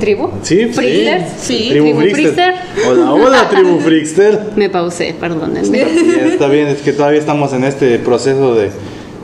Tribu. 0.00 0.30
Sí, 0.42 0.66
Fricksters. 0.66 1.24
sí. 1.38 1.68
Tribu, 1.70 1.84
Tribu 1.86 2.00
Frickster. 2.00 2.54
Frickster. 2.54 2.90
Hola, 2.90 3.12
hola, 3.12 3.48
Tribu 3.48 3.78
Frickster. 3.84 4.40
Me 4.56 4.68
pausé, 4.70 5.14
perdónenme. 5.18 5.78
Sí, 5.84 6.14
está 6.32 6.48
bien, 6.48 6.66
es 6.68 6.78
que 6.82 6.92
todavía 6.92 7.20
estamos 7.20 7.52
en 7.52 7.62
este 7.64 7.98
proceso 8.00 8.54
de, 8.54 8.70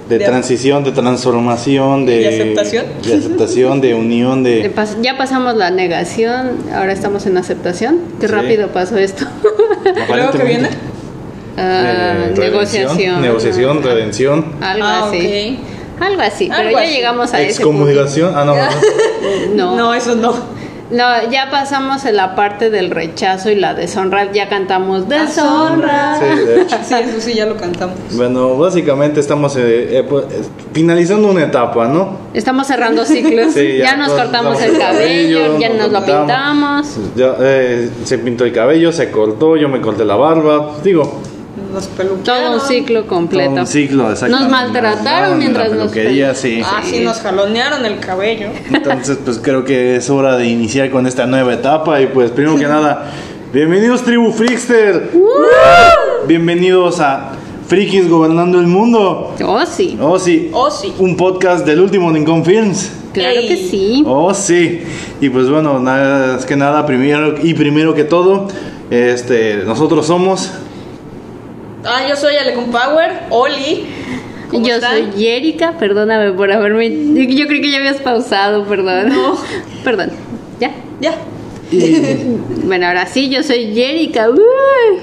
de 0.08 0.18
De- 0.18 0.24
transición, 0.24 0.84
de 0.84 0.92
transformación, 0.92 2.06
de, 2.06 2.18
¿De 2.18 2.28
aceptación? 2.28 2.86
de 3.04 3.14
aceptación, 3.14 3.80
de 3.80 3.94
unión, 3.94 4.46
Eh, 4.46 4.62
de... 4.62 4.74
pas- 4.74 5.00
Ya 5.02 5.16
pasamos 5.18 5.56
la 5.56 5.70
negación, 5.70 6.52
ahora 6.72 6.92
estamos 6.92 7.26
en 7.26 7.36
aceptación. 7.38 7.98
Qué 8.20 8.28
Sí. 8.28 8.32
rápido 8.34 8.68
pasó 8.68 8.96
esto. 8.98 9.24
¿Y 9.84 10.12
luego 10.12 10.30
qué 10.32 10.44
viene? 10.44 10.68
Eh, 11.58 12.32
redención, 12.36 12.50
negociación. 12.52 13.22
Negociación, 13.22 13.82
redención, 13.82 14.44
Algo 14.60 14.84
Ah, 14.86 15.08
así. 15.08 15.58
Algo 15.98 16.20
así, 16.20 16.50
pero 16.54 16.70
ya 16.72 16.84
llegamos 16.84 17.32
a 17.32 17.40
ese 17.40 17.48
excomunicación. 17.52 18.34
Ah, 18.36 18.44
no, 18.44 18.54
no. 18.54 18.62
punto. 18.68 18.86
No, 19.56 19.76
No, 19.76 19.94
eso 19.94 20.14
no. 20.14 20.34
No, 20.90 21.30
ya 21.30 21.50
pasamos 21.50 22.04
en 22.04 22.16
la 22.16 22.34
parte 22.36 22.70
del 22.70 22.90
rechazo 22.90 23.50
y 23.50 23.56
la 23.56 23.74
deshonra. 23.74 24.32
Ya 24.32 24.48
cantamos 24.48 25.08
deshonra. 25.08 26.18
Sí, 26.18 26.44
de 26.44 26.62
hecho. 26.62 26.76
Sí, 26.84 26.94
eso 26.94 27.20
sí, 27.20 27.34
ya 27.34 27.46
lo 27.46 27.56
cantamos. 27.56 27.96
Bueno, 28.12 28.56
básicamente 28.56 29.20
estamos 29.20 29.56
eh, 29.56 29.98
eh, 29.98 30.04
pues, 30.08 30.24
finalizando 30.72 31.28
una 31.28 31.44
etapa, 31.44 31.88
¿no? 31.88 32.18
Estamos 32.34 32.66
cerrando 32.66 33.04
ciclos. 33.04 33.46
Sí, 33.56 33.78
ya, 33.78 33.96
nos 33.96 34.10
pues, 34.10 34.22
cortamos 34.22 34.60
el 34.60 34.76
cabello, 34.76 35.58
ya 35.58 35.70
nos 35.70 35.90
lo 35.90 36.04
pintamos. 36.04 36.86
pintamos. 36.88 37.16
Ya, 37.16 37.36
eh, 37.40 37.90
se 38.04 38.18
pintó 38.18 38.44
el 38.44 38.52
cabello, 38.52 38.92
se 38.92 39.10
cortó, 39.10 39.56
yo 39.56 39.68
me 39.68 39.80
corté 39.80 40.04
la 40.04 40.16
barba. 40.16 40.72
Digo, 40.84 41.20
Nos 41.76 41.88
peluquearon. 41.88 42.24
Todo 42.24 42.54
un 42.54 42.60
ciclo 42.66 43.06
completo. 43.06 43.50
todo 43.50 43.60
un 43.60 43.66
ciclo, 43.66 44.10
exactamente. 44.10 44.50
Nos 44.50 44.50
maltrataron 44.50 45.30
Nos 45.32 45.38
mientras 45.38 45.68
la 45.68 45.76
nos 45.76 45.92
peluquería, 45.92 46.34
sí. 46.34 46.62
Ah, 46.64 46.80
sí, 46.82 47.00
nos 47.00 47.20
jalonearon 47.20 47.84
el 47.84 47.98
cabello. 48.00 48.48
Entonces, 48.72 49.18
pues 49.22 49.38
creo 49.42 49.62
que 49.62 49.96
es 49.96 50.08
hora 50.08 50.38
de 50.38 50.46
iniciar 50.46 50.90
con 50.90 51.06
esta 51.06 51.26
nueva 51.26 51.52
etapa. 51.52 52.00
Y 52.00 52.06
pues, 52.06 52.30
primero 52.30 52.56
que 52.56 52.66
nada, 52.66 53.12
bienvenidos, 53.52 54.04
Tribu 54.04 54.32
Frickster. 54.32 55.10
Bienvenidos 56.26 56.98
a 57.00 57.32
Frikis 57.68 58.08
Gobernando 58.08 58.58
el 58.58 58.68
Mundo. 58.68 59.34
Oh, 59.44 59.66
sí. 59.66 59.98
Oh, 60.00 60.18
sí. 60.18 60.48
Oh, 60.54 60.70
sí. 60.70 60.94
Un 60.98 61.14
podcast 61.14 61.66
del 61.66 61.80
último 61.80 62.10
Rincón 62.10 62.42
Films. 62.42 62.90
Claro 63.12 63.38
Ey. 63.38 63.48
que 63.48 63.56
sí. 63.58 64.02
Oh, 64.06 64.32
sí. 64.32 64.80
Y 65.20 65.28
pues 65.28 65.50
bueno, 65.50 65.78
nada 65.78 66.38
es 66.38 66.46
que 66.46 66.56
nada, 66.56 66.86
primero 66.86 67.34
y 67.42 67.52
primero 67.52 67.92
que 67.92 68.04
todo, 68.04 68.48
este, 68.88 69.56
nosotros 69.66 70.06
somos. 70.06 70.50
Ah, 71.86 72.06
yo 72.08 72.16
soy 72.16 72.36
Alecon 72.36 72.70
Power, 72.70 73.12
Oli. 73.30 73.86
¿Cómo 74.50 74.66
Yo 74.66 74.74
están? 74.76 75.12
soy 75.12 75.26
Erika, 75.26 75.76
perdóname 75.78 76.32
por 76.32 76.50
haberme. 76.50 76.88
Yo 77.34 77.46
creí 77.46 77.60
que 77.60 77.70
ya 77.70 77.78
habías 77.78 77.98
pausado, 77.98 78.64
perdón. 78.64 79.08
No. 79.08 79.36
Perdón. 79.84 80.10
¿Ya? 80.60 80.72
Ya. 81.00 81.14
Bueno, 82.64 82.86
ahora 82.86 83.06
sí, 83.06 83.28
yo 83.28 83.42
soy 83.44 83.80
Erika. 83.80 84.28
Uy, 84.30 84.38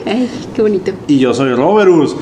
ay, 0.06 0.30
qué 0.56 0.62
bonito. 0.62 0.92
Y 1.08 1.20
yo 1.20 1.34
soy 1.34 1.54
Roberus. 1.54 2.16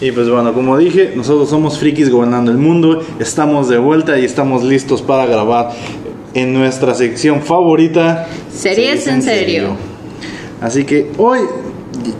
Y 0.00 0.12
pues 0.12 0.28
bueno, 0.28 0.52
como 0.52 0.76
dije, 0.76 1.12
nosotros 1.16 1.48
somos 1.48 1.78
frikis 1.78 2.10
gobernando 2.10 2.50
el 2.52 2.58
mundo. 2.58 3.02
Estamos 3.18 3.68
de 3.68 3.78
vuelta 3.78 4.18
y 4.18 4.24
estamos 4.24 4.62
listos 4.62 5.02
para 5.02 5.26
grabar 5.26 5.70
en 6.34 6.52
nuestra 6.52 6.94
sección 6.94 7.42
favorita. 7.42 8.28
Series 8.52 9.06
en 9.06 9.22
serio. 9.22 9.76
Así 10.60 10.84
que 10.84 11.10
hoy, 11.18 11.40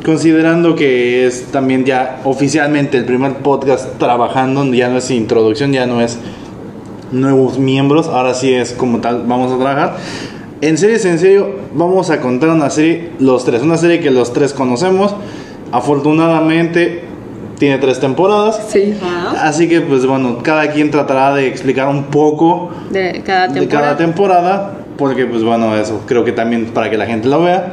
considerando 0.04 0.74
que 0.74 1.26
es 1.26 1.46
también 1.52 1.84
ya 1.84 2.20
oficialmente 2.24 2.98
el 2.98 3.04
primer 3.04 3.34
podcast 3.38 3.98
trabajando, 3.98 4.64
ya 4.72 4.88
no 4.88 4.98
es 4.98 5.10
introducción, 5.10 5.72
ya 5.72 5.86
no 5.86 6.00
es 6.00 6.18
nuevos 7.12 7.58
miembros, 7.58 8.08
ahora 8.08 8.34
sí 8.34 8.52
es 8.52 8.72
como 8.72 9.00
tal, 9.00 9.24
vamos 9.26 9.52
a 9.52 9.56
trabajar. 9.56 9.96
En 10.60 10.78
series 10.78 11.04
en 11.04 11.18
serio, 11.18 11.50
vamos 11.74 12.10
a 12.10 12.20
contar 12.20 12.48
una 12.50 12.70
serie, 12.70 13.10
los 13.18 13.44
tres, 13.44 13.62
una 13.62 13.76
serie 13.76 14.00
que 14.00 14.10
los 14.10 14.32
tres 14.32 14.52
conocemos. 14.52 15.14
Afortunadamente 15.70 17.02
tiene 17.58 17.78
tres 17.78 18.00
temporadas. 18.00 18.60
Sí. 18.68 18.94
Así 19.38 19.68
que 19.68 19.80
pues 19.82 20.06
bueno, 20.06 20.38
cada 20.42 20.70
quien 20.72 20.90
tratará 20.90 21.34
de 21.34 21.46
explicar 21.48 21.88
un 21.88 22.04
poco 22.04 22.70
De 22.90 23.22
cada 23.24 23.48
de 23.48 23.60
temporada. 23.60 23.86
cada 23.86 23.96
temporada, 23.96 24.74
porque 24.96 25.26
pues 25.26 25.42
bueno, 25.42 25.76
eso 25.76 26.02
creo 26.06 26.24
que 26.24 26.32
también 26.32 26.66
para 26.66 26.90
que 26.90 26.96
la 26.96 27.06
gente 27.06 27.28
lo 27.28 27.42
vea. 27.42 27.72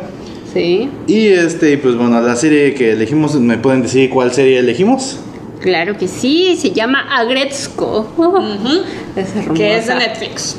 Sí. 0.53 0.89
Y 1.07 1.27
este, 1.27 1.77
pues 1.77 1.95
bueno, 1.95 2.21
la 2.21 2.35
serie 2.35 2.73
que 2.75 2.91
elegimos, 2.91 3.35
¿me 3.35 3.57
pueden 3.57 3.81
decir 3.81 4.09
cuál 4.09 4.31
serie 4.33 4.59
elegimos? 4.59 5.19
Claro 5.61 5.97
que 5.97 6.07
sí, 6.07 6.55
se 6.59 6.71
llama 6.71 6.99
Agretzko. 7.17 8.07
Es 9.15 9.29
hermosa. 9.35 9.53
Que 9.53 9.77
es 9.77 9.87
de 9.87 9.95
Netflix. 9.95 10.57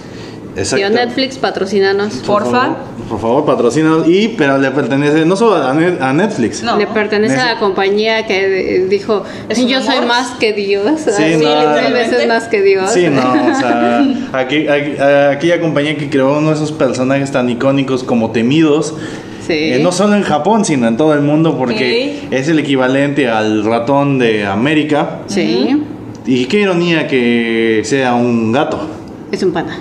Tío 0.72 0.88
Netflix, 0.88 1.36
patrocínanos. 1.36 2.14
Por 2.18 2.44
Porfa. 2.44 2.60
favor, 2.60 2.76
por 3.08 3.20
favor, 3.20 3.44
patrocínanos. 3.44 4.08
Y, 4.08 4.28
pero 4.28 4.56
le 4.56 4.70
pertenece 4.70 5.24
no 5.26 5.34
solo 5.34 5.56
a, 5.56 5.74
Net- 5.74 6.00
a 6.00 6.12
Netflix. 6.12 6.62
No. 6.62 6.76
Le 6.78 6.86
pertenece 6.86 7.34
a 7.34 7.54
la 7.54 7.58
compañía 7.58 8.24
que 8.26 8.76
eh, 8.76 8.86
dijo, 8.86 9.24
¿Es 9.48 9.58
un 9.58 9.66
yo 9.66 9.80
soy 9.82 9.96
amor? 9.96 10.06
más 10.08 10.30
que 10.38 10.52
Dios. 10.52 11.00
Sí, 11.00 11.10
Así, 11.10 11.44
no. 11.44 11.92
veces 11.92 12.28
más 12.28 12.44
que 12.44 12.62
Dios. 12.62 12.88
Sí, 12.92 13.08
no, 13.08 13.20
o 13.32 13.54
sea, 13.58 14.06
aquí, 14.32 14.68
aquí- 14.68 14.96
aquella 15.02 15.60
compañía 15.60 15.96
que 15.96 16.08
creó 16.08 16.38
uno 16.38 16.50
de 16.50 16.54
esos 16.54 16.70
personajes 16.70 17.32
tan 17.32 17.50
icónicos 17.50 18.04
como 18.04 18.30
temidos, 18.30 18.94
Sí. 19.46 19.52
eh, 19.52 19.80
no 19.82 19.92
solo 19.92 20.14
en 20.16 20.22
Japón, 20.22 20.64
sino 20.64 20.86
en 20.88 20.96
todo 20.96 21.12
el 21.14 21.20
mundo, 21.20 21.56
porque 21.58 22.26
es 22.30 22.48
el 22.48 22.58
equivalente 22.58 23.28
al 23.28 23.64
ratón 23.64 24.18
de 24.18 24.46
América. 24.46 25.20
Sí. 25.26 25.82
Y 26.26 26.46
qué 26.46 26.60
ironía 26.60 27.06
que 27.06 27.82
sea 27.84 28.14
un 28.14 28.52
gato. 28.52 28.80
Es 29.30 29.42
un 29.42 29.52
pana. 29.52 29.76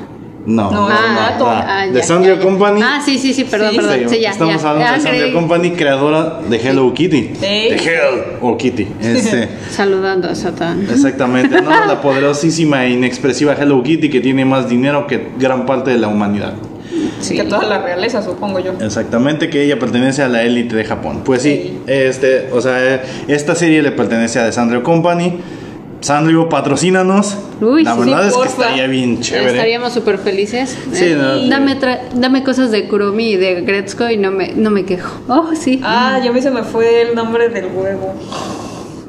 No, 0.45 0.69
No, 0.69 0.89
no, 0.89 0.93
es 0.93 0.99
un 0.99 1.13
no, 1.13 1.19
gato. 1.21 1.45
ah, 1.47 1.85
de 1.87 2.01
ya. 2.01 2.39
Company. 2.41 2.81
Ah, 2.83 2.99
sí, 3.05 3.17
sí, 3.17 3.33
sí, 3.33 3.45
perdón, 3.45 3.69
Sí, 3.71 3.75
perdón. 3.77 3.93
Sí, 4.09 4.15
Sí, 4.15 4.21
ya, 4.21 4.31
estamos 4.31 4.61
ya. 4.61 4.69
hablando 4.69 4.91
Ah, 4.91 4.95
de 4.97 5.01
Sanrio 5.01 5.21
creí- 5.21 5.33
Company, 5.33 5.71
creadora 5.71 6.39
de 6.49 6.57
Hello 6.57 6.93
Kitty. 6.93 7.21
De 7.39 7.67
Hell 7.77 8.23
o 8.41 8.57
Kitty. 8.57 8.87
Este, 9.01 9.47
Saludando 9.69 10.27
a 10.27 10.35
Satán. 10.35 10.85
exactamente, 10.91 11.61
¿no? 11.61 11.69
La 11.87 12.01
poderosísima 12.01 12.83
e 12.85 12.89
inexpresiva 12.89 13.53
Hello 13.57 13.81
Kitty 13.81 14.09
que 14.09 14.19
tiene 14.19 14.43
más 14.43 14.67
dinero 14.67 15.07
que 15.07 15.29
gran 15.39 15.65
parte 15.65 15.91
de 15.91 15.97
la 15.99 16.09
humanidad. 16.09 16.55
Sí. 17.19 17.35
Que 17.35 17.43
toda 17.43 17.63
la 17.65 17.81
realeza, 17.81 18.21
supongo 18.21 18.59
yo. 18.59 18.73
Exactamente, 18.81 19.49
que 19.49 19.63
ella 19.63 19.79
pertenece 19.79 20.21
a 20.23 20.27
la 20.29 20.43
élite 20.43 20.75
de 20.75 20.83
Japón. 20.85 21.21
Pues 21.23 21.41
sí, 21.41 21.79
este, 21.87 22.49
o 22.51 22.61
sea, 22.61 23.01
esta 23.27 23.55
serie 23.55 23.81
le 23.81 23.91
pertenece 23.91 24.39
a 24.39 24.45
The 24.45 24.51
Sanrio 24.51 24.83
Company. 24.83 25.39
Sanrio, 26.01 26.49
patrocínanos. 26.49 27.37
Uy, 27.61 27.83
la 27.85 27.93
sí, 27.93 27.99
verdad 28.01 28.21
sí, 28.23 28.27
es 28.27 28.33
que 28.33 28.39
porfa. 28.39 28.61
estaría 28.63 28.87
bien 28.87 29.21
chévere. 29.21 29.51
Estaríamos 29.51 29.93
súper 29.93 30.17
felices. 30.17 30.77
Sí, 30.91 31.05
Eh, 31.05 31.15
no, 31.17 31.35
sí. 31.39 31.49
dame, 31.49 31.77
dame 32.15 32.43
cosas 32.43 32.71
de 32.71 32.89
Kuromi 32.89 33.29
y 33.31 33.37
de 33.37 33.61
Gretzko 33.61 34.09
y 34.09 34.17
no 34.17 34.29
me, 34.29 34.49
no 34.53 34.69
me 34.69 34.83
quejo. 34.83 35.21
Oh, 35.29 35.51
sí. 35.55 35.79
Ah, 35.81 36.19
ya 36.21 36.31
a 36.31 36.33
mí 36.33 36.41
se 36.41 36.51
me 36.51 36.63
fue 36.63 37.03
el 37.03 37.15
nombre 37.15 37.47
del 37.47 37.67
huevo. 37.73 38.15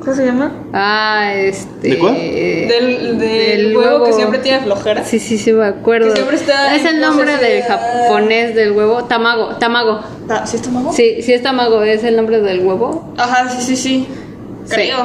¿Cómo 0.05 0.15
se 0.17 0.27
llama? 0.27 0.53
Ah, 0.73 1.33
este. 1.35 1.89
¿De 1.89 1.99
cuál? 1.99 2.15
Del, 2.15 3.19
del, 3.19 3.77
huevo, 3.77 4.05
que 4.05 4.13
siempre 4.13 4.39
tiene 4.41 4.61
flojera. 4.61 5.03
Sí, 5.05 5.19
sí, 5.19 5.39
sí, 5.39 5.53
me 5.53 5.65
acuerdo. 5.67 6.09
Que 6.09 6.17
siempre 6.17 6.37
está 6.37 6.77
es 6.77 6.85
el 6.85 7.01
nombre 7.01 7.33
del 7.39 7.41
de- 7.41 7.63
japonés 7.63 8.55
del 8.55 8.73
huevo. 8.73 9.05
Tamago, 9.05 9.57
tamago. 9.57 10.01
Ah, 10.29 10.47
¿Sí 10.47 10.57
está 10.57 10.71
mago? 10.71 10.93
Sí, 10.93 11.23
sí 11.23 11.33
es 11.33 11.43
tamago, 11.43 11.83
es 11.83 12.05
el 12.05 12.17
nombre 12.17 12.41
del 12.41 12.61
huevo. 12.61 13.15
Ajá, 13.17 13.49
sí, 13.49 13.63
sí, 13.63 13.77
sí. 13.77 14.07
Sí. 14.67 14.75
Creo. 14.75 14.99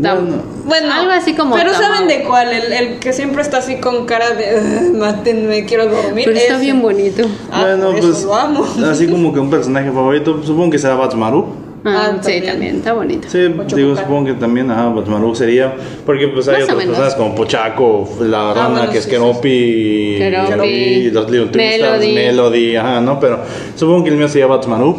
Tam- 0.00 0.20
Bueno. 0.20 0.42
Bueno, 0.64 0.92
algo 0.94 1.10
así 1.12 1.34
como. 1.34 1.54
Pero 1.56 1.72
tamago. 1.72 1.94
¿saben 1.94 2.08
de 2.08 2.22
cuál? 2.24 2.52
El, 2.52 2.72
el 2.72 2.98
que 2.98 3.12
siempre 3.12 3.42
está 3.42 3.58
así 3.58 3.76
con 3.76 4.06
cara 4.06 4.30
de. 4.30 4.56
"Ugh, 4.90 4.96
Mátenme, 4.96 5.66
quiero 5.66 5.86
dormir. 5.86 6.24
Pero 6.26 6.36
está 6.38 6.54
ese. 6.54 6.62
bien 6.62 6.80
bonito. 6.80 7.24
Ah, 7.52 7.62
bueno, 7.62 7.86
por 7.90 7.96
eso 7.98 8.08
pues 8.08 8.22
lo 8.24 8.34
amo. 8.34 8.64
así 8.90 9.06
como 9.08 9.34
que 9.34 9.40
un 9.40 9.50
personaje 9.50 9.90
favorito, 9.90 10.42
supongo 10.44 10.70
que 10.70 10.78
será 10.78 10.94
Batsmaru. 10.94 11.68
Ah, 11.84 12.10
Ah, 12.12 12.18
sí, 12.20 12.40
también. 12.42 12.76
está 12.76 12.92
bonito. 12.92 13.26
Sí, 13.28 13.38
digo, 13.74 13.96
supongo 13.96 14.26
que 14.26 14.32
también, 14.34 14.70
ajá, 14.70 14.92
sería, 15.34 15.74
porque 16.04 16.28
pues 16.28 16.46
hay 16.48 16.60
Más 16.60 16.64
otras 16.70 16.84
personas 16.86 17.14
como 17.14 17.34
Pochaco, 17.34 18.08
la 18.20 18.52
rana 18.52 18.68
bueno, 18.70 18.92
que 18.92 18.98
es 18.98 19.04
sí, 19.04 19.10
Keropi, 19.10 20.16
Keropi, 20.18 20.68
y 20.68 21.10
los 21.10 21.30
Little 21.30 21.46
Twisters, 21.48 21.80
Melody. 21.80 22.14
Melody, 22.14 22.76
ajá, 22.76 23.00
¿no? 23.00 23.18
Pero 23.18 23.40
supongo 23.76 24.04
que 24.04 24.10
el 24.10 24.16
mío 24.16 24.28
sería 24.28 24.46
Batsmaru. 24.46 24.96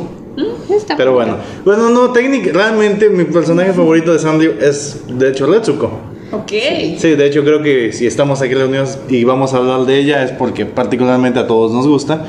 Está 0.69 0.95
Pero 0.95 1.13
bonito. 1.13 1.37
bueno, 1.65 1.89
bueno, 1.89 1.89
no, 2.07 2.11
técnicamente, 2.13 2.53
realmente 2.57 3.09
mi 3.09 3.25
personaje 3.25 3.73
favorito 3.73 4.13
de 4.13 4.19
Sanrio 4.19 4.53
es 4.59 5.01
de 5.07 5.29
hecho 5.29 5.45
Retsuko. 5.45 5.91
Ok. 6.31 6.51
Sí, 6.97 7.09
de 7.15 7.27
hecho 7.27 7.43
creo 7.43 7.61
que 7.61 7.91
si 7.91 8.07
estamos 8.07 8.41
aquí 8.41 8.53
reunidos 8.53 8.99
y 9.09 9.23
vamos 9.25 9.53
a 9.53 9.57
hablar 9.57 9.85
de 9.85 9.99
ella 9.99 10.23
es 10.23 10.31
porque 10.31 10.65
particularmente 10.65 11.39
a 11.39 11.47
todos 11.47 11.73
nos 11.73 11.87
gusta. 11.87 12.25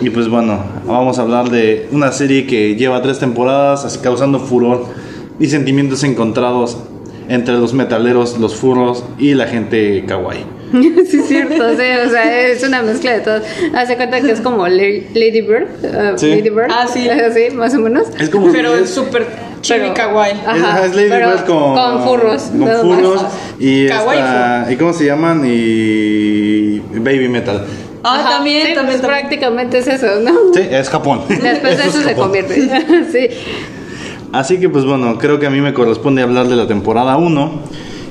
Y 0.00 0.10
pues 0.10 0.28
bueno, 0.28 0.62
vamos 0.86 1.18
a 1.18 1.22
hablar 1.22 1.50
de 1.50 1.88
una 1.90 2.12
serie 2.12 2.46
que 2.46 2.76
lleva 2.76 3.02
tres 3.02 3.18
temporadas 3.18 3.98
causando 3.98 4.38
furor 4.38 4.86
y 5.40 5.46
sentimientos 5.48 6.04
encontrados 6.04 6.78
entre 7.28 7.54
los 7.54 7.72
metaleros, 7.74 8.38
los 8.38 8.54
furros 8.54 9.04
y 9.18 9.34
la 9.34 9.46
gente 9.46 10.04
kawaii. 10.06 10.53
sí, 11.10 11.18
es 11.18 11.26
cierto, 11.28 11.54
sí, 11.76 11.82
o 12.06 12.10
sea, 12.10 12.40
es 12.48 12.62
una 12.62 12.82
mezcla 12.82 13.12
de 13.12 13.20
todo. 13.20 13.40
Hace 13.74 13.96
cuenta 13.96 14.20
que 14.20 14.30
es 14.32 14.40
como 14.40 14.66
La- 14.66 14.82
Lady 15.14 15.40
Bird. 15.40 15.68
uh, 15.82 16.18
Sí. 16.18 16.30
Lady 16.30 16.50
Bird. 16.50 16.68
Ah, 16.70 16.86
sí. 16.92 17.08
Sí, 17.34 17.54
más 17.54 17.74
o 17.74 17.78
menos. 17.78 18.06
Es 18.18 18.28
como 18.30 18.50
Pero 18.52 18.74
es 18.74 18.90
súper 18.90 19.26
Chibi 19.60 19.90
kawaii. 19.94 20.34
Ajá, 20.46 20.84
es 20.86 20.94
Lady 20.94 21.08
Bird 21.08 21.44
con, 21.46 21.74
con 21.74 22.02
furros. 22.04 22.42
Con 22.50 22.68
furros. 22.82 23.24
Y, 23.58 23.86
Kawaii 23.88 24.18
esta- 24.20 24.66
¿Y 24.72 24.76
cómo 24.76 24.92
se 24.92 25.06
llaman? 25.06 25.42
Y. 25.46 26.80
Baby 26.98 27.28
Metal. 27.28 27.64
Ah, 28.02 28.18
Ajá, 28.20 28.30
también, 28.36 28.66
sí, 28.66 28.74
también, 28.74 29.00
pues, 29.00 29.00
también. 29.00 29.20
prácticamente 29.28 29.78
es 29.78 29.86
eso, 29.88 30.20
¿no? 30.20 30.32
Sí, 30.54 30.60
es 30.70 30.90
Japón. 30.90 31.22
Después 31.28 31.78
de 31.78 31.84
es 31.84 31.94
eso 31.94 32.02
se 32.02 32.14
convierte. 32.14 32.54
sí. 33.10 33.28
Así 34.32 34.58
que 34.58 34.68
pues 34.68 34.84
bueno, 34.84 35.16
creo 35.18 35.38
que 35.38 35.46
a 35.46 35.50
mí 35.50 35.60
me 35.60 35.72
corresponde 35.72 36.20
hablar 36.22 36.48
de 36.48 36.56
la 36.56 36.66
temporada 36.66 37.16
1. 37.16 37.62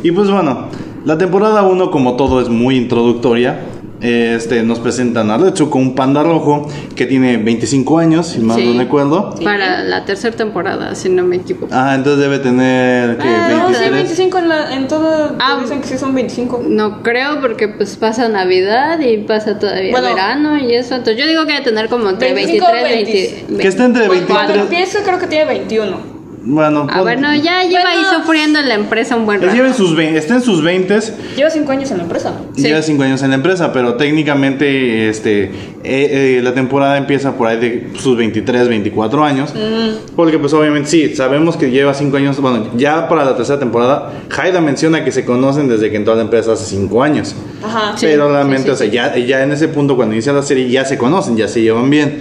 Y 0.04 0.12
pues 0.12 0.30
bueno, 0.31 0.68
la 1.05 1.17
temporada 1.17 1.63
1 1.63 1.91
como 1.91 2.15
todo 2.15 2.41
es 2.41 2.50
muy 2.50 2.77
introductoria. 2.77 3.59
Este, 4.01 4.63
nos 4.63 4.79
presentan 4.79 5.31
a 5.31 5.38
Retsuko, 5.38 5.77
un 5.79 5.95
panda 5.95 6.23
rojo 6.23 6.67
que 6.94 7.05
tiene 7.05 7.38
25 7.38 8.00
años, 8.00 8.27
si 8.27 8.39
mal 8.41 8.57
Sí. 8.59 8.73
no 8.73 8.77
recuerdo. 8.77 9.33
Para 9.41 9.81
la 9.81 10.03
tercera 10.03 10.35
temporada, 10.35 10.94
si 10.94 11.07
no 11.07 11.23
me 11.23 11.38
equivoco. 11.38 11.69
Ah, 11.71 11.94
entonces 11.95 12.19
debe 12.21 12.39
tener 12.39 13.15
¿qué, 13.17 13.23
Ah, 13.29 13.47
no, 13.50 13.67
sí, 13.69 13.79
23. 13.79 13.91
25 13.94 14.38
en, 14.39 14.50
la, 14.50 14.75
en 14.75 14.88
todo. 14.89 15.35
Ah. 15.39 15.57
dicen 15.61 15.79
que 15.79 15.88
sí 15.88 15.97
son 15.97 16.13
25. 16.13 16.63
No 16.67 17.01
creo 17.01 17.39
porque 17.39 17.69
pues 17.69 17.95
pasa 17.95 18.27
Navidad 18.27 19.00
y 19.00 19.19
pasa 19.19 19.57
todavía 19.57 19.91
Bueno. 19.91 20.09
verano 20.09 20.57
y 20.57 20.73
eso. 20.75 20.95
Entonces 20.95 21.21
yo 21.23 21.25
digo 21.25 21.45
que 21.45 21.53
debe 21.53 21.63
tener 21.63 21.88
como 21.88 22.09
entre 22.09 22.33
25 22.33 22.65
23 22.73 22.83
o 22.83 22.95
20, 22.97 23.45
20. 23.47 23.61
Que 23.61 23.67
está 23.69 23.85
entre 23.85 24.07
Cuando- 24.07 24.27
Cuando 24.27 24.53
23. 24.53 24.63
empieza 24.85 25.03
creo 25.05 25.17
que 25.19 25.27
tiene 25.27 25.45
21. 25.45 26.12
Bueno, 26.45 26.87
Ah, 26.89 27.01
bueno, 27.01 27.33
ya 27.35 27.63
lleva 27.63 27.89
ahí 27.89 28.01
Bueno. 28.03 28.19
sufriendo 28.21 28.59
en 28.59 28.67
la 28.67 28.75
empresa 28.75 29.15
un 29.15 29.25
buen 29.25 29.41
rato. 29.41 29.53
lleva 29.53 29.67
en 29.69 29.73
sus 29.73 29.97
está 29.97 30.35
en 30.35 30.41
sus 30.41 30.61
20 30.61 30.99
Lleva 31.37 31.49
5 31.49 31.71
años 31.71 31.89
en 31.91 31.97
la 31.97 32.03
empresa. 32.03 32.33
Sí. 32.55 32.63
Lleva 32.63 32.81
5 32.81 33.01
años 33.03 33.23
en 33.23 33.29
la 33.29 33.35
empresa, 33.35 33.71
pero 33.71 33.95
técnicamente 33.95 35.07
este, 35.07 35.43
eh, 35.45 35.51
eh, 35.83 36.41
la 36.43 36.53
temporada 36.53 36.97
empieza 36.97 37.37
por 37.37 37.47
ahí 37.47 37.57
de 37.57 37.89
sus 37.97 38.17
23, 38.17 38.67
24 38.67 39.23
años. 39.23 39.53
Mm. 39.55 40.15
Porque 40.17 40.37
pues 40.37 40.51
obviamente 40.53 40.89
sí, 40.89 41.15
sabemos 41.15 41.55
que 41.55 41.71
lleva 41.71 41.93
5 41.93 42.17
años. 42.17 42.37
Bueno, 42.41 42.67
ya 42.75 43.07
para 43.07 43.23
la 43.23 43.37
tercera 43.37 43.59
temporada, 43.59 44.11
Haida 44.37 44.59
menciona 44.59 45.05
que 45.05 45.13
se 45.13 45.23
conocen 45.23 45.69
desde 45.69 45.91
que 45.91 45.95
entró 45.95 46.11
a 46.11 46.17
la 46.17 46.23
empresa 46.23 46.51
hace 46.53 46.65
5 46.65 47.03
años. 47.03 47.35
Ajá. 47.63 47.97
Sí, 47.97 48.05
pero 48.05 48.29
realmente, 48.29 48.65
sí, 48.65 48.71
o 48.71 48.75
sea, 48.75 48.87
ya, 48.87 49.17
ya 49.17 49.43
en 49.43 49.53
ese 49.53 49.69
punto 49.69 49.95
cuando 49.95 50.13
inicia 50.13 50.33
la 50.33 50.41
serie 50.43 50.69
ya 50.69 50.83
se 50.83 50.97
conocen, 50.97 51.37
ya 51.37 51.47
se 51.47 51.61
llevan 51.61 51.89
bien. 51.89 52.19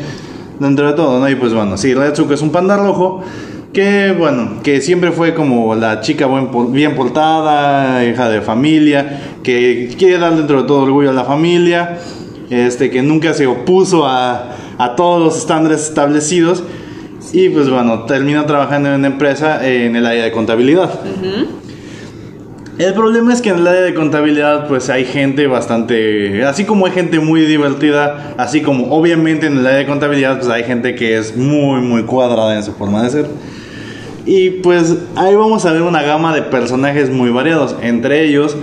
Dentro 0.60 0.86
de 0.86 0.92
todo, 0.92 1.19
¿no? 1.19 1.28
Y 1.28 1.34
pues 1.34 1.52
bueno, 1.52 1.76
sí, 1.76 1.92
Retsuko 1.92 2.34
es 2.34 2.42
un 2.42 2.52
panda 2.52 2.76
rojo 2.76 3.24
que, 3.72 4.14
bueno, 4.16 4.60
que 4.62 4.80
siempre 4.80 5.12
fue 5.12 5.34
como 5.34 5.74
la 5.74 6.00
chica 6.00 6.26
buen 6.26 6.72
bien 6.72 6.94
portada, 6.94 8.04
hija 8.04 8.28
de 8.28 8.40
familia, 8.42 9.20
que 9.42 9.94
quiere 9.98 10.19
dar 10.19 10.36
dentro 10.36 10.62
de 10.62 10.69
todo 10.69 10.82
orgullo 10.82 11.10
a 11.10 11.14
la 11.14 11.24
familia, 11.24 11.98
este, 12.50 12.90
que 12.90 13.02
nunca 13.02 13.32
se 13.32 13.46
opuso 13.46 14.06
a, 14.06 14.56
a 14.78 14.94
todos 14.94 15.22
los 15.22 15.38
estándares 15.38 15.88
establecidos. 15.88 16.62
Y 17.32 17.48
pues 17.48 17.70
bueno, 17.70 18.04
terminó 18.04 18.44
trabajando 18.44 18.90
en 18.90 18.96
una 18.96 19.06
empresa 19.06 19.66
en 19.66 19.96
el 19.96 20.04
área 20.04 20.24
de 20.24 20.32
contabilidad. 20.32 21.00
El 22.78 22.94
problema 22.94 23.32
es 23.32 23.40
que 23.40 23.50
en 23.50 23.58
el 23.58 23.66
área 23.66 23.82
de 23.82 23.94
contabilidad 23.94 24.66
pues 24.66 24.90
hay 24.90 25.04
gente 25.04 25.46
bastante, 25.46 26.44
así 26.44 26.64
como 26.64 26.86
hay 26.86 26.92
gente 26.92 27.20
muy 27.20 27.42
divertida, 27.42 28.34
así 28.36 28.60
como 28.60 28.92
obviamente 28.92 29.46
en 29.46 29.58
el 29.58 29.66
área 29.66 29.78
de 29.78 29.86
contabilidad 29.86 30.38
pues 30.38 30.50
hay 30.50 30.64
gente 30.64 30.94
que 30.94 31.16
es 31.16 31.36
muy 31.36 31.80
muy 31.80 32.02
cuadrada 32.02 32.56
en 32.56 32.62
su 32.62 32.72
forma 32.72 33.02
de 33.02 33.10
ser. 33.10 33.26
Y 34.24 34.50
pues 34.50 34.96
ahí 35.16 35.34
vamos 35.34 35.64
a 35.66 35.72
ver 35.72 35.82
una 35.82 36.02
gama 36.02 36.34
de 36.34 36.42
personajes 36.42 37.10
muy 37.10 37.30
variados, 37.30 37.74
entre 37.82 38.24
ellos 38.24 38.56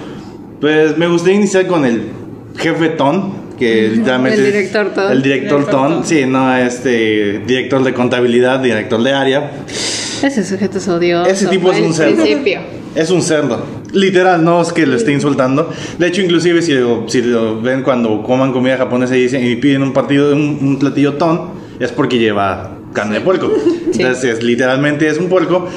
pues 0.59 0.97
me 0.97 1.07
gustaría 1.07 1.37
iniciar 1.37 1.67
con 1.67 1.85
el 1.85 2.09
jefe 2.57 2.89
Ton, 2.89 3.33
que 3.57 3.89
literalmente 3.95 4.39
El 4.39 4.45
es 4.45 4.53
director 4.53 4.93
Ton. 4.93 5.11
El 5.11 5.21
director 5.21 5.59
Director 5.59 5.71
Ton, 5.71 6.05
sí, 6.05 6.25
no 6.25 6.55
este 6.55 7.39
director 7.45 7.83
de 7.83 7.93
contabilidad, 7.93 8.59
director 8.59 9.01
de 9.01 9.13
área. 9.13 9.51
Ese 9.67 10.43
sujeto 10.43 10.79
es 10.79 10.87
odioso. 10.87 11.29
Ese 11.29 11.47
tipo 11.47 11.71
es 11.71 11.79
un 11.79 11.93
cerdo. 11.93 12.23
principio. 12.23 12.59
Es 12.93 13.09
un 13.09 13.21
cerdo. 13.21 13.65
Literal, 13.93 14.43
no 14.43 14.61
es 14.61 14.73
que 14.73 14.85
lo 14.85 14.97
esté 14.97 15.13
insultando. 15.13 15.71
De 15.97 16.07
hecho, 16.07 16.21
inclusive 16.21 16.61
si 16.61 16.73
lo, 16.73 17.07
si 17.07 17.21
lo 17.21 17.61
ven 17.61 17.83
cuando 17.83 18.21
coman 18.21 18.51
comida 18.51 18.77
japonesa 18.77 19.15
y, 19.15 19.21
dicen, 19.21 19.45
y 19.45 19.55
piden 19.55 19.81
un, 19.81 19.93
partido, 19.93 20.33
un, 20.35 20.59
un 20.61 20.77
platillo 20.77 21.13
ton, 21.13 21.51
es 21.79 21.91
porque 21.93 22.17
lleva 22.17 22.78
carne 22.93 23.15
de 23.15 23.21
puerco. 23.21 23.51
Sí. 23.91 24.03
Entonces, 24.03 24.35
es- 24.37 24.43
literalmente 24.43 25.07
es 25.07 25.17
un 25.17 25.29
puerco 25.29 25.67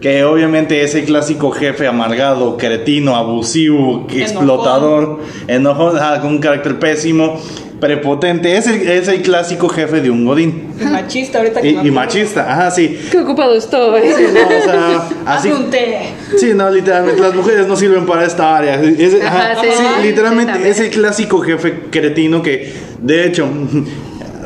que 0.00 0.24
obviamente 0.24 0.82
es 0.82 0.94
el 0.94 1.04
clásico 1.04 1.50
jefe 1.52 1.86
amargado, 1.86 2.56
cretino, 2.58 3.16
abusivo, 3.16 4.06
explotador, 4.12 5.20
enojón, 5.48 5.96
con 6.20 6.30
un 6.32 6.38
carácter 6.38 6.78
pésimo, 6.78 7.40
prepotente. 7.80 8.56
Es 8.56 8.66
el, 8.66 8.86
es 8.88 9.08
el 9.08 9.22
clásico 9.22 9.68
jefe 9.68 10.00
de 10.00 10.10
un 10.10 10.24
godín. 10.26 10.70
Y 10.80 10.84
machista 10.84 11.38
ahorita 11.38 11.60
que 11.62 11.70
Y, 11.70 11.78
y 11.86 11.90
machista, 11.90 12.52
ajá, 12.52 12.70
sí. 12.70 12.98
Qué 13.10 13.18
ocupado 13.20 13.54
estoy. 13.54 14.02
Sí, 14.02 14.24
no, 14.34 14.40
o 14.58 14.62
sea, 14.62 15.08
así, 15.26 15.50
un 15.50 15.70
té. 15.70 15.98
Sí, 16.36 16.52
no, 16.54 16.68
literalmente 16.70 17.20
las 17.22 17.34
mujeres 17.34 17.66
no 17.66 17.76
sirven 17.76 18.04
para 18.04 18.24
esta 18.26 18.56
área. 18.58 18.80
Es- 18.82 19.20
ajá, 19.22 19.52
Ajá, 19.52 19.60
sí, 19.62 19.68
sí, 19.76 19.82
sí, 19.96 20.02
literalmente 20.06 20.68
es 20.68 20.78
el 20.80 20.90
clásico 20.90 21.40
jefe 21.40 21.74
cretino 21.90 22.42
que, 22.42 22.72
de 23.00 23.26
hecho, 23.26 23.48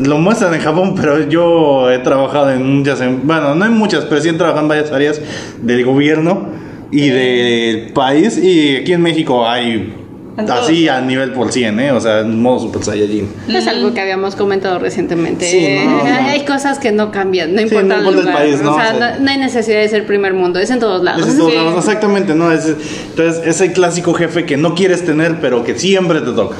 lo 0.00 0.18
muestran 0.18 0.54
en 0.54 0.60
Japón, 0.60 0.94
pero 0.94 1.28
yo 1.28 1.90
he 1.90 1.98
trabajado 1.98 2.50
en 2.50 2.78
muchas, 2.78 3.00
en- 3.00 3.26
bueno, 3.26 3.54
no 3.54 3.64
en 3.64 3.72
muchas, 3.72 4.04
pero 4.04 4.20
sí 4.20 4.28
he 4.28 4.32
trabajado 4.34 4.62
en 4.62 4.68
varias 4.68 4.92
áreas 4.92 5.20
del 5.62 5.84
gobierno 5.84 6.48
y 6.90 7.08
del 7.08 7.92
país. 7.92 8.36
Y 8.38 8.76
aquí 8.76 8.92
en 8.92 9.02
México 9.02 9.48
hay 9.48 9.94
así 10.36 10.86
a 10.86 11.00
nivel 11.00 11.32
por 11.32 11.50
100, 11.50 11.80
¿eh? 11.80 11.92
O 11.92 12.00
sea, 12.00 12.20
en 12.20 12.42
modo 12.42 12.60
Super 12.60 12.82
Saiyajin. 12.84 13.26
Es 13.48 13.66
algo 13.66 13.94
que 13.94 14.02
habíamos 14.02 14.36
comentado 14.36 14.78
recientemente. 14.78 15.46
Sí, 15.50 15.78
no, 15.86 15.96
no. 16.04 16.28
Hay 16.28 16.44
cosas 16.44 16.78
que 16.78 16.92
no 16.92 17.10
cambian, 17.10 17.52
no 17.54 17.58
Sí, 17.58 17.64
importa, 17.64 17.86
no 17.88 17.96
importa 17.96 18.18
el 18.20 18.26
lugar. 18.26 18.36
país, 18.36 18.62
¿no? 18.62 18.74
O 18.74 18.78
sea, 18.78 18.94
O 18.94 18.98
sea, 18.98 19.18
no 19.18 19.30
hay 19.30 19.38
necesidad 19.38 19.78
de 19.80 19.88
ser 19.88 20.04
primer 20.06 20.34
mundo, 20.34 20.58
es 20.58 20.70
en 20.70 20.78
todos 20.78 21.02
lados. 21.02 21.22
Es 21.26 21.32
en 21.32 21.38
todos 21.38 21.52
Sí. 21.52 21.56
lados, 21.56 21.74
exactamente, 21.78 22.34
¿no? 22.34 22.52
Es, 22.52 22.66
entonces, 23.10 23.42
es 23.46 23.60
el 23.62 23.72
clásico 23.72 24.12
jefe 24.12 24.44
que 24.44 24.58
no 24.58 24.74
quieres 24.74 25.06
tener, 25.06 25.40
pero 25.40 25.64
que 25.64 25.78
siempre 25.78 26.20
te 26.20 26.32
toca. 26.32 26.56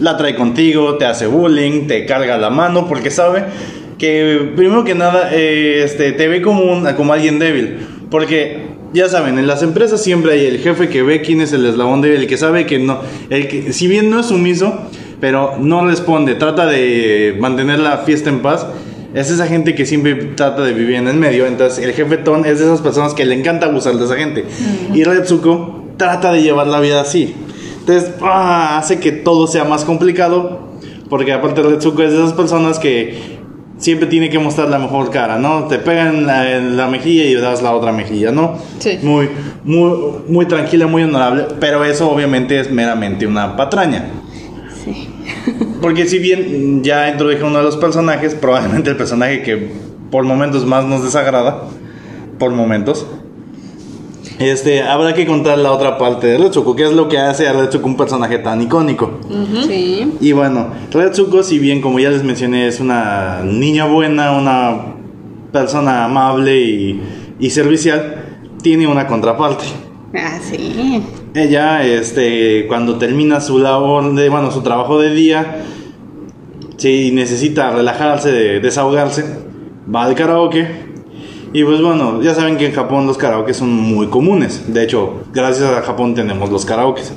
La 0.00 0.16
trae 0.16 0.34
contigo, 0.34 0.96
te 0.96 1.06
hace 1.06 1.26
bullying, 1.26 1.86
te 1.86 2.04
carga 2.04 2.36
la 2.36 2.50
mano, 2.50 2.86
porque 2.86 3.10
sabe 3.10 3.44
que, 3.98 4.52
primero 4.54 4.84
que 4.84 4.94
nada, 4.94 5.30
eh, 5.32 5.82
este, 5.84 6.12
te 6.12 6.28
ve 6.28 6.42
como, 6.42 6.64
un, 6.64 6.86
como 6.94 7.12
alguien 7.12 7.38
débil. 7.38 7.78
Porque, 8.10 8.66
ya 8.92 9.08
saben, 9.08 9.38
en 9.38 9.46
las 9.46 9.62
empresas 9.62 10.02
siempre 10.02 10.32
hay 10.32 10.46
el 10.46 10.58
jefe 10.58 10.88
que 10.88 11.02
ve 11.02 11.22
quién 11.22 11.40
es 11.40 11.52
el 11.52 11.64
eslabón 11.64 12.02
débil, 12.02 12.20
el 12.20 12.26
que 12.26 12.36
sabe 12.36 12.66
que 12.66 12.78
no, 12.78 13.00
el 13.30 13.48
que, 13.48 13.72
si 13.72 13.88
bien 13.88 14.10
no 14.10 14.20
es 14.20 14.26
sumiso, 14.26 14.78
pero 15.20 15.56
no 15.58 15.86
responde, 15.86 16.34
trata 16.34 16.66
de 16.66 17.36
mantener 17.40 17.78
la 17.78 17.98
fiesta 17.98 18.30
en 18.30 18.40
paz. 18.40 18.66
Es 19.14 19.30
esa 19.30 19.46
gente 19.46 19.74
que 19.74 19.86
siempre 19.86 20.14
trata 20.34 20.62
de 20.62 20.74
vivir 20.74 20.96
en 20.96 21.08
el 21.08 21.16
medio. 21.16 21.46
Entonces, 21.46 21.82
el 21.82 21.94
jefe 21.94 22.18
Ton 22.18 22.44
es 22.44 22.58
de 22.58 22.66
esas 22.66 22.82
personas 22.82 23.14
que 23.14 23.24
le 23.24 23.34
encanta 23.34 23.64
abusar 23.64 23.94
de 23.94 24.04
esa 24.04 24.16
gente. 24.16 24.44
Y 24.92 25.04
Retsuko 25.04 25.86
trata 25.96 26.32
de 26.32 26.42
llevar 26.42 26.66
la 26.66 26.80
vida 26.80 27.00
así. 27.00 27.34
Entonces, 27.86 28.14
ah, 28.20 28.78
hace 28.78 28.98
que 28.98 29.12
todo 29.12 29.46
sea 29.46 29.62
más 29.62 29.84
complicado. 29.84 30.58
Porque 31.08 31.32
aparte, 31.32 31.62
Retsuko 31.62 32.02
es 32.02 32.10
de 32.10 32.18
esas 32.18 32.32
personas 32.32 32.80
que 32.80 33.38
siempre 33.78 34.08
tiene 34.08 34.28
que 34.28 34.40
mostrar 34.40 34.68
la 34.68 34.80
mejor 34.80 35.10
cara, 35.10 35.38
¿no? 35.38 35.68
Te 35.68 35.78
pegan 35.78 36.16
en 36.16 36.26
la, 36.26 36.56
en 36.56 36.76
la 36.76 36.88
mejilla 36.88 37.24
y 37.26 37.34
das 37.34 37.62
la 37.62 37.72
otra 37.72 37.92
mejilla, 37.92 38.32
¿no? 38.32 38.58
Sí. 38.80 38.98
Muy, 39.04 39.28
muy, 39.62 39.92
muy 40.26 40.46
tranquila, 40.46 40.88
muy 40.88 41.04
honorable. 41.04 41.46
Pero 41.60 41.84
eso, 41.84 42.10
obviamente, 42.10 42.58
es 42.58 42.72
meramente 42.72 43.24
una 43.24 43.54
patraña. 43.54 44.06
Sí. 44.84 45.08
Porque 45.80 46.06
si 46.06 46.18
bien 46.18 46.82
ya 46.82 47.08
introduje 47.08 47.44
uno 47.44 47.58
de 47.58 47.64
los 47.64 47.76
personajes, 47.76 48.34
probablemente 48.34 48.90
el 48.90 48.96
personaje 48.96 49.42
que 49.42 49.70
por 50.10 50.24
momentos 50.24 50.66
más 50.66 50.84
nos 50.84 51.04
desagrada, 51.04 51.62
por 52.40 52.50
momentos, 52.50 53.06
este, 54.38 54.82
habrá 54.82 55.14
que 55.14 55.26
contar 55.26 55.58
la 55.58 55.72
otra 55.72 55.96
parte 55.98 56.26
de 56.26 56.38
Retsuko, 56.38 56.74
que 56.76 56.84
es 56.84 56.92
lo 56.92 57.08
que 57.08 57.18
hace 57.18 57.48
a 57.48 57.52
Retsuko 57.52 57.86
un 57.86 57.96
personaje 57.96 58.38
tan 58.38 58.60
icónico. 58.62 59.18
Sí. 59.66 60.12
Y 60.20 60.32
bueno, 60.32 60.68
Retsuko, 60.92 61.42
si 61.42 61.58
bien 61.58 61.80
como 61.80 61.98
ya 61.98 62.10
les 62.10 62.22
mencioné, 62.22 62.66
es 62.66 62.80
una 62.80 63.40
niña 63.44 63.86
buena, 63.86 64.32
una 64.32 64.94
persona 65.52 66.04
amable 66.04 66.60
y, 66.60 67.00
y 67.40 67.50
servicial, 67.50 68.24
tiene 68.62 68.86
una 68.86 69.06
contraparte. 69.06 69.64
Ah, 70.14 70.38
sí. 70.40 71.02
Ella, 71.34 71.84
este, 71.86 72.66
cuando 72.66 72.96
termina 72.96 73.40
su 73.40 73.58
labor 73.58 74.14
de, 74.14 74.28
bueno, 74.28 74.50
su 74.50 74.62
trabajo 74.62 74.98
de 74.98 75.12
día, 75.14 75.62
si 76.76 77.10
necesita 77.12 77.70
relajarse, 77.70 78.32
de- 78.32 78.60
desahogarse, 78.60 79.24
va 79.94 80.04
al 80.04 80.14
karaoke. 80.14 80.85
Y 81.56 81.64
pues 81.64 81.80
bueno, 81.80 82.20
ya 82.20 82.34
saben 82.34 82.58
que 82.58 82.66
en 82.66 82.72
Japón 82.74 83.06
los 83.06 83.16
karaoke 83.16 83.54
son 83.54 83.70
muy 83.70 84.08
comunes. 84.08 84.74
De 84.74 84.84
hecho, 84.84 85.22
gracias 85.32 85.70
a 85.72 85.80
Japón 85.80 86.14
tenemos 86.14 86.50
los 86.50 86.66
karaokes. 86.66 87.14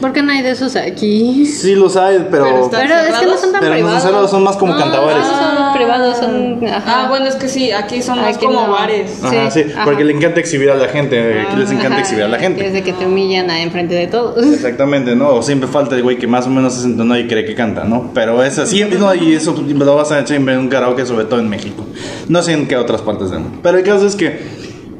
¿Por 0.00 0.12
qué 0.12 0.22
no 0.22 0.32
hay 0.32 0.42
de 0.42 0.50
esos 0.50 0.76
aquí? 0.76 1.46
Sí 1.46 1.74
los 1.74 1.96
hay, 1.96 2.26
pero... 2.30 2.44
Pero 2.44 2.68
Pero 2.70 2.94
es 2.94 3.18
que 3.18 3.26
no 3.26 3.36
son 3.38 3.52
tan 3.52 3.60
Pero 3.60 3.72
no 3.72 3.76
privados. 3.78 4.02
cerrados, 4.02 4.30
son 4.30 4.42
más 4.42 4.56
como 4.56 4.72
No, 4.74 4.78
cantabares. 4.78 5.24
no 5.24 5.38
son 5.38 5.72
privados, 5.72 6.16
son. 6.18 6.60
Ajá. 6.66 6.82
Ah, 6.86 7.08
bueno, 7.08 7.26
es 7.26 7.36
que 7.36 7.48
sí, 7.48 7.70
aquí 7.72 8.02
son 8.02 8.18
más 8.20 8.36
Aquí 8.36 8.44
como 8.44 8.66
no. 8.66 8.72
bares. 8.72 9.22
Ajá, 9.22 9.50
sí, 9.50 9.62
sí, 9.64 9.70
ajá. 9.72 9.84
porque 9.84 10.04
le 10.04 10.12
encanta 10.12 10.40
exhibir 10.40 10.70
a 10.70 10.74
la 10.74 10.88
gente, 10.88 11.40
aquí 11.40 11.56
les 11.56 11.70
encanta 11.70 11.92
Ajá, 11.94 12.00
exhibir 12.00 12.24
a 12.24 12.28
la 12.28 12.36
Es 12.36 12.42
gente. 12.42 12.70
de 12.70 12.82
que 12.82 12.92
te 12.92 13.06
humillan 13.06 13.48
a 13.50 13.62
enfrente 13.62 13.94
de 13.94 14.06
todos. 14.08 14.44
Exactamente, 14.44 15.14
¿no? 15.16 15.30
O 15.30 15.42
siempre 15.42 15.68
falta 15.68 15.94
el 15.94 16.02
güey 16.02 16.18
que 16.18 16.26
más 16.26 16.46
o 16.46 16.50
menos 16.50 16.74
se 16.74 16.86
entonó 16.86 17.16
y 17.16 17.26
cree 17.26 17.44
que 17.44 17.54
canta, 17.54 17.84
¿no? 17.84 18.10
Pero 18.14 18.42
es 18.42 18.58
así, 18.58 18.84
no, 18.98 19.14
y 19.14 19.34
eso 19.34 19.54
lo 19.66 19.94
vas 19.96 20.10
a 20.12 20.20
echar 20.20 20.36
en 20.36 20.48
un 20.58 20.68
karaoke, 20.68 21.06
sobre 21.06 21.24
todo 21.24 21.40
en 21.40 21.48
México. 21.48 21.84
No 22.28 22.42
sé 22.42 22.52
en 22.52 22.66
qué 22.68 22.76
otras 22.76 23.00
partes 23.00 23.30
del 23.30 23.40
mundo. 23.40 23.58
Pero 23.62 23.78
el 23.78 23.84
caso 23.84 24.06
es 24.06 24.16
que 24.16 24.38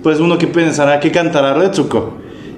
pues 0.02 0.20
uno 0.20 0.38
que 0.38 0.46
pensará 0.46 1.00
que 1.00 1.10
cantará 1.10 1.54
Retsuko. 1.54 2.14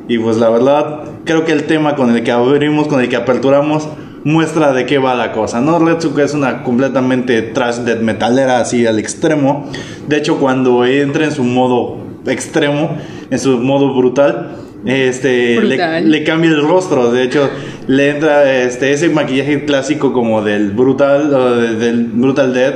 Y 0.09 0.19
pues 0.19 0.37
la 0.37 0.50
verdad, 0.50 1.00
creo 1.26 1.45
que 1.45 1.52
el 1.52 1.64
tema 1.64 1.97
con 1.97 2.14
el 2.16 2.23
que 2.25 2.30
abrimos, 2.30 2.88
con 2.88 3.00
el 3.00 3.09
que 3.11 3.16
aperturamos, 3.16 3.88
muestra 4.25 4.73
de 4.73 4.87
qué 4.87 4.99
va 4.99 5.14
la 5.14 5.33
cosa, 5.33 5.61
¿no? 5.61 5.78
Retsuko 5.78 6.21
es 6.21 6.35
una 6.35 6.62
completamente 6.62 7.42
trash 7.42 7.76
death 7.76 8.00
metalera 8.00 8.61
así 8.61 8.87
al 8.87 8.99
extremo. 8.99 9.71
De 10.09 10.16
hecho, 10.16 10.38
cuando 10.38 10.85
entra 10.85 11.26
en 11.26 11.33
su 11.33 11.45
modo 11.45 11.99
extremo, 12.26 12.97
en 13.30 13.38
su 13.38 13.59
modo 13.59 13.95
brutal, 13.95 14.56
este 14.85 15.61
le, 15.61 15.76
Brutal. 15.76 16.11
le 16.11 16.25
cambia 16.25 16.50
el 16.50 16.62
rostro. 16.62 17.12
De 17.12 17.23
hecho, 17.23 17.50
le 17.87 18.11
entra 18.11 18.52
este 18.52 18.92
ese 18.92 19.09
maquillaje 19.09 19.64
clásico 19.64 20.12
como 20.12 20.42
del 20.42 20.71
brutal 20.71 21.78
del 21.78 22.04
brutal 22.04 22.54
death 22.54 22.75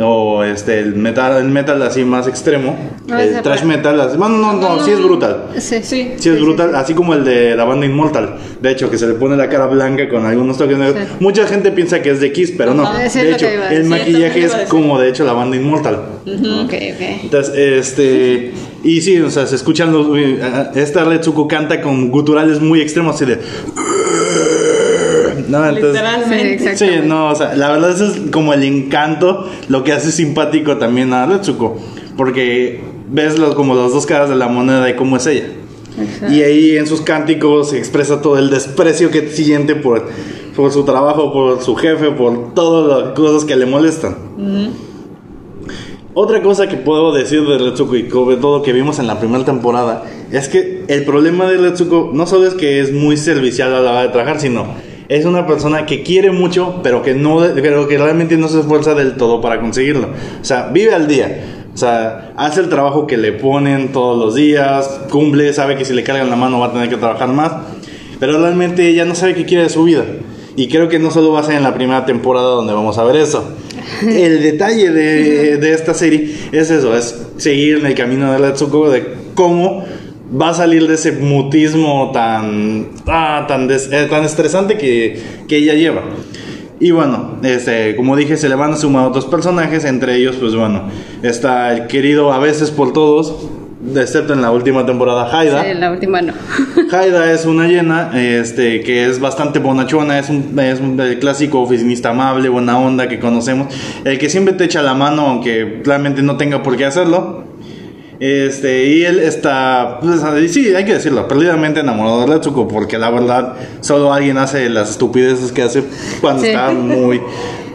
o 0.00 0.44
este 0.44 0.78
el 0.78 0.94
metal 0.94 1.38
el 1.38 1.48
metal 1.48 1.80
así 1.82 2.04
más 2.04 2.26
extremo, 2.28 2.76
No, 3.06 3.18
el 3.18 3.40
trash 3.42 3.64
metal, 3.64 4.00
así- 4.00 4.16
bueno, 4.16 4.36
no, 4.38 4.52
no, 4.52 4.76
No, 4.76 4.84
sí 4.84 4.90
es 4.92 5.02
brutal. 5.02 5.44
Sí. 5.58 5.80
Sí. 5.82 6.12
Sí, 6.16 6.28
es 6.28 6.40
brutal, 6.40 6.74
así 6.76 6.94
como 6.94 7.14
el 7.14 7.24
de 7.24 7.56
la 7.56 7.64
banda 7.64 7.86
Immortal. 7.86 8.36
De 8.60 8.70
hecho, 8.70 8.90
que 8.90 8.98
se 8.98 9.06
le 9.06 9.14
pone 9.14 9.36
la 9.36 9.48
cara 9.48 9.66
blanca 9.66 10.08
con 10.08 10.24
algunos 10.26 10.58
toques 10.58 10.76
negros. 10.78 10.96
Mucha 11.20 11.46
gente 11.46 11.70
piensa 11.72 12.00
que 12.02 12.10
es 12.10 12.20
de 12.20 12.32
Kiss, 12.32 12.52
pero 12.56 12.74
no. 12.74 12.92
De 12.92 13.06
hecho, 13.06 13.46
el 13.70 13.84
maquillaje 13.84 14.44
es 14.44 14.52
como 14.68 14.98
de 15.00 15.08
hecho 15.08 15.24
la 15.24 15.32
banda 15.32 15.56
Immortal. 15.56 15.94
Ok, 16.26 16.72
ok. 16.74 17.00
Entonces, 17.22 17.54
este. 17.56 18.52
Y 18.84 19.00
sí, 19.00 19.20
o 19.20 19.30
sea, 19.30 19.46
se 19.46 19.56
escuchan 19.56 19.92
los. 19.92 20.06
Esta 20.76 21.04
Retsuko 21.04 21.48
canta 21.48 21.80
con 21.80 22.10
guturales 22.10 22.60
muy 22.60 22.80
extremos, 22.80 23.16
así 23.16 23.24
de. 23.24 23.38
No, 25.48 25.66
entonces. 25.66 26.02
Literalmente. 26.02 26.76
Sí, 26.76 26.86
no, 27.04 27.30
o 27.30 27.34
sea, 27.34 27.54
la 27.54 27.70
verdad 27.70 27.90
eso 27.90 28.06
es 28.06 28.30
como 28.30 28.52
el 28.52 28.62
encanto, 28.62 29.48
lo 29.68 29.82
que 29.82 29.92
hace 29.92 30.12
simpático 30.12 30.76
también 30.76 31.12
a 31.12 31.26
Retsuko, 31.26 31.78
porque 32.16 32.82
ves 33.10 33.38
los, 33.38 33.54
como 33.54 33.74
las 33.74 33.92
dos 33.92 34.06
caras 34.06 34.28
de 34.28 34.36
la 34.36 34.48
moneda 34.48 34.84
de 34.84 34.94
cómo 34.94 35.16
es 35.16 35.26
ella. 35.26 35.46
Exacto. 35.98 36.32
Y 36.32 36.42
ahí 36.42 36.76
en 36.76 36.86
sus 36.86 37.00
cánticos 37.00 37.70
se 37.70 37.78
expresa 37.78 38.20
todo 38.20 38.38
el 38.38 38.50
desprecio 38.50 39.10
que 39.10 39.28
siente 39.30 39.74
por, 39.74 40.08
por 40.54 40.70
su 40.72 40.84
trabajo, 40.84 41.32
por 41.32 41.62
su 41.62 41.74
jefe, 41.74 42.10
por 42.10 42.54
todas 42.54 43.04
las 43.04 43.14
cosas 43.14 43.44
que 43.44 43.56
le 43.56 43.66
molestan. 43.66 44.16
Otra 46.14 46.42
cosa 46.42 46.68
que 46.68 46.76
puedo 46.76 47.12
decir 47.12 47.46
de 47.46 47.58
Retsuko 47.58 47.96
y 47.96 48.10
sobre 48.10 48.36
todo 48.36 48.62
que 48.62 48.72
vimos 48.72 48.98
en 48.98 49.06
la 49.06 49.20
primera 49.20 49.44
temporada 49.44 50.04
es 50.32 50.48
que 50.48 50.84
el 50.88 51.04
problema 51.04 51.46
de 51.46 51.58
Retsuko 51.58 52.10
no 52.12 52.26
solo 52.26 52.46
es 52.46 52.54
que 52.54 52.80
es 52.80 52.92
muy 52.92 53.16
servicial 53.16 53.72
a 53.74 53.80
la 53.80 53.90
hora 53.92 54.02
de 54.02 54.08
trabajar, 54.08 54.40
sino 54.40 54.66
es 55.08 55.24
una 55.24 55.46
persona 55.46 55.86
que 55.86 56.02
quiere 56.02 56.30
mucho, 56.30 56.80
pero 56.82 57.02
que 57.02 57.14
no, 57.14 57.40
pero 57.54 57.88
que 57.88 57.96
realmente 57.96 58.36
no 58.36 58.48
se 58.48 58.60
esfuerza 58.60 58.94
del 58.94 59.16
todo 59.16 59.40
para 59.40 59.60
conseguirlo. 59.60 60.08
O 60.40 60.44
sea, 60.44 60.68
vive 60.72 60.94
al 60.94 61.08
día. 61.08 61.64
O 61.72 61.76
sea, 61.78 62.32
hace 62.36 62.60
el 62.60 62.68
trabajo 62.68 63.06
que 63.06 63.16
le 63.16 63.32
ponen 63.32 63.92
todos 63.92 64.18
los 64.18 64.34
días, 64.34 65.00
cumple, 65.10 65.52
sabe 65.52 65.76
que 65.76 65.84
si 65.84 65.94
le 65.94 66.02
cargan 66.02 66.28
la 66.28 66.36
mano 66.36 66.58
va 66.58 66.66
a 66.66 66.72
tener 66.72 66.88
que 66.88 66.96
trabajar 66.96 67.28
más, 67.28 67.52
pero 68.20 68.38
realmente 68.38 68.86
ella 68.88 69.04
no 69.04 69.14
sabe 69.14 69.34
qué 69.34 69.46
quiere 69.46 69.62
de 69.62 69.70
su 69.70 69.84
vida. 69.84 70.04
Y 70.56 70.68
creo 70.68 70.88
que 70.88 70.98
no 70.98 71.10
solo 71.10 71.32
va 71.32 71.40
a 71.40 71.44
ser 71.44 71.54
en 71.54 71.62
la 71.62 71.72
primera 71.72 72.04
temporada 72.04 72.48
donde 72.48 72.72
vamos 72.72 72.98
a 72.98 73.04
ver 73.04 73.16
eso. 73.16 73.44
El 74.02 74.42
detalle 74.42 74.90
de, 74.90 75.56
de 75.56 75.72
esta 75.72 75.94
serie 75.94 76.34
es 76.52 76.70
eso, 76.70 76.96
es 76.96 77.28
seguir 77.36 77.78
en 77.78 77.86
el 77.86 77.94
camino 77.94 78.30
de 78.32 78.38
Retsuko, 78.38 78.90
de 78.90 79.14
cómo 79.34 79.84
va 80.30 80.50
a 80.50 80.54
salir 80.54 80.86
de 80.88 80.94
ese 80.94 81.12
mutismo 81.12 82.10
tan, 82.12 82.88
ah, 83.06 83.44
tan, 83.48 83.68
des- 83.68 83.90
eh, 83.92 84.06
tan 84.10 84.24
estresante 84.24 84.76
que, 84.76 85.20
que 85.48 85.56
ella 85.56 85.74
lleva. 85.74 86.02
Y 86.80 86.90
bueno, 86.92 87.36
este, 87.42 87.96
como 87.96 88.14
dije, 88.14 88.36
se 88.36 88.48
le 88.48 88.54
van 88.54 88.72
a 88.72 88.76
sumar 88.76 89.06
otros 89.06 89.24
personajes, 89.26 89.84
entre 89.84 90.16
ellos, 90.16 90.36
pues 90.38 90.54
bueno, 90.54 90.82
está 91.22 91.72
el 91.74 91.86
querido 91.88 92.32
a 92.32 92.38
veces 92.38 92.70
por 92.70 92.92
todos, 92.92 93.48
excepto 93.96 94.32
en 94.32 94.42
la 94.42 94.52
última 94.52 94.86
temporada, 94.86 95.28
Haida. 95.36 95.64
Sí, 95.64 95.74
la 95.74 95.90
última 95.90 96.22
no. 96.22 96.34
Haida 96.92 97.32
es 97.32 97.46
una 97.46 97.66
llena 97.66 98.10
este, 98.14 98.82
que 98.82 99.06
es 99.06 99.18
bastante 99.18 99.58
bonachona, 99.58 100.20
es 100.20 100.28
un, 100.30 100.56
es 100.60 100.78
un- 100.78 101.00
el 101.00 101.18
clásico 101.18 101.60
oficinista 101.62 102.10
amable, 102.10 102.48
buena 102.48 102.78
onda 102.78 103.08
que 103.08 103.18
conocemos, 103.18 103.74
el 104.04 104.16
que 104.18 104.28
siempre 104.30 104.54
te 104.54 104.62
echa 104.64 104.80
la 104.82 104.94
mano 104.94 105.22
aunque 105.22 105.80
claramente 105.82 106.22
no 106.22 106.36
tenga 106.36 106.62
por 106.62 106.76
qué 106.76 106.84
hacerlo. 106.84 107.44
Este, 108.20 108.86
y 108.86 109.04
él 109.04 109.20
está, 109.20 110.00
pues, 110.00 110.20
y 110.42 110.48
sí, 110.48 110.74
hay 110.74 110.84
que 110.84 110.94
decirlo, 110.94 111.28
perdidamente 111.28 111.80
enamorado 111.80 112.20
de 112.22 112.26
Retsuko, 112.26 112.66
porque 112.66 112.98
la 112.98 113.10
verdad 113.10 113.54
solo 113.80 114.12
alguien 114.12 114.38
hace 114.38 114.68
las 114.68 114.90
estupideces 114.90 115.52
que 115.52 115.62
hace 115.62 115.84
cuando 116.20 116.42
Sí. 116.42 116.48
está 116.48 116.70
muy, 116.72 117.20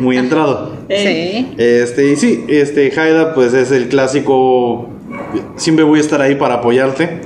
muy 0.01 0.17
entrado. 0.17 0.73
Sí. 0.89 1.47
Este, 1.57 2.11
y 2.11 2.15
sí, 2.17 2.43
este, 2.49 2.91
Haida, 2.99 3.33
pues 3.33 3.53
es 3.53 3.71
el 3.71 3.87
clásico. 3.87 4.89
Siempre 5.55 5.85
voy 5.85 5.99
a 5.99 6.01
estar 6.01 6.21
ahí 6.21 6.35
para 6.35 6.55
apoyarte, 6.55 7.21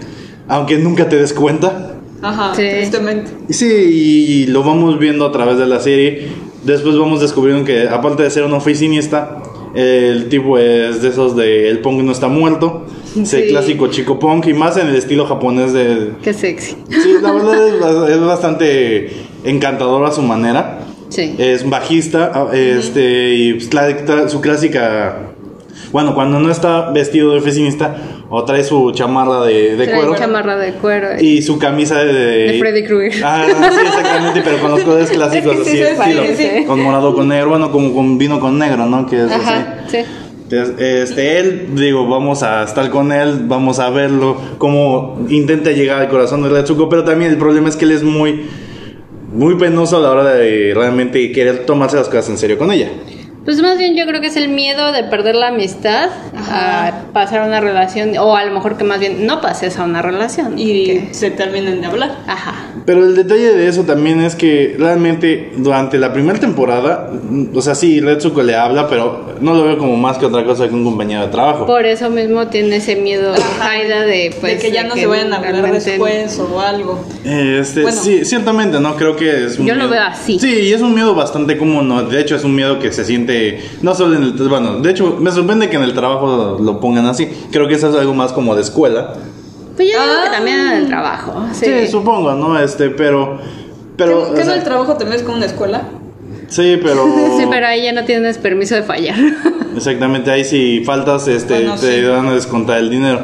aunque 0.47 0.77
nunca 0.77 1.09
te 1.09 1.15
des 1.17 1.33
cuenta. 1.33 1.95
Ajá, 2.21 2.53
Sí. 2.55 2.61
tristemente. 2.69 3.31
Y 3.49 3.53
sí, 3.53 3.65
y 3.65 4.45
lo 4.47 4.63
vamos 4.63 4.99
viendo 4.99 5.25
a 5.25 5.31
través 5.31 5.57
de 5.57 5.65
la 5.65 5.79
serie. 5.79 6.27
Después 6.63 6.95
vamos 6.97 7.21
descubriendo 7.21 7.65
que, 7.65 7.87
aparte 7.89 8.21
de 8.23 8.29
ser 8.29 8.43
un 8.43 8.53
oficinista, 8.53 9.37
el 9.73 10.27
tipo 10.29 10.57
es 10.59 11.01
de 11.01 11.09
esos 11.09 11.35
de 11.35 11.69
el 11.69 11.79
punk 11.79 12.01
no 12.03 12.11
está 12.11 12.27
muerto. 12.27 12.85
Sí. 13.25 13.47
clásico 13.49 13.87
chico 13.87 14.19
punk, 14.19 14.47
y 14.47 14.53
más 14.53 14.77
en 14.77 14.87
el 14.87 14.95
estilo 14.95 15.25
japonés 15.25 15.73
de. 15.73 16.11
Qué 16.21 16.33
sexy. 16.33 16.75
Sí, 16.89 17.15
la 17.21 17.31
verdad 17.31 17.67
es, 17.67 18.11
es 18.15 18.21
bastante 18.21 19.11
encantador 19.43 20.05
a 20.05 20.11
su 20.11 20.21
manera. 20.21 20.79
Sí. 21.09 21.35
Es 21.37 21.67
bajista, 21.69 22.31
ah, 22.33 22.47
este, 22.53 23.33
y 23.33 23.59
su 24.27 24.41
clásica. 24.41 25.19
Bueno, 25.91 26.13
cuando 26.13 26.39
no 26.39 26.51
está 26.51 26.91
vestido 26.91 27.31
de 27.31 27.39
oficinista, 27.39 27.95
o 28.29 28.43
trae 28.43 28.63
su 28.63 28.91
chamarra 28.91 29.45
de, 29.45 29.77
de 29.77 29.85
Trae 29.85 29.99
cuero 29.99 30.15
chamarra 30.15 30.57
de 30.57 30.73
cuero. 30.73 31.07
y 31.19 31.41
su 31.41 31.57
camisa 31.57 32.03
de. 32.03 32.13
De 32.13 32.59
Freddy 32.59 32.83
Krueger. 32.83 33.23
Ah, 33.23 33.45
sí, 33.47 33.79
exactamente, 33.85 34.41
pero 34.43 34.59
con 34.59 34.71
los 34.71 34.81
colores 34.81 35.09
clásicos 35.09 35.55
Es 35.59 35.63
que 35.63 35.69
así, 35.69 35.77
sí 35.77 36.35
se 36.35 36.43
estilo. 36.43 36.67
Con 36.67 36.81
morado 36.81 37.15
con 37.15 37.29
negro, 37.29 37.49
bueno, 37.51 37.71
como 37.71 37.93
con 37.93 38.17
vino 38.17 38.39
con 38.39 38.59
negro, 38.59 38.85
¿no? 38.85 39.05
Que 39.05 39.23
es 39.23 39.31
así. 39.31 39.41
Ajá, 39.41 39.77
sí. 39.87 39.99
Entonces, 40.49 40.75
Este, 40.79 41.39
él, 41.39 41.67
digo, 41.75 42.07
vamos 42.07 42.41
a 42.41 42.63
estar 42.63 42.89
con 42.89 43.11
él, 43.11 43.41
vamos 43.47 43.79
a 43.79 43.89
verlo, 43.89 44.37
cómo 44.57 45.25
intenta 45.29 45.71
llegar 45.71 45.99
al 45.99 46.07
corazón 46.07 46.41
de 46.43 46.49
Retsuko, 46.49 46.87
pero 46.87 47.03
también 47.03 47.31
el 47.31 47.37
problema 47.37 47.67
es 47.67 47.75
que 47.75 47.83
él 47.83 47.91
es 47.91 48.03
muy, 48.03 48.45
muy 49.33 49.55
penoso 49.55 49.97
a 49.97 49.99
la 49.99 50.11
hora 50.11 50.23
de 50.23 50.71
realmente 50.73 51.33
querer 51.33 51.65
tomarse 51.65 51.97
las 51.97 52.07
cosas 52.07 52.29
en 52.29 52.37
serio 52.37 52.57
con 52.57 52.71
ella. 52.71 52.89
Pues 53.43 53.61
más 53.61 53.77
bien 53.77 53.95
yo 53.95 54.05
creo 54.05 54.21
que 54.21 54.27
es 54.27 54.35
el 54.35 54.49
miedo 54.49 54.91
de 54.91 55.03
perder 55.05 55.35
la 55.35 55.49
amistad 55.49 56.09
a 56.49 57.06
pasar 57.17 57.39
a 57.41 57.45
una 57.45 57.59
relación, 57.59 58.15
o 58.19 58.35
a 58.35 58.45
lo 58.45 58.51
mejor 58.53 58.77
que 58.77 58.83
más 58.83 58.99
bien 58.99 59.25
no 59.25 59.41
pases 59.41 59.79
a 59.79 59.83
una 59.85 60.01
relación. 60.03 60.57
Y 60.59 60.85
que- 60.85 61.07
se 61.13 61.31
terminan 61.31 61.81
de 61.81 61.87
hablar. 61.87 62.11
Ajá. 62.27 62.53
Pero 62.85 63.03
el 63.05 63.15
detalle 63.15 63.53
de 63.53 63.67
eso 63.67 63.83
también 63.83 64.21
es 64.21 64.35
que 64.35 64.75
realmente 64.77 65.51
durante 65.57 65.97
la 65.97 66.13
primera 66.13 66.39
temporada, 66.39 67.09
o 67.53 67.61
sea, 67.61 67.73
sí, 67.75 67.99
Retsuko 67.99 68.43
le 68.43 68.55
habla, 68.55 68.87
pero 68.87 69.35
no 69.41 69.53
lo 69.55 69.63
veo 69.63 69.77
como 69.77 69.95
más 69.97 70.17
que 70.19 70.25
otra 70.27 70.43
cosa 70.45 70.67
que 70.67 70.73
un 70.75 70.83
compañero 70.85 71.21
de 71.23 71.27
trabajo. 71.29 71.65
Por 71.65 71.85
eso 71.85 72.09
mismo 72.09 72.47
tiene 72.47 72.75
ese 72.77 72.95
miedo 72.95 73.33
Haida 73.61 74.01
de, 74.01 74.33
pues, 74.39 74.53
de 74.53 74.59
que 74.59 74.71
ya 74.71 74.83
no 74.83 74.93
se 74.95 75.05
vayan 75.07 75.33
a 75.33 75.37
hablar 75.37 75.53
realmente- 75.53 75.89
después 75.91 76.39
o 76.39 76.59
algo. 76.61 77.03
Este, 77.25 77.81
Bueno. 77.81 77.99
sí, 77.99 78.23
ciertamente, 78.25 78.79
¿no? 78.79 78.95
Creo 78.95 79.15
que 79.15 79.45
es 79.45 79.59
un 79.59 79.65
Yo 79.65 79.73
lo 79.73 79.81
miedo- 79.85 79.89
veo 79.91 80.03
así. 80.03 80.39
Sí, 80.39 80.51
y 80.69 80.71
es 80.73 80.81
un 80.81 80.93
miedo 80.93 81.15
bastante 81.15 81.57
común, 81.57 81.87
¿no? 81.87 82.03
De 82.03 82.21
hecho, 82.21 82.35
es 82.35 82.43
un 82.43 82.55
miedo 82.55 82.79
que 82.79 82.91
se 82.91 83.03
siente, 83.03 83.59
no 83.81 83.95
solo 83.95 84.15
en 84.15 84.23
el, 84.23 84.31
bueno, 84.47 84.79
de 84.79 84.91
hecho, 84.91 85.17
me 85.19 85.31
sorprende 85.31 85.69
que 85.69 85.75
en 85.77 85.83
el 85.83 85.93
trabajo 85.93 86.27
lo, 86.27 86.59
lo 86.59 86.79
así. 87.07 87.27
Creo 87.51 87.67
que 87.67 87.75
eso 87.75 87.89
es 87.89 87.95
algo 87.95 88.13
más 88.13 88.31
como 88.33 88.55
de 88.55 88.61
escuela. 88.61 89.13
Pues 89.75 89.89
yo 89.91 89.99
digo 90.01 90.13
Ah. 90.19 90.23
que 90.25 90.29
también 90.35 90.59
en 90.59 90.71
el 90.73 90.87
trabajo. 90.87 91.45
Sí. 91.53 91.65
Sí, 91.65 91.87
supongo, 91.87 92.33
¿no? 92.33 92.59
Este, 92.59 92.89
pero, 92.89 93.39
pero, 93.95 94.29
¿Qué, 94.29 94.39
qué 94.39 94.43
sea, 94.45 94.53
en 94.53 94.59
el 94.59 94.63
trabajo 94.65 94.95
también 94.97 95.17
es 95.19 95.23
como 95.23 95.37
una 95.37 95.45
escuela? 95.45 95.83
sí, 96.47 96.79
pero, 96.81 97.05
Sí, 97.37 97.45
pero 97.49 97.67
ahí 97.67 97.83
ya 97.83 97.91
no 97.93 98.03
tienes 98.05 98.37
permiso 98.37 98.73
de 98.75 98.83
fallar. 98.83 99.15
exactamente, 99.75 100.31
ahí 100.31 100.43
si 100.45 100.83
faltas, 100.85 101.27
este, 101.27 101.53
Bueno, 101.53 101.75
te 101.75 101.99
sí. 102.01 102.05
van 102.07 102.27
a 102.27 102.33
descontar 102.33 102.77
el 102.79 102.89
dinero. 102.89 103.21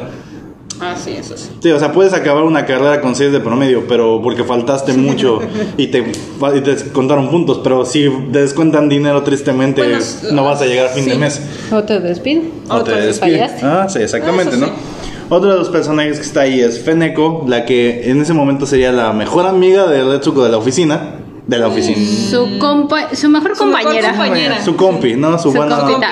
Ah, 0.82 0.96
sí, 1.02 1.12
eso 1.12 1.38
sí. 1.38 1.50
Sí, 1.62 1.70
o 1.72 1.80
sea, 1.80 1.92
puedes 1.92 2.14
acabar 2.14 2.44
una 2.44 2.66
carrera 2.66 3.00
con 3.02 3.16
6 3.16 3.32
de 3.32 3.40
promedio, 3.40 3.86
pero 3.88 4.22
porque 4.22 4.44
faltaste 4.44 4.94
mucho 4.94 5.40
y 5.78 5.88
te, 5.88 6.00
y 6.00 6.62
te 6.62 6.72
descontaron 6.76 7.30
puntos. 7.30 7.62
Pero 7.64 7.86
si 7.86 8.10
te 8.32 8.40
descuentan 8.42 8.90
dinero, 8.90 9.24
tristemente, 9.24 9.82
Bueno, 9.84 10.00
no 10.32 10.44
vas 10.46 10.62
a 10.62 10.66
llegar 10.66 10.88
a 10.88 10.90
fin 10.90 11.06
de 11.06 11.12
sí. 11.12 11.18
mes. 11.18 11.42
O 11.72 11.84
te 11.84 12.00
despido. 12.00 12.42
O 12.70 12.82
te 12.84 12.92
despiden. 12.92 13.40
fallaste. 13.40 13.66
Ah, 13.66 13.88
sí, 13.90 14.00
exactamente, 14.00 14.56
Ah, 14.56 14.60
¿no? 14.60 14.94
Otro 15.36 15.52
de 15.52 15.58
los 15.58 15.70
personajes 15.70 16.18
que 16.20 16.26
está 16.26 16.42
ahí 16.42 16.60
es 16.60 16.80
Feneko, 16.84 17.46
la 17.48 17.66
que 17.66 18.10
en 18.12 18.22
ese 18.22 18.34
momento 18.34 18.66
sería 18.66 18.92
la 18.92 19.14
mejor 19.14 19.46
amiga 19.48 19.88
de 19.88 20.04
Retsuko 20.04 20.44
de 20.44 20.52
la 20.52 20.58
oficina. 20.58 21.16
De 21.48 21.58
la 21.58 21.68
oficina. 21.68 21.98
Su, 22.30 22.58
compa 22.60 23.16
su 23.16 23.30
mejor 23.30 23.56
Su 23.56 23.66
mejor 23.66 23.82
compañera. 23.84 24.10
compañera. 24.10 24.64
Su 24.64 24.76
compi, 24.76 25.16
¿no? 25.16 25.38
Su, 25.38 25.52
Su 25.52 25.58
buena 25.58 25.78
compita. 25.80 26.08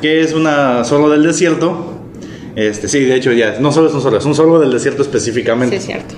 que 0.00 0.20
es 0.22 0.32
una 0.32 0.84
solo 0.84 1.08
del 1.10 1.22
desierto. 1.24 1.91
Este, 2.56 2.88
sí, 2.88 3.00
de 3.00 3.14
hecho 3.16 3.32
ya, 3.32 3.56
no 3.60 3.72
solo 3.72 3.88
es 3.88 3.94
un 3.94 4.02
solo, 4.02 4.18
es 4.18 4.24
un 4.24 4.34
solo 4.34 4.58
del 4.60 4.70
desierto 4.72 5.02
Sí, 5.02 5.08
específicamente. 5.08 5.76
es 5.76 5.86
cierto. 5.86 6.14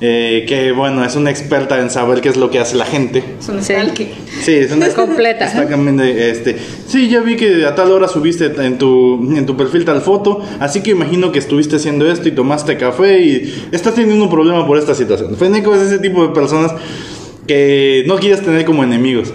eh, 0.00 0.44
que 0.48 0.70
bueno, 0.70 1.04
es 1.04 1.16
una 1.16 1.30
experta 1.30 1.80
en 1.80 1.90
saber 1.90 2.20
qué 2.20 2.28
es 2.28 2.36
lo 2.36 2.50
que 2.50 2.60
hace 2.60 2.76
la 2.76 2.84
gente. 2.84 3.22
Es 3.40 3.48
un 3.48 3.62
Sí. 3.62 3.72
stalker. 3.74 4.06
Sí, 4.42 4.52
es 4.54 4.70
una 4.72 4.88
Completa. 4.94 5.66
Cambiando, 5.68 6.04
este, 6.04 6.56
sí, 6.86 7.08
ya 7.08 7.20
vi 7.20 7.36
que 7.36 7.64
a 7.66 7.74
tal 7.74 7.90
hora 7.90 8.06
subiste 8.06 8.46
en 8.64 8.78
tu, 8.78 9.14
en 9.36 9.44
tu 9.46 9.56
perfil 9.56 9.84
tal 9.84 10.00
foto, 10.00 10.40
así 10.60 10.82
que 10.82 10.90
imagino 10.92 11.32
que 11.32 11.38
estuviste 11.40 11.76
haciendo 11.76 12.08
esto 12.10 12.28
y 12.28 12.32
tomaste 12.32 12.76
café 12.76 13.20
y 13.20 13.68
estás 13.72 13.94
teniendo 13.94 14.24
un 14.24 14.30
problema 14.30 14.64
por 14.66 14.78
esta 14.78 14.94
situación. 14.94 15.36
Feneco 15.36 15.74
es 15.74 15.82
ese 15.82 15.98
tipo 15.98 16.22
de 16.26 16.32
personas 16.32 16.72
que 17.46 18.04
no 18.06 18.16
quieres 18.18 18.42
tener 18.42 18.64
como 18.64 18.84
enemigos. 18.84 19.32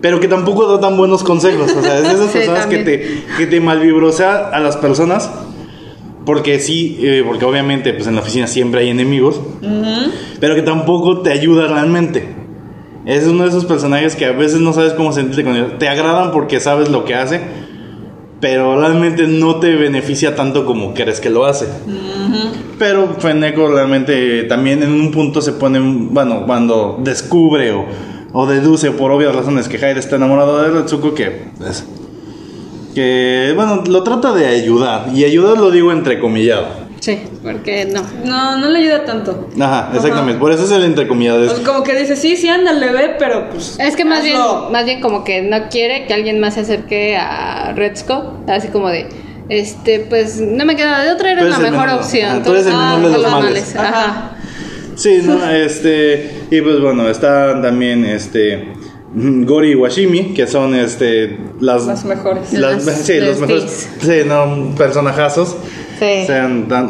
Pero 0.00 0.18
que 0.18 0.28
tampoco 0.28 0.66
da 0.66 0.80
tan 0.80 0.96
buenos 0.96 1.22
consejos. 1.22 1.70
O 1.76 1.82
sea, 1.82 1.98
es 1.98 2.04
de 2.04 2.08
esas 2.14 2.26
Sí, 2.32 2.38
personas 2.38 2.66
que 2.66 2.76
también. 2.76 3.00
te, 3.02 3.36
que 3.36 3.46
te 3.46 3.60
malvibrosea 3.60 4.48
a 4.48 4.60
las 4.60 4.78
personas. 4.78 5.28
Porque 6.30 6.60
sí, 6.60 6.96
eh, 7.02 7.24
porque 7.26 7.44
obviamente 7.44 7.92
pues 7.92 8.06
en 8.06 8.14
la 8.14 8.20
oficina 8.20 8.46
siempre 8.46 8.82
hay 8.82 8.90
enemigos 8.90 9.40
pero 10.38 10.54
que 10.54 10.62
tampoco 10.62 11.22
te 11.22 11.32
ayuda 11.32 11.66
realmente. 11.66 12.36
Es 13.04 13.26
uno 13.26 13.42
de 13.42 13.48
esos 13.48 13.64
personajes 13.64 14.14
que 14.14 14.26
a 14.26 14.30
veces 14.30 14.60
no 14.60 14.72
sabes 14.72 14.92
cómo 14.92 15.12
sentirte 15.12 15.42
con 15.42 15.56
ellos. 15.56 15.76
Te 15.80 15.88
agradan 15.88 16.30
porque 16.30 16.60
sabes 16.60 16.88
lo 16.88 17.04
que 17.04 17.16
hace, 17.16 17.40
pero 18.38 18.80
realmente 18.80 19.26
no 19.26 19.56
te 19.56 19.74
beneficia 19.74 20.36
tanto 20.36 20.64
como 20.64 20.94
crees 20.94 21.20
que 21.20 21.30
lo 21.30 21.46
hace. 21.46 21.66
Pero 22.78 23.16
Feneco 23.18 23.66
realmente 23.66 24.44
también 24.44 24.84
en 24.84 24.92
un 24.92 25.10
punto 25.10 25.42
se 25.42 25.50
pone, 25.50 25.80
bueno, 25.80 26.44
cuando 26.46 27.00
descubre 27.02 27.72
o, 27.72 27.86
o 28.32 28.46
deduce 28.46 28.92
por 28.92 29.10
obvias 29.10 29.34
razones 29.34 29.66
que 29.66 29.78
Jair 29.78 29.98
está 29.98 30.14
enamorado 30.14 30.62
de 30.62 30.70
Retsuko, 30.70 31.12
que 31.12 31.48
pues, 31.58 31.84
que 32.94 33.52
bueno, 33.54 33.82
lo 33.86 34.02
trata 34.02 34.32
de 34.32 34.46
ayudar. 34.46 35.06
Y 35.14 35.24
ayudar 35.24 35.58
lo 35.58 35.70
digo 35.70 35.92
entrecomillado. 35.92 36.90
Sí, 37.00 37.18
porque 37.42 37.86
no. 37.86 38.02
No, 38.26 38.58
no 38.58 38.68
le 38.68 38.80
ayuda 38.80 39.04
tanto. 39.06 39.48
Ajá, 39.58 39.90
exactamente. 39.94 40.38
Por 40.38 40.52
eso 40.52 40.64
es 40.64 40.70
el 40.70 40.84
entrecomillado. 40.84 41.42
es- 41.44 41.52
Pues 41.52 41.66
como 41.66 41.82
que 41.82 41.98
dice, 41.98 42.14
sí, 42.14 42.36
sí, 42.36 42.48
ándale, 42.48 42.92
ve, 42.92 43.16
pero 43.18 43.48
pues. 43.48 43.78
Es 43.80 43.96
que 43.96 44.04
más 44.04 44.22
bien, 44.22 44.36
más 44.70 44.84
bien 44.84 45.00
como 45.00 45.24
que 45.24 45.40
no 45.40 45.68
quiere 45.70 46.04
que 46.06 46.12
alguien 46.12 46.40
más 46.40 46.54
se 46.54 46.60
acerque 46.60 47.16
a 47.16 47.72
Redsco, 47.74 48.40
así 48.48 48.68
como 48.68 48.88
de, 48.90 49.08
este, 49.48 50.00
pues 50.00 50.40
no 50.42 50.64
me 50.66 50.76
queda 50.76 51.02
de 51.02 51.12
otra, 51.12 51.32
eres 51.32 51.48
la 51.48 51.58
mejor 51.58 51.86
menor. 51.86 52.00
opción. 52.00 52.28
Ajá, 52.32 52.42
tú 52.42 52.50
eres 52.52 52.66
el 52.66 52.72
Entonces, 52.72 52.74
menor 52.74 53.00
de 53.00 53.06
ah, 53.06 53.18
los 53.18 53.22
los 53.22 53.42
males. 53.44 53.76
Ajá. 53.76 54.30
Sí, 54.96 55.22
no, 55.24 55.50
este, 55.50 56.30
y 56.50 56.60
pues 56.60 56.80
bueno, 56.80 57.08
están 57.08 57.62
también, 57.62 58.04
este, 58.04 58.74
Gori 59.12 59.72
y 59.72 59.74
Washimi, 59.74 60.34
que 60.34 60.46
son, 60.46 60.74
este, 60.74 61.36
las... 61.60 61.84
Las 61.86 62.04
mejores. 62.04 62.52
las- 62.52 62.84
Las- 62.84 62.96
sí, 63.02 63.18
los 63.20 63.40
mejores, 63.40 63.88
sí, 64.00 64.22
no, 64.26 64.74
personajazos. 64.76 65.56
Sí. 65.98 66.26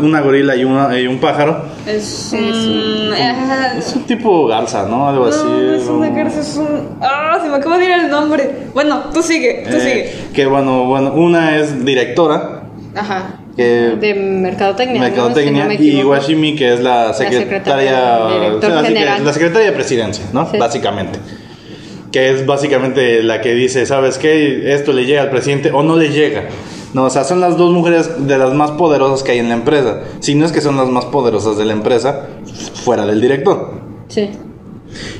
Una 0.02 0.20
gorila 0.20 0.54
y, 0.54 0.64
una, 0.64 0.96
y 0.98 1.06
un 1.08 1.18
pájaro. 1.18 1.64
Es 1.84 2.32
Es 2.32 2.32
un. 2.32 3.10
ah, 3.12 3.74
Es 3.76 3.96
un 3.96 4.02
tipo 4.04 4.46
garza, 4.46 4.86
¿no? 4.86 5.08
Algo 5.08 5.26
así. 5.26 5.42
No, 5.44 5.60
no 5.60 5.74
es 5.74 5.88
una 5.88 6.08
¿no? 6.10 6.14
garza, 6.14 6.40
es 6.40 6.56
un. 6.56 6.68
Ah, 7.00 7.38
se 7.42 7.48
me 7.48 7.56
acaba 7.56 7.76
de 7.78 7.86
ir 7.86 7.90
el 7.90 8.08
nombre. 8.08 8.48
Bueno, 8.72 9.04
tú 9.12 9.20
sigue, 9.20 9.64
tú 9.68 9.76
Eh, 9.78 9.80
sigue. 9.80 10.12
que 10.32 10.46
bueno, 10.46 10.84
bueno, 10.84 11.12
una 11.14 11.56
es 11.56 11.84
directora, 11.84 12.62
Ajá. 12.94 13.40
que... 13.56 13.96
De 14.00 14.14
mercadotecnia. 14.14 15.00
¿no? 15.00 15.06
Mercadotecnia 15.08 15.68
Si 15.76 15.92
no 15.94 16.00
y. 16.00 16.04
Washimi 16.04 16.54
que 16.54 16.74
es 16.74 16.80
la 16.80 17.12
secretaria, 17.12 17.40
secretaria 17.40 18.18
del 18.28 18.40
director 18.42 18.70
o 18.70 18.72
sea, 18.74 18.78
así 18.80 18.92
que 18.92 18.98
general. 19.00 19.24
la 19.24 19.32
secretaria 19.32 19.66
de 19.70 19.72
presidencia, 19.74 20.24
¿no? 20.32 20.48
Sí. 20.48 20.56
Básicamente. 20.56 21.18
Que 22.12 22.30
es 22.30 22.44
básicamente 22.44 23.22
la 23.22 23.40
que 23.40 23.54
dice, 23.54 23.86
¿sabes 23.86 24.18
qué? 24.18 24.74
Esto 24.74 24.92
le 24.92 25.06
llega 25.06 25.22
al 25.22 25.30
presidente 25.30 25.70
o 25.72 25.82
no 25.82 25.96
le 25.96 26.10
llega. 26.10 26.48
No, 26.92 27.04
o 27.04 27.10
sea, 27.10 27.22
son 27.22 27.40
las 27.40 27.56
dos 27.56 27.72
mujeres 27.72 28.26
de 28.26 28.36
las 28.36 28.52
más 28.52 28.72
poderosas 28.72 29.22
que 29.22 29.32
hay 29.32 29.38
en 29.38 29.48
la 29.48 29.54
empresa. 29.54 30.00
Si 30.18 30.34
no 30.34 30.44
es 30.44 30.50
que 30.50 30.60
son 30.60 30.76
las 30.76 30.88
más 30.88 31.04
poderosas 31.04 31.56
de 31.56 31.64
la 31.64 31.72
empresa, 31.72 32.26
fuera 32.82 33.06
del 33.06 33.20
director. 33.20 33.80
Sí. 34.08 34.30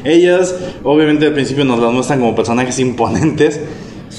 Ellas, 0.03 0.57
obviamente 0.83 1.27
al 1.27 1.33
principio 1.33 1.65
nos 1.65 1.79
las 1.79 1.93
muestran 1.93 2.19
como 2.19 2.35
personajes 2.35 2.79
imponentes, 2.81 3.61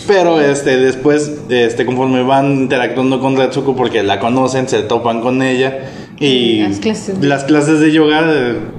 pero 0.07 0.39
este 0.39 0.77
después, 0.77 1.41
este 1.49 1.85
conforme 1.85 2.23
van 2.23 2.53
interactuando 2.53 3.19
con 3.19 3.35
Retsuko 3.35 3.75
porque 3.75 4.01
la 4.01 4.19
conocen, 4.19 4.69
se 4.69 4.81
topan 4.83 5.19
con 5.19 5.41
ella 5.41 5.89
y 6.21 6.61
Las 6.61 6.79
clases 6.79 7.19
de- 7.21 7.27
las 7.27 7.43
clases 7.45 7.79
de 7.79 7.91
yoga, 7.91 8.21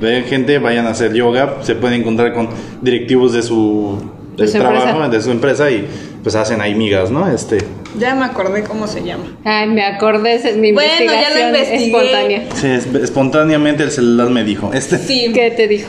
ven 0.00 0.24
gente, 0.24 0.58
vayan 0.58 0.86
a 0.86 0.90
hacer 0.90 1.12
yoga, 1.12 1.56
se 1.62 1.74
pueden 1.74 2.00
encontrar 2.00 2.32
con 2.32 2.48
directivos 2.80 3.32
de 3.32 3.42
su, 3.42 3.98
De 4.36 4.46
su 4.46 4.58
trabajo, 4.58 4.88
empresa. 4.88 5.08
de 5.08 5.20
su 5.22 5.30
empresa 5.30 5.70
y 5.70 5.86
pues 6.22 6.36
hacen 6.36 6.60
ahí 6.60 6.74
migas, 6.74 7.10
¿no? 7.10 7.28
Este, 7.28 7.58
Ya 7.98 8.14
me 8.14 8.24
acordé 8.24 8.62
cómo 8.62 8.86
se 8.86 9.02
llama. 9.02 9.24
Ay, 9.44 9.68
me 9.68 9.84
acordé, 9.84 10.36
es 10.36 10.56
mi 10.56 10.72
Bueno, 10.72 10.90
ya 10.98 11.02
investigación 11.02 11.48
investigué. 11.48 11.84
espontánea. 11.86 12.42
sí, 12.54 12.66
es- 12.68 12.86
espontáneamente 13.02 13.82
el 13.82 13.90
celular 13.90 14.30
me 14.30 14.44
dijo, 14.44 14.70
este, 14.72 14.98
Sí, 14.98 15.30
¿Qué 15.34 15.50
te 15.50 15.66
dijo? 15.68 15.88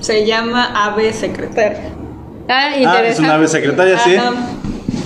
se 0.00 0.24
llama 0.24 0.70
Ave 0.86 1.12
Secretaria. 1.12 1.90
Ah, 2.48 2.70
ah, 2.86 3.02
es 3.04 3.18
una 3.18 3.34
ave 3.34 3.46
secretaria, 3.48 3.98
sí. 3.98 4.16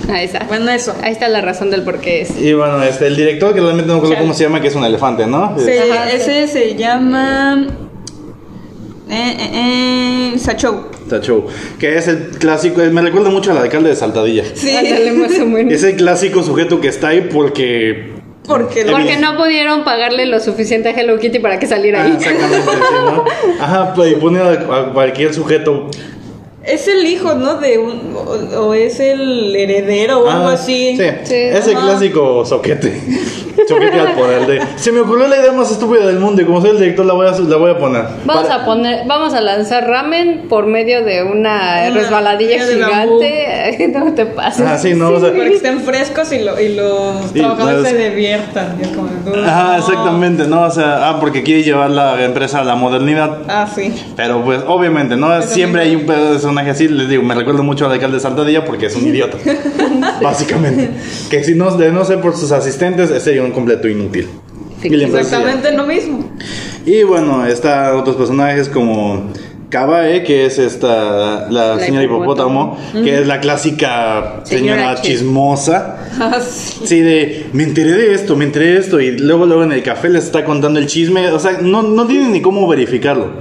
Ahí 0.11 0.25
está. 0.25 0.45
Bueno, 0.47 0.69
eso. 0.71 0.95
Ahí 1.01 1.11
está 1.11 1.27
la 1.29 1.41
razón 1.41 1.71
del 1.71 1.83
por 1.83 1.99
qué 1.99 2.21
es. 2.21 2.39
Y 2.39 2.53
bueno, 2.53 2.81
este, 2.83 3.07
el 3.07 3.15
director, 3.15 3.53
que 3.53 3.61
realmente 3.61 3.87
no 3.87 3.93
me 3.93 3.99
acuerdo 3.99 4.17
cómo 4.21 4.33
se 4.33 4.43
llama, 4.43 4.61
que 4.61 4.67
es 4.67 4.75
un 4.75 4.83
elefante, 4.85 5.25
¿no? 5.27 5.45
Ajá, 5.45 5.55
sí. 5.59 5.71
ese 6.13 6.47
se 6.47 6.75
llama. 6.75 7.67
Eh, 9.09 9.37
eh, 9.39 10.31
eh, 10.33 10.39
Sachou. 10.39 10.85
Tacho, 11.09 11.45
que 11.79 11.95
es 11.97 12.07
el 12.07 12.29
clásico, 12.39 12.81
me 12.91 13.01
recuerda 13.01 13.29
mucho 13.29 13.51
al 13.51 13.59
alcalde 13.59 13.89
de 13.89 13.95
Saltadilla. 13.95 14.43
Sí. 14.55 14.75
Ándale, 14.75 15.11
más 15.11 15.37
o 15.39 15.45
menos. 15.45 15.71
Es 15.73 15.83
el 15.83 15.95
clásico 15.97 16.41
sujeto 16.41 16.81
que 16.81 16.87
está 16.87 17.09
ahí 17.09 17.29
porque... 17.31 18.15
Porque 18.47 18.83
lo- 18.85 18.91
Porque 18.93 19.17
no 19.17 19.37
pudieron 19.37 19.83
pagarle 19.83 20.25
lo 20.25 20.39
suficiente 20.39 20.89
a 20.89 20.91
Hello 20.99 21.19
Kitty 21.19 21.37
para 21.39 21.59
que 21.59 21.67
saliera 21.67 22.01
Ah, 22.01 22.05
ahí. 22.05 22.13
exactamente, 22.17 22.71
sí, 22.71 22.95
¿no? 23.05 23.23
Ajá, 23.63 23.93
pues, 23.93 24.11
y 24.13 24.15
pone 24.15 24.39
a, 24.39 24.51
a 24.51 24.93
cualquier 24.93 25.33
sujeto... 25.33 25.89
es 26.65 26.87
el 26.87 27.05
hijo, 27.05 27.35
¿no? 27.35 27.55
De 27.55 27.77
un. 27.77 28.15
O, 28.15 28.61
o 28.67 28.73
es 28.73 28.99
el 28.99 29.55
heredero 29.55 30.19
o 30.19 30.29
algo 30.29 30.47
Ah, 30.49 30.53
así. 30.53 30.95
Sí, 30.97 31.03
Sí, 31.23 31.35
es 31.35 31.67
el 31.67 31.75
ajá. 31.77 31.85
clásico 31.87 32.45
soquete. 32.45 33.01
Soquete 33.67 33.99
al 33.99 34.11
poder 34.13 34.45
de... 34.47 34.61
Se 34.75 34.91
me 34.91 34.99
ocurrió 34.99 35.27
la 35.27 35.37
idea 35.37 35.51
más 35.53 35.71
estúpida 35.71 36.05
del 36.05 36.19
mundo 36.19 36.41
y 36.41 36.45
como 36.45 36.59
soy 36.61 36.71
el 36.71 36.77
director 36.77 37.05
la 37.05 37.13
voy 37.13 37.25
a, 37.25 37.31
la 37.31 37.55
voy 37.55 37.71
a 37.71 37.77
poner. 37.77 38.03
Vamos 38.25 38.43
Para- 38.43 38.55
a 38.61 38.65
poner, 38.65 39.07
vamos 39.07 39.33
a 39.33 39.39
lanzar 39.41 39.87
ramen 39.87 40.45
por 40.49 40.67
medio 40.67 41.03
de 41.05 41.23
una, 41.23 41.85
Una 41.87 41.89
resbaladilla 41.91 42.63
de 42.65 42.73
gigante. 42.75 43.91
No 43.95 44.13
te 44.13 44.25
pases. 44.25 44.65
Ah, 44.67 44.77
sí, 44.77 44.93
no, 44.93 45.07
o 45.09 45.19
sea... 45.19 45.31
Para 45.31 45.45
que 45.45 45.55
estén 45.55 45.79
frescos 45.79 46.31
y, 46.33 46.39
lo, 46.39 46.59
y 46.59 46.75
los 46.75 47.25
Sí, 47.31 47.39
trabajadores 47.39 47.79
pues- 47.79 47.91
se 47.91 48.09
diviertan. 48.09 48.77
Yo 48.83 48.89
como, 48.95 49.09
Ajá, 49.47 49.77
no. 49.77 49.77
exactamente, 49.77 50.47
¿no? 50.47 50.61
O 50.63 50.71
sea, 50.71 51.09
ah, 51.09 51.19
porque 51.19 51.41
quiere 51.41 51.63
llevar 51.63 51.89
la 51.91 52.23
empresa 52.23 52.59
a 52.59 52.63
la 52.65 52.75
modernidad. 52.75 53.39
Ah, 53.47 53.67
sí. 53.73 53.93
Pero 54.17 54.43
pues 54.43 54.61
obviamente, 54.67 55.15
¿no? 55.15 55.41
Siempre 55.41 55.81
hay 55.83 55.95
un 55.95 56.05
personaje 56.55 56.71
así, 56.71 56.87
les 56.87 57.09
digo, 57.09 57.23
me 57.23 57.35
recuerdo 57.35 57.63
mucho 57.63 57.85
al 57.85 57.91
alcalde 57.91 58.15
de 58.17 58.21
Saltadilla 58.21 58.63
porque 58.65 58.85
es 58.87 58.95
un 58.95 59.05
idiota. 59.07 59.37
Básicamente. 60.21 60.89
Que 61.29 61.43
si 61.43 61.55
no, 61.55 61.75
de 61.75 61.91
no 61.91 62.05
ser 62.05 62.21
por 62.21 62.35
sus 62.35 62.51
asistentes, 62.51 63.09
sería 63.23 63.43
un 63.43 63.51
completo 63.51 63.87
inútil. 63.87 64.27
Sí, 64.81 64.89
Exactamente 64.93 65.71
lo 65.71 65.85
mismo. 65.85 66.29
Y 66.85 67.03
bueno, 67.03 67.45
está 67.45 67.95
otros 67.95 68.15
personajes 68.15 68.69
como 68.69 69.31
Kabae, 69.69 70.23
que 70.23 70.45
es 70.45 70.59
esta, 70.59 71.47
la, 71.49 71.75
La 71.75 71.79
señora 71.79 72.05
hipopótamo. 72.05 72.77
hipopótamo, 72.77 73.03
que 73.03 73.19
es 73.21 73.27
la 73.27 73.39
clásica 73.39 74.41
Señora 74.43 74.77
señora 74.77 74.95
chis- 74.97 75.01
chismosa. 75.01 75.97
Ah, 76.17 76.39
sí. 76.39 76.79
Sí, 76.85 77.01
de 77.01 77.47
me 77.51 77.63
enteré 77.63 77.91
de 77.91 78.13
esto, 78.13 78.37
me 78.37 78.45
enteré 78.45 78.67
de 78.73 78.77
esto, 78.79 79.01
y 79.01 79.17
luego, 79.17 79.45
luego 79.45 79.63
en 79.63 79.73
el 79.73 79.83
café 79.83 80.07
les 80.07 80.23
está 80.23 80.45
contando 80.45 80.79
el 80.79 80.87
chisme. 80.87 81.29
O 81.31 81.39
sea, 81.39 81.57
no, 81.61 81.81
no 81.83 82.07
tiene 82.07 82.29
ni 82.29 82.41
cómo 82.41 82.65
verificarlo. 82.69 83.31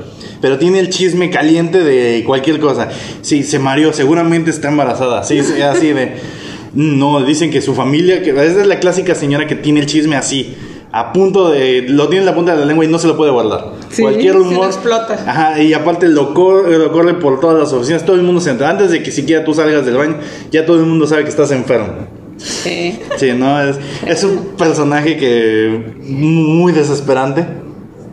Pero 0.45 0.59
tiene 0.59 0.79
el 0.79 0.91
chisme 0.91 1.31
caliente 1.31 1.83
de 1.83 2.23
cualquier 2.23 2.61
cosa. 2.61 2.91
Sí, 3.23 3.45
se 3.45 3.59
mareó, 3.59 3.95
seguramente 3.95 4.51
está 4.51 4.69
embarazada. 4.69 5.25
Sí, 5.25 5.43
sí, 5.43 5.63
así 5.63 5.95
de. 5.95 6.17
No, 6.75 7.25
dicen 7.25 7.51
que 7.51 7.63
su 7.63 7.75
familia, 7.75 8.23
que 8.23 8.29
esa 8.33 8.61
es 8.61 8.67
la 8.67 8.79
clásica 8.79 9.15
señora 9.15 9.47
que 9.47 9.55
tiene 9.55 9.81
el 9.81 9.87
chisme 9.87 10.17
así. 10.17 10.55
A 10.93 11.15
punto 11.15 11.49
de. 11.51 11.87
Lo 11.89 12.09
tiene 12.09 12.25
en 12.25 12.27
la 12.27 12.35
punta 12.35 12.53
de 12.53 12.59
la 12.61 12.67
lengua 12.67 12.85
y 12.85 12.89
no 12.89 12.99
se 12.99 13.07
lo 13.07 13.17
puede 13.17 13.31
guardar. 13.31 13.73
Sí, 13.89 14.03
Cualquier 14.03 14.33
se 14.35 14.39
rumor. 14.39 14.67
explota. 14.67 15.15
Ajá, 15.27 15.63
y 15.63 15.73
aparte 15.73 16.09
lo 16.09 16.35
corre, 16.35 16.77
lo 16.79 16.93
corre 16.93 17.15
por 17.15 17.41
todas 17.41 17.59
las 17.59 17.73
oficinas. 17.73 18.05
Todo 18.05 18.17
el 18.17 18.23
mundo 18.23 18.43
se 18.43 18.51
entra. 18.51 18.69
Antes 18.69 18.91
de 18.91 19.03
que 19.03 19.11
siquiera 19.13 19.47
tú 19.47 19.55
salgas 19.55 19.87
del 19.87 19.97
baño, 19.97 20.17
ya 20.51 20.67
todo 20.67 20.77
el 20.79 20.85
mundo 20.85 21.07
sabe 21.07 21.23
que 21.23 21.31
estás 21.31 21.53
enfermo. 21.53 22.07
Sí. 22.37 22.99
Sí, 23.17 23.33
no, 23.35 23.63
es, 23.63 23.79
es 24.07 24.23
un 24.25 24.57
personaje 24.59 25.17
que 25.17 25.95
muy 26.03 26.75
desesperante. 26.75 27.47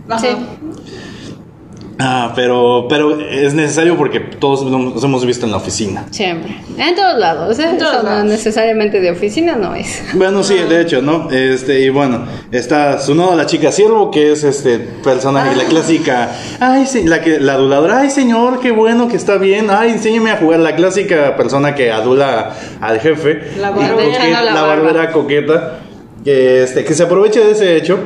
Ajá. 0.08 0.20
Sí. 0.20 0.28
Ah, 2.04 2.32
pero, 2.36 2.88
pero 2.90 3.20
es 3.22 3.54
necesario 3.54 3.96
porque 3.96 4.20
todos 4.20 4.66
nos 4.66 5.04
hemos 5.04 5.24
visto 5.24 5.46
en 5.46 5.52
la 5.52 5.58
oficina. 5.58 6.06
Siempre. 6.10 6.56
En 6.78 6.96
todos 6.96 7.20
lados. 7.20 7.60
¿eh? 7.60 7.66
En 7.70 7.78
todos 7.78 7.94
Eso 7.94 8.04
no 8.04 8.10
lados. 8.10 8.26
necesariamente 8.26 9.00
de 9.00 9.12
oficina, 9.12 9.56
no 9.56 9.76
es. 9.76 10.02
Bueno, 10.14 10.42
sí, 10.44 10.56
de 10.56 10.82
hecho, 10.82 11.02
¿no? 11.02 11.30
Este, 11.30 11.82
y 11.82 11.90
bueno, 11.90 12.26
está 12.52 13.00
Sunoda 13.00 13.36
la 13.36 13.46
chica 13.46 13.72
siervo, 13.72 14.10
que 14.10 14.32
es 14.32 14.44
este 14.44 14.80
personaje, 14.80 15.56
la 15.56 15.66
clásica, 15.66 16.32
ay, 16.60 16.86
sí, 16.88 17.04
la 17.04 17.22
que, 17.22 17.40
la 17.40 17.54
aduladora, 17.54 18.00
ay 18.00 18.10
señor, 18.10 18.60
qué 18.62 18.72
bueno 18.72 19.08
que 19.08 19.18
está 19.18 19.38
bien, 19.38 19.68
ay, 19.70 19.92
enséñeme 19.92 20.32
a 20.32 20.38
jugar, 20.38 20.60
la 20.62 20.76
clásica 20.76 21.36
persona 21.36 21.76
que 21.76 21.92
adula 21.92 22.56
al 22.82 23.00
jefe. 23.00 23.52
La 23.60 23.70
Y 23.70 23.74
barbera. 23.76 24.18
coqueta- 24.18 24.42
la 24.44 24.54
la 24.54 24.62
barbera 24.64 25.12
coqueta, 25.12 25.80
que, 26.24 26.64
este, 26.64 26.84
que 26.84 26.94
se 26.96 27.04
aprovecha 27.04 27.42
de 27.42 27.52
ese 27.52 27.76
hecho. 27.78 28.00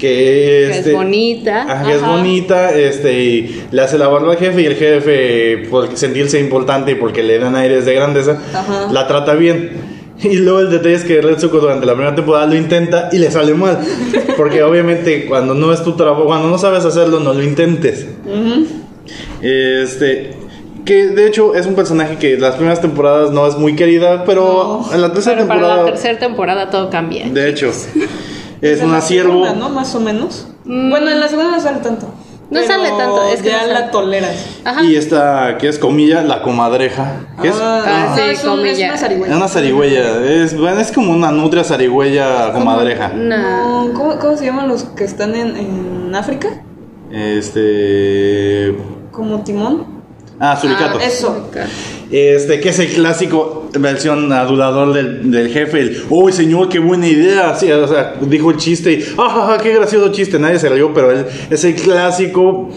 Que, 0.00 0.66
Que 0.70 0.70
este, 0.70 0.90
es 0.90 0.96
bonita. 0.96 1.62
Ajá, 1.62 1.84
que 1.84 1.94
es 1.94 2.04
bonita, 2.04 2.74
este, 2.74 3.22
y 3.22 3.62
le 3.70 3.82
hace 3.82 3.98
la 3.98 4.08
barba 4.08 4.32
al 4.32 4.38
jefe 4.38 4.62
y 4.62 4.66
el 4.66 4.74
jefe, 4.76 5.68
por 5.70 5.96
sentirse 5.96 6.40
importante 6.40 6.92
y 6.92 6.94
porque 6.96 7.22
le 7.22 7.38
dan 7.38 7.54
aires 7.54 7.84
de 7.84 7.94
grandeza, 7.94 8.38
Ajá. 8.54 8.88
la 8.90 9.06
trata 9.06 9.34
bien. 9.34 9.90
Y 10.22 10.36
luego 10.36 10.60
el 10.60 10.70
detalle 10.70 10.94
es 10.96 11.04
que 11.04 11.22
Retsuko 11.22 11.60
durante 11.60 11.86
la 11.86 11.92
primera 11.94 12.14
temporada 12.14 12.46
lo 12.46 12.54
intenta 12.54 13.08
y 13.10 13.18
le 13.18 13.30
sale 13.30 13.54
mal. 13.54 13.78
Porque 14.36 14.62
obviamente 14.62 15.24
cuando 15.24 15.54
no 15.54 15.72
es 15.72 15.82
tu 15.82 15.96
trabajo, 15.96 16.26
cuando 16.26 16.48
no 16.48 16.58
sabes 16.58 16.84
hacerlo, 16.84 17.20
no 17.20 17.32
lo 17.32 17.42
intentes. 17.42 18.06
Este. 19.40 20.32
Que 20.84 21.08
de 21.08 21.26
hecho 21.26 21.54
es 21.54 21.66
un 21.66 21.74
personaje 21.74 22.16
que 22.16 22.36
las 22.38 22.56
primeras 22.56 22.80
temporadas 22.80 23.30
no 23.30 23.46
es 23.46 23.56
muy 23.56 23.76
querida, 23.76 24.24
pero 24.24 24.82
en 24.92 25.00
la 25.00 25.12
tercera 25.12 25.36
Pero 25.36 25.48
para 25.48 25.60
temporada. 25.60 25.84
la 25.84 25.90
tercera 25.90 26.18
temporada 26.18 26.70
todo 26.70 26.90
cambia. 26.90 27.28
De 27.28 27.48
hecho, 27.48 27.70
es 28.60 28.82
la 28.82 29.00
siervo. 29.00 29.44
segunda, 29.44 29.54
¿no? 29.54 29.68
Más 29.70 29.94
o 29.94 30.00
menos. 30.00 30.48
Mm. 30.64 30.90
Bueno, 30.90 31.10
en 31.10 31.20
la 31.20 31.28
segunda 31.28 31.52
no 31.52 31.60
sale 31.60 31.78
tanto. 31.80 32.06
No 32.50 32.58
pero 32.58 32.66
sale 32.66 32.88
tanto, 32.88 33.22
es 33.32 33.42
que 33.42 33.48
ya 33.50 33.64
no 33.64 33.72
la 33.72 33.90
toleras. 33.92 34.44
Ajá. 34.64 34.82
Y 34.82 34.96
esta, 34.96 35.56
que 35.56 35.68
es 35.68 35.78
comilla, 35.78 36.22
la 36.22 36.42
comadreja. 36.42 37.12
Que 37.40 37.46
es, 37.48 37.54
Ah, 37.60 38.06
no, 38.10 38.16
sí, 38.16 38.22
es, 38.28 38.44
un- 38.44 38.66
es 38.66 38.78
una 38.80 38.94
es 38.94 39.00
zarigüeya. 39.00 39.36
una 39.36 39.46
zarigüeya. 39.48 40.24
Es, 40.24 40.58
bueno, 40.58 40.80
es 40.80 40.90
como 40.90 41.12
una 41.12 41.30
nutria 41.30 41.62
zarigüeya 41.62 42.52
comadreja. 42.52 43.10
No. 43.14 43.86
No, 43.86 43.94
¿cómo, 43.94 44.18
cómo 44.18 44.36
se 44.36 44.46
llaman 44.46 44.66
los 44.68 44.82
que 44.82 45.04
están 45.04 45.36
en, 45.36 45.56
en 45.56 46.14
África? 46.14 46.48
Este. 47.12 48.76
Como 49.12 49.42
timón. 49.44 49.86
Ah, 50.38 50.56
suricato. 50.60 50.98
Ah, 51.00 51.04
eso. 51.04 51.48
Este, 52.12 52.58
que 52.60 52.70
es 52.70 52.78
el 52.80 52.88
clásico 52.88 53.68
versión 53.78 54.32
adulador 54.32 54.92
del, 54.92 55.30
del 55.30 55.48
jefe. 55.50 55.78
El, 55.80 56.02
uy, 56.10 56.32
señor, 56.32 56.68
qué 56.68 56.78
buena 56.80 57.06
idea. 57.06 57.54
Sí, 57.54 57.70
o 57.70 57.86
sea, 57.86 58.14
dijo 58.20 58.50
el 58.50 58.56
chiste 58.56 58.92
y, 58.92 59.04
ah, 59.16 59.28
ja, 59.32 59.46
ja, 59.46 59.58
qué 59.62 59.74
gracioso 59.74 60.10
chiste. 60.10 60.38
Nadie 60.38 60.58
se 60.58 60.68
rió, 60.68 60.92
pero 60.92 61.12
él 61.12 61.24
es 61.50 61.62
el 61.64 61.74
clásico 61.76 62.70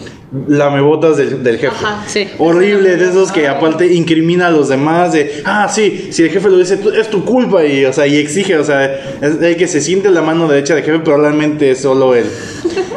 lamebotas 0.48 1.16
del, 1.16 1.42
del 1.42 1.58
jefe. 1.58 1.74
Ajá, 1.74 2.04
sí. 2.06 2.28
Horrible, 2.38 2.96
de 2.96 3.04
esos 3.06 3.32
que 3.32 3.48
aparte 3.48 3.92
incrimina 3.92 4.46
a 4.46 4.50
los 4.50 4.68
demás. 4.68 5.12
De, 5.12 5.42
ah, 5.44 5.68
sí, 5.68 6.08
si 6.10 6.22
el 6.22 6.30
jefe 6.30 6.48
lo 6.48 6.58
dice, 6.58 6.76
"Tú- 6.76 6.90
es 6.90 7.08
tu 7.10 7.24
culpa. 7.24 7.64
Y, 7.64 7.84
o 7.84 7.92
sea, 7.92 8.06
y 8.06 8.16
exige, 8.16 8.56
o 8.56 8.64
sea, 8.64 8.84
es 9.20 9.40
el 9.42 9.56
que 9.56 9.66
se 9.66 9.80
siente 9.80 10.10
la 10.10 10.22
mano 10.22 10.46
derecha 10.48 10.74
del 10.76 10.84
jefe, 10.84 11.00
probablemente 11.00 11.72
es 11.72 11.80
solo 11.80 12.14
él. 12.14 12.26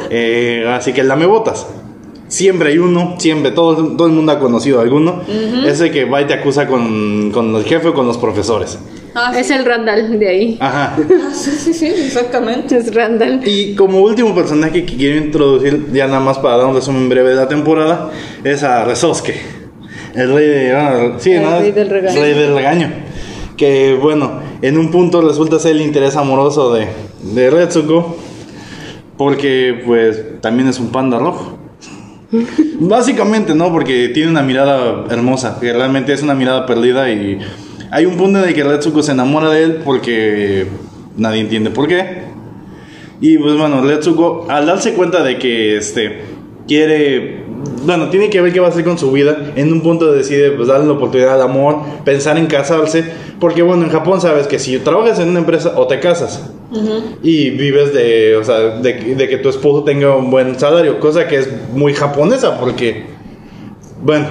Eh, 0.10 0.64
así 0.70 0.94
que 0.94 1.04
lamebotas. 1.04 1.68
Siempre 2.28 2.70
hay 2.70 2.78
uno, 2.78 3.16
siempre, 3.20 3.52
todo, 3.52 3.96
todo 3.96 4.08
el 4.08 4.14
mundo 4.14 4.34
ha 4.34 4.40
conocido 4.40 4.80
a 4.80 4.84
alguno. 4.84 5.22
Ese 5.66 5.92
que 5.92 6.04
va 6.06 6.22
y 6.22 6.26
te 6.26 6.34
acusa 6.34 6.68
con, 6.68 7.32
con 7.32 7.56
el 7.56 7.64
jefe 7.64 7.88
o 7.90 7.94
con 7.94 8.06
los 8.06 8.18
profesores. 8.18 8.78
Ah, 9.16 9.32
Es 9.36 9.50
el 9.50 9.64
Randall 9.66 10.20
de 10.20 10.28
ahí. 10.28 10.58
Ajá. 10.60 10.96
Ah, 10.98 11.34
sí, 11.34 11.52
sí, 11.52 11.74
sí, 11.74 11.86
exactamente. 11.88 12.76
Es 12.78 12.94
Randall. 12.94 13.42
Y 13.46 13.74
como 13.76 14.02
último 14.02 14.36
personaje 14.36 14.86
que 14.86 14.96
quiero 14.98 15.18
introducir, 15.18 15.88
ya 15.94 16.08
nada 16.08 16.20
más 16.20 16.38
para 16.38 16.58
dar 16.58 16.68
un 16.68 16.76
resumen 16.76 17.08
breve 17.10 17.30
de 17.30 17.36
la 17.36 17.48
temporada, 17.48 18.12
es 18.44 18.62
a 18.64 18.84
Resosuke. 18.86 19.34
El 20.14 20.34
rey 20.34 20.48
de. 20.48 20.72
ah, 20.76 21.14
sí, 21.20 21.32
El 21.32 21.44
¿no? 21.44 21.60
rey 21.60 21.72
del 21.72 21.90
regaño. 21.90 22.22
Rey 22.22 22.34
del 22.34 22.54
regaño. 22.56 22.94
Que 23.56 23.98
bueno, 24.00 24.40
en 24.62 24.78
un 24.78 24.92
punto 24.92 25.22
resulta 25.22 25.58
ser 25.60 25.72
el 25.72 25.82
interés 25.82 26.16
amoroso 26.16 26.74
de, 26.74 26.88
de 27.22 27.50
Retsuko. 27.50 28.18
Porque, 29.18 29.82
pues, 29.86 30.42
también 30.42 30.70
es 30.70 30.80
un 30.80 30.90
panda 30.92 31.18
rojo. 31.18 31.57
Básicamente, 32.80 33.56
¿no? 33.56 33.72
Porque 33.72 34.10
tiene 34.10 34.30
una 34.30 34.44
mirada 34.44 35.06
hermosa, 35.10 35.58
que 35.60 35.72
realmente 35.74 36.14
es 36.14 36.22
una 36.22 36.34
mirada 36.34 36.66
perdida 36.66 37.10
y 37.12 37.40
hay 37.92 38.06
un 38.06 38.18
punto 38.18 38.40
en 38.40 38.50
el 38.50 38.54
que 38.54 38.64
Retsuko 38.64 39.02
se 39.02 39.14
enamora 39.14 39.50
de 39.50 39.64
él 39.64 39.82
porque 39.84 40.68
nadie 41.16 41.42
entiende 41.42 41.70
por 41.70 41.88
qué. 41.88 42.28
Y 43.22 43.38
pues 43.38 43.58
bueno, 43.58 43.82
Retsuko, 43.82 44.46
al 44.50 44.66
darse 44.66 44.94
cuenta 44.94 45.24
de 45.24 45.40
que 45.40 45.78
este 45.78 46.22
quiere, 46.68 47.46
bueno, 47.86 48.10
tiene 48.10 48.30
que 48.30 48.42
ver 48.42 48.52
qué 48.52 48.60
va 48.60 48.68
a 48.68 48.70
hacer 48.70 48.84
con 48.84 48.98
su 48.98 49.12
vida, 49.12 49.54
en 49.56 49.72
un 49.72 49.82
punto 49.82 50.12
decide 50.12 50.52
pues 50.52 50.68
darle 50.68 50.86
la 50.86 50.94
oportunidad 50.94 51.36
al 51.36 51.42
amor, 51.42 51.78
pensar 52.04 52.38
en 52.38 52.48
casarse, 52.48 53.06
porque 53.40 53.62
bueno, 53.62 53.86
en 53.86 53.90
Japón 53.90 54.20
sabes 54.20 54.48
que 54.48 54.60
si 54.60 54.78
trabajas 54.80 55.20
en 55.20 55.30
una 55.30 55.40
empresa 55.40 55.74
o 55.78 55.88
te 55.88 56.00
casas 56.02 56.52
y 57.24 57.50
vives 57.52 57.94
de, 57.94 58.36
o 58.36 58.44
sea, 58.44 58.78
de, 58.80 59.16
de 59.16 59.28
que 59.30 59.38
tu 59.38 59.50
esposo 59.50 59.84
tenga 59.84 60.16
un 60.16 60.30
buen 60.30 60.60
salario, 60.60 61.00
cosa 61.00 61.28
que 61.28 61.38
es 61.38 61.50
muy 61.74 61.94
japonesa 61.94 62.60
porque, 62.60 63.06
bueno, 64.02 64.28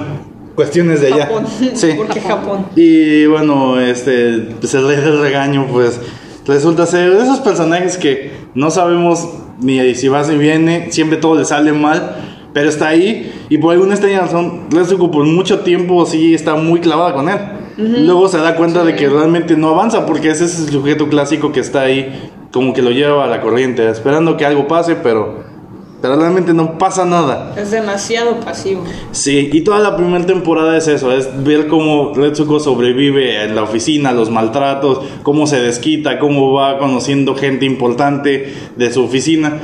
cuestiones 0.55 1.01
de 1.01 1.13
allá. 1.13 1.27
Japón. 1.27 1.47
Sí. 1.75 1.91
Porque 1.97 2.21
Japón. 2.21 2.67
Y 2.75 3.27
bueno, 3.27 3.81
este, 3.81 4.49
pues 4.61 4.75
el 4.75 4.87
rey 4.87 4.97
del 4.97 5.21
regaño, 5.21 5.67
pues 5.71 6.01
resulta 6.47 6.87
ser 6.87 7.15
de 7.15 7.23
esos 7.23 7.41
personajes 7.41 7.97
que 7.97 8.33
no 8.55 8.71
sabemos 8.71 9.29
ni 9.61 9.95
si 9.95 10.09
va 10.09 10.23
ni 10.25 10.37
viene, 10.37 10.89
siempre 10.91 11.19
todo 11.19 11.37
le 11.37 11.45
sale 11.45 11.73
mal, 11.73 12.17
pero 12.53 12.69
está 12.69 12.89
ahí 12.89 13.33
y 13.49 13.59
por 13.59 13.73
alguna 13.73 13.95
extraña 13.95 14.21
razón, 14.21 14.67
Retsuko 14.71 15.11
por 15.11 15.25
mucho 15.25 15.61
tiempo 15.61 16.05
sí 16.07 16.35
está 16.35 16.55
muy 16.55 16.81
clavada 16.81 17.15
con 17.15 17.29
él. 17.29 17.39
Luego 17.77 18.29
se 18.29 18.39
da 18.39 18.57
cuenta 18.57 18.85
de 18.85 18.97
que 18.97 19.09
realmente 19.09 19.57
no 19.57 19.69
avanza 19.69 20.07
porque 20.07 20.31
ese 20.31 20.47
es 20.47 20.59
el 20.61 20.71
sujeto 20.71 21.09
clásico 21.09 21.53
que 21.53 21.61
está 21.61 21.83
ahí, 21.83 22.31
como 22.51 22.73
que 22.73 22.81
lo 22.81 22.91
lleva 22.91 23.25
a 23.25 23.27
la 23.27 23.43
corriente, 23.43 23.87
esperando 23.91 24.39
que 24.39 24.47
algo 24.47 24.67
pase, 24.67 24.97
pero, 24.97 25.45
pero 26.01 26.17
realmente 26.17 26.55
no 26.55 26.79
pasa 26.79 27.05
nada. 27.05 27.53
Es 27.55 27.71
demasiado 27.71 28.41
pasivo. 28.41 28.83
Sí, 29.13 29.51
y 29.53 29.61
toda 29.61 29.81
la 29.81 29.95
primera 29.95 30.25
temporada 30.25 30.75
es 30.75 30.89
eso, 30.89 31.13
es 31.13 31.29
ver 31.45 31.67
cómo 31.69 32.15
Retsuko 32.15 32.61
sobrevive 32.61 33.45
en 33.45 33.55
la 33.55 33.65
oficina, 33.65 34.13
los 34.13 34.31
maltratos, 34.31 35.01
cómo 35.23 35.47
se 35.47 35.61
desquita, 35.61 36.19
cómo 36.19 36.55
va 36.55 36.79
conociendo 36.79 37.35
gente 37.35 37.67
importante 37.67 38.55
de 38.75 38.91
su 38.91 39.05
oficina, 39.05 39.61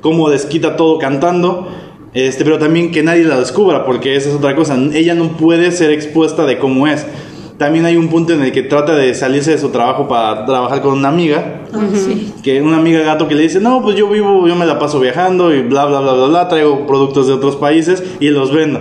cómo 0.00 0.30
desquita 0.30 0.76
todo 0.76 0.98
cantando, 0.98 1.68
este, 2.12 2.44
pero 2.44 2.58
también 2.58 2.90
que 2.90 3.04
nadie 3.04 3.22
la 3.22 3.38
descubra, 3.38 3.86
porque 3.86 4.16
esa 4.16 4.30
es 4.30 4.34
otra 4.34 4.56
cosa, 4.56 4.76
ella 4.92 5.14
no 5.14 5.36
puede 5.36 5.70
ser 5.70 5.92
expuesta 5.92 6.44
de 6.44 6.58
cómo 6.58 6.88
es. 6.88 7.06
También 7.62 7.86
hay 7.86 7.96
un 7.96 8.08
punto 8.08 8.32
en 8.32 8.42
el 8.42 8.50
que 8.50 8.64
trata 8.64 8.92
de 8.96 9.14
salirse 9.14 9.52
de 9.52 9.58
su 9.58 9.68
trabajo 9.68 10.08
para 10.08 10.44
trabajar 10.44 10.82
con 10.82 10.94
una 10.94 11.10
amiga, 11.10 11.60
Ah, 11.72 11.78
sí. 11.94 12.32
que 12.42 12.60
una 12.60 12.78
amiga 12.78 12.98
gato 13.02 13.28
que 13.28 13.36
le 13.36 13.42
dice, 13.44 13.60
no, 13.60 13.80
pues 13.82 13.94
yo 13.94 14.08
vivo, 14.08 14.48
yo 14.48 14.56
me 14.56 14.66
la 14.66 14.80
paso 14.80 14.98
viajando 14.98 15.54
y 15.54 15.62
bla, 15.62 15.84
bla, 15.84 16.00
bla, 16.00 16.12
bla, 16.14 16.26
bla, 16.26 16.48
traigo 16.48 16.88
productos 16.88 17.28
de 17.28 17.34
otros 17.34 17.54
países 17.54 18.02
y 18.18 18.30
los 18.30 18.52
vendo. 18.52 18.80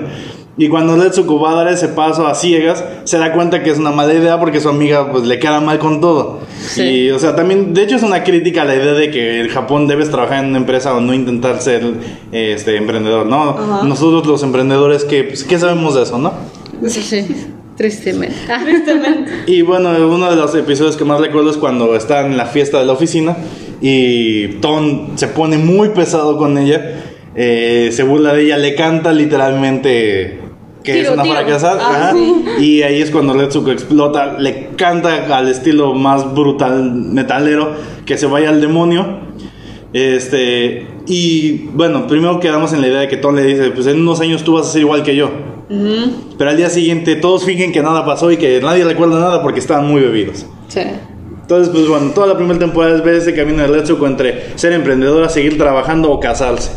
Y 0.58 0.68
cuando 0.68 0.96
Retsuko 0.96 1.40
va 1.40 1.52
a 1.52 1.56
dar 1.64 1.68
ese 1.68 1.90
paso 1.90 2.26
a 2.26 2.34
ciegas, 2.34 2.84
se 3.04 3.20
da 3.20 3.34
cuenta 3.34 3.62
que 3.62 3.70
es 3.70 3.78
una 3.78 3.92
mala 3.92 4.16
idea 4.16 4.40
porque 4.40 4.60
su 4.60 4.68
amiga 4.70 5.12
pues 5.12 5.26
le 5.26 5.38
queda 5.38 5.62
mal 5.62 5.78
con 5.78 6.02
todo. 6.02 6.40
Sí. 6.60 6.82
Y, 6.82 7.12
o 7.12 7.20
sea, 7.20 7.36
también, 7.36 7.76
de 7.76 7.84
hecho 7.84 7.98
es 7.98 8.04
una 8.04 8.24
crítica 8.24 8.64
a 8.64 8.66
la 8.66 8.74
idea 8.76 8.94
de 8.94 9.12
que 9.12 9.42
en 9.42 9.48
Japón 9.50 9.88
debes 9.88 10.10
trabajar 10.10 10.44
en 10.44 10.50
una 10.50 10.58
empresa 10.58 10.96
o 10.96 11.02
no 11.02 11.14
intentar 11.14 11.62
ser 11.62 11.84
este 12.32 12.78
emprendedor, 12.78 13.28
¿no? 13.28 13.52
Ajá. 13.52 13.84
Nosotros 13.86 14.26
los 14.26 14.42
emprendedores, 14.42 15.06
¿qué, 15.06 15.24
pues, 15.24 15.44
¿qué 15.44 15.60
sabemos 15.60 15.94
de 15.94 16.02
eso, 16.02 16.18
no? 16.18 16.34
Sí, 16.88 17.02
tristemente. 17.76 18.36
Tristemente. 18.64 19.32
Y 19.48 19.62
bueno, 19.62 19.92
uno 20.08 20.30
de 20.30 20.36
los 20.36 20.54
episodios 20.56 20.98
que 20.98 21.06
más 21.06 21.20
recuerdo 21.20 21.50
es 21.52 21.58
cuando 21.58 21.96
están 21.96 22.28
en 22.28 22.38
la 22.38 22.46
fiesta 22.46 22.80
de 22.80 22.86
la 22.86 22.94
oficina 22.94 23.36
y 23.82 24.48
Tom 24.60 25.18
se 25.18 25.28
pone 25.28 25.58
muy 25.58 25.90
pesado 25.90 26.38
con 26.38 26.58
ella, 26.58 27.04
eh, 27.36 27.90
se 27.92 28.04
burla 28.04 28.34
de 28.34 28.44
ella, 28.44 28.58
le 28.58 28.76
canta 28.76 29.12
literalmente 29.12 30.40
que 30.84 31.02
es 31.02 31.10
una 31.10 31.24
tiro. 31.24 31.36
fracasada. 31.36 31.82
Ah, 31.82 32.10
ajá. 32.10 32.14
sí. 32.14 32.44
Y 32.60 32.82
ahí 32.84 33.02
es 33.02 33.12
cuando 33.12 33.34
Retsuko 33.34 33.72
explota, 33.72 34.38
le 34.40 34.70
canta 34.76 35.38
al 35.38 35.48
estilo 35.48 35.94
más 35.94 36.34
brutal 36.34 36.92
metalero 36.92 37.74
que 38.06 38.18
se 38.18 38.26
vaya 38.26 38.50
al 38.50 38.62
demonio. 38.62 39.20
Este, 39.94 40.88
y 41.06 41.68
bueno, 41.74 42.08
primero 42.08 42.40
quedamos 42.40 42.74
en 42.74 42.82
la 42.82 42.88
idea 42.88 43.00
de 43.02 43.08
que 43.08 43.18
Tom 43.18 43.36
le 43.36 43.44
dice, 43.44 43.72
pues 43.72 43.88
en 43.88 44.00
unos 44.00 44.22
años 44.22 44.44
tú 44.44 44.54
vas 44.54 44.68
a 44.68 44.72
ser 44.72 44.82
igual 44.82 45.04
que 45.04 45.16
yo. 45.16 45.32
Pero 46.38 46.50
al 46.50 46.58
día 46.58 46.70
siguiente 46.70 47.16
todos 47.16 47.46
fingen 47.46 47.72
que 47.72 47.82
nada 47.82 48.06
pasó 48.06 48.32
y 48.32 48.38
que 48.38 48.60
nadie 48.62 48.84
recuerda 48.84 49.20
nada 49.20 49.42
porque 49.42 49.60
estaban 49.60 49.88
muy 49.88 50.02
bebidos. 50.02 50.46
sí. 50.68 50.82
Entonces, 51.42 51.74
pues 51.74 51.86
bueno, 51.86 52.12
toda 52.12 52.28
la 52.28 52.38
primera 52.38 52.58
temporada 52.58 52.96
es 52.96 53.04
ver 53.04 53.16
ese 53.16 53.36
camino 53.36 53.62
de 53.62 53.68
Retsuko 53.68 54.08
entre 54.08 54.58
ser 54.58 54.72
emprendedora, 54.72 55.28
seguir 55.28 55.58
trabajando 55.58 56.10
o 56.10 56.18
casarse. 56.18 56.72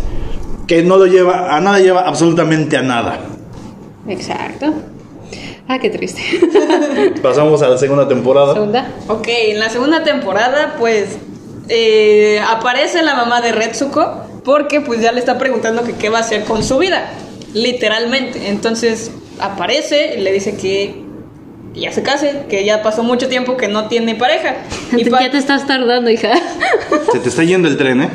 Que 0.66 0.82
no 0.82 0.96
lo 0.96 1.06
lleva, 1.06 1.54
a 1.54 1.60
nada 1.60 1.78
lleva 1.78 2.00
absolutamente 2.00 2.76
a 2.76 2.82
nada. 2.82 3.20
Exacto. 4.08 4.74
Ah, 5.68 5.78
qué 5.78 5.90
triste. 5.90 6.22
Pasamos 7.22 7.62
a 7.62 7.68
la 7.68 7.78
segunda 7.78 8.08
temporada. 8.08 8.54
Segunda. 8.54 8.88
Ok, 9.06 9.28
en 9.28 9.60
la 9.60 9.70
segunda 9.70 10.02
temporada, 10.02 10.74
pues 10.76 11.18
eh, 11.68 12.40
aparece 12.46 13.02
la 13.04 13.14
mamá 13.14 13.40
de 13.40 13.52
Retsuko 13.52 14.24
porque 14.44 14.80
pues 14.80 15.00
ya 15.00 15.12
le 15.12 15.20
está 15.20 15.38
preguntando 15.38 15.84
que 15.84 15.92
qué 15.94 16.10
va 16.10 16.18
a 16.18 16.20
hacer 16.22 16.44
con 16.44 16.62
su 16.64 16.78
vida, 16.78 17.10
literalmente. 17.54 18.48
Entonces 18.50 19.10
aparece 19.40 20.16
y 20.18 20.20
le 20.20 20.32
dice 20.32 20.56
que 20.56 21.02
ya 21.74 21.90
se 21.92 22.02
case, 22.02 22.42
que 22.48 22.64
ya 22.64 22.82
pasó 22.82 23.02
mucho 23.02 23.28
tiempo 23.28 23.56
que 23.56 23.68
no 23.68 23.88
tiene 23.88 24.14
pareja. 24.14 24.56
Y 24.96 25.04
pa- 25.06 25.22
ya 25.22 25.30
te 25.30 25.38
estás 25.38 25.66
tardando, 25.66 26.10
hija. 26.10 26.32
Se 27.12 27.18
te 27.18 27.28
está 27.30 27.42
yendo 27.42 27.66
el 27.68 27.76
tren, 27.76 28.02
¿eh? 28.02 28.08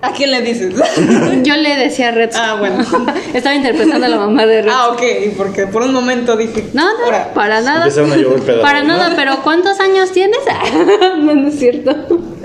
¿A 0.00 0.12
quién 0.12 0.30
le 0.30 0.42
dices? 0.42 0.74
Yo 1.44 1.56
le 1.56 1.76
decía 1.76 2.08
a 2.08 2.10
Red. 2.12 2.30
Ah, 2.34 2.56
bueno. 2.58 2.84
Estaba 3.32 3.54
interpretando 3.54 4.04
a 4.04 4.08
la 4.10 4.18
mamá 4.18 4.44
de 4.44 4.60
Red. 4.62 4.70
ah, 4.72 4.88
ok, 4.90 5.02
porque 5.36 5.66
por 5.66 5.82
un 5.82 5.92
momento 5.94 6.36
dije... 6.36 6.64
No, 6.74 6.84
no, 6.92 7.32
para 7.34 7.62
nada. 7.62 7.84
Empezaron 7.84 8.12
a 8.12 8.16
llover 8.16 8.40
pedazos, 8.40 8.62
Para 8.62 8.82
¿no? 8.82 8.88
nada, 8.88 9.14
pero 9.16 9.42
¿cuántos 9.42 9.80
años 9.80 10.12
tienes? 10.12 10.38
no, 11.20 11.34
no 11.34 11.48
es 11.48 11.58
cierto. 11.58 11.96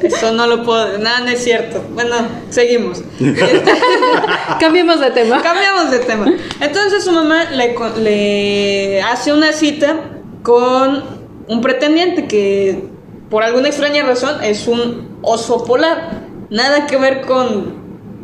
Eso 0.03 0.31
no 0.33 0.47
lo 0.47 0.63
puedo. 0.63 0.97
Nada, 0.97 1.21
no 1.21 1.29
es 1.29 1.43
cierto. 1.43 1.83
Bueno, 1.93 2.15
seguimos. 2.49 3.03
Este, 3.19 3.71
Cambiemos 4.59 4.99
de 4.99 5.11
tema. 5.11 5.41
Cambiamos 5.41 5.91
de 5.91 5.99
tema. 5.99 6.33
Entonces 6.59 7.03
su 7.03 7.11
mamá 7.11 7.45
le, 7.51 7.75
le 7.97 9.01
hace 9.01 9.33
una 9.33 9.51
cita 9.51 9.99
con 10.43 11.03
un 11.47 11.61
pretendiente 11.61 12.27
que 12.27 12.83
por 13.29 13.43
alguna 13.43 13.67
extraña 13.67 14.03
razón 14.03 14.43
es 14.43 14.67
un 14.67 15.19
oso 15.21 15.63
polar. 15.65 16.27
Nada 16.49 16.87
que 16.87 16.97
ver 16.97 17.21
con 17.21 17.78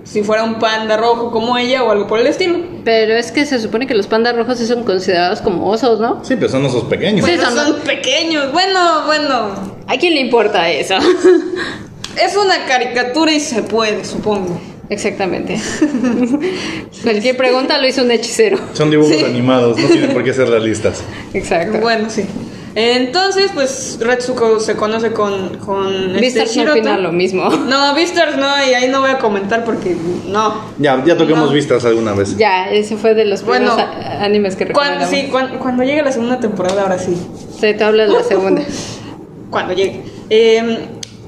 si 0.05 0.23
fuera 0.23 0.43
un 0.45 0.59
panda 0.59 0.95
rojo 0.95 1.31
como 1.31 1.57
ella 1.57 1.83
o 1.83 1.91
algo 1.91 2.07
por 2.07 2.19
el 2.19 2.27
estilo. 2.27 2.59
Pero 2.85 3.13
es 3.15 3.31
que 3.33 3.45
se 3.45 3.59
supone 3.59 3.85
que 3.87 3.93
los 3.95 4.07
pandas 4.07 4.35
rojos 4.35 4.57
sí 4.59 4.65
son 4.65 4.83
considerados 4.85 5.41
como 5.41 5.67
osos, 5.69 5.99
¿no? 5.99 6.23
Sí, 6.23 6.35
pero 6.35 6.47
son 6.49 6.63
osos 6.65 6.85
pequeños. 6.85 7.25
Sí, 7.25 7.35
son- 7.37 7.53
son 7.55 7.75
pequeños. 7.81 8.51
Bueno, 8.53 9.05
bueno. 9.05 9.75
¿A 9.87 9.97
quién 9.97 10.13
le 10.13 10.21
importa 10.21 10.69
eso? 10.69 10.95
Es 12.15 12.37
una 12.37 12.65
caricatura 12.65 13.33
y 13.33 13.41
se 13.41 13.61
puede, 13.63 14.05
supongo. 14.05 14.57
Exactamente. 14.89 15.59
Cualquier 17.03 17.35
pregunta 17.35 17.77
lo 17.77 17.87
hizo 17.87 18.03
un 18.03 18.11
hechicero. 18.11 18.57
Son 18.73 18.89
dibujos 18.89 19.15
Sí. 19.17 19.23
animados, 19.25 19.77
no 19.77 19.87
tienen 19.87 20.13
por 20.13 20.23
qué 20.23 20.33
ser 20.33 20.47
realistas. 20.49 21.01
Exacto. 21.33 21.79
Bueno, 21.79 22.09
sí. 22.09 22.23
Entonces, 22.77 23.51
pues 23.53 23.97
Retsuko 24.01 24.59
se 24.59 24.75
conoce 24.75 25.13
con, 25.13 25.57
con 25.59 25.87
este 26.15 26.19
Vistas 26.19 26.57
no 26.57 26.71
opina 26.73 26.97
lo 26.97 27.13
mismo. 27.13 27.49
No, 27.67 27.95
Vistas 27.95 28.35
no, 28.37 28.47
y 28.69 28.73
ahí 28.73 28.89
no 28.89 28.99
voy 28.99 29.11
a 29.11 29.17
comentar 29.17 29.63
porque 29.63 29.95
no. 30.27 30.55
Ya, 30.77 31.01
ya 31.05 31.15
toquemos 31.15 31.47
No. 31.47 31.53
vistas 31.53 31.85
alguna 31.85 32.13
vez. 32.13 32.35
Ya, 32.37 32.69
ese 32.69 32.97
fue 32.97 33.13
de 33.13 33.23
los 33.25 33.43
primeros 33.43 33.75
Bueno, 33.75 33.89
animes 34.19 34.57
que 34.57 34.65
Cuando, 34.73 35.05
recomendamos. 35.05 35.09
sí, 35.25 35.31
cuan- 35.31 35.57
cuando, 35.59 35.83
llegue 35.83 36.03
la 36.03 36.11
segunda 36.11 36.39
temporada, 36.41 36.81
ahora 36.81 36.99
sí. 36.99 37.15
Se 37.59 37.73
te 37.73 37.83
habla 37.83 38.05
de 38.07 38.11
la 38.13 38.23
segunda. 38.23 38.61
Cuando 39.49 39.73
llegue. 39.73 40.03
Eh, 40.29 40.79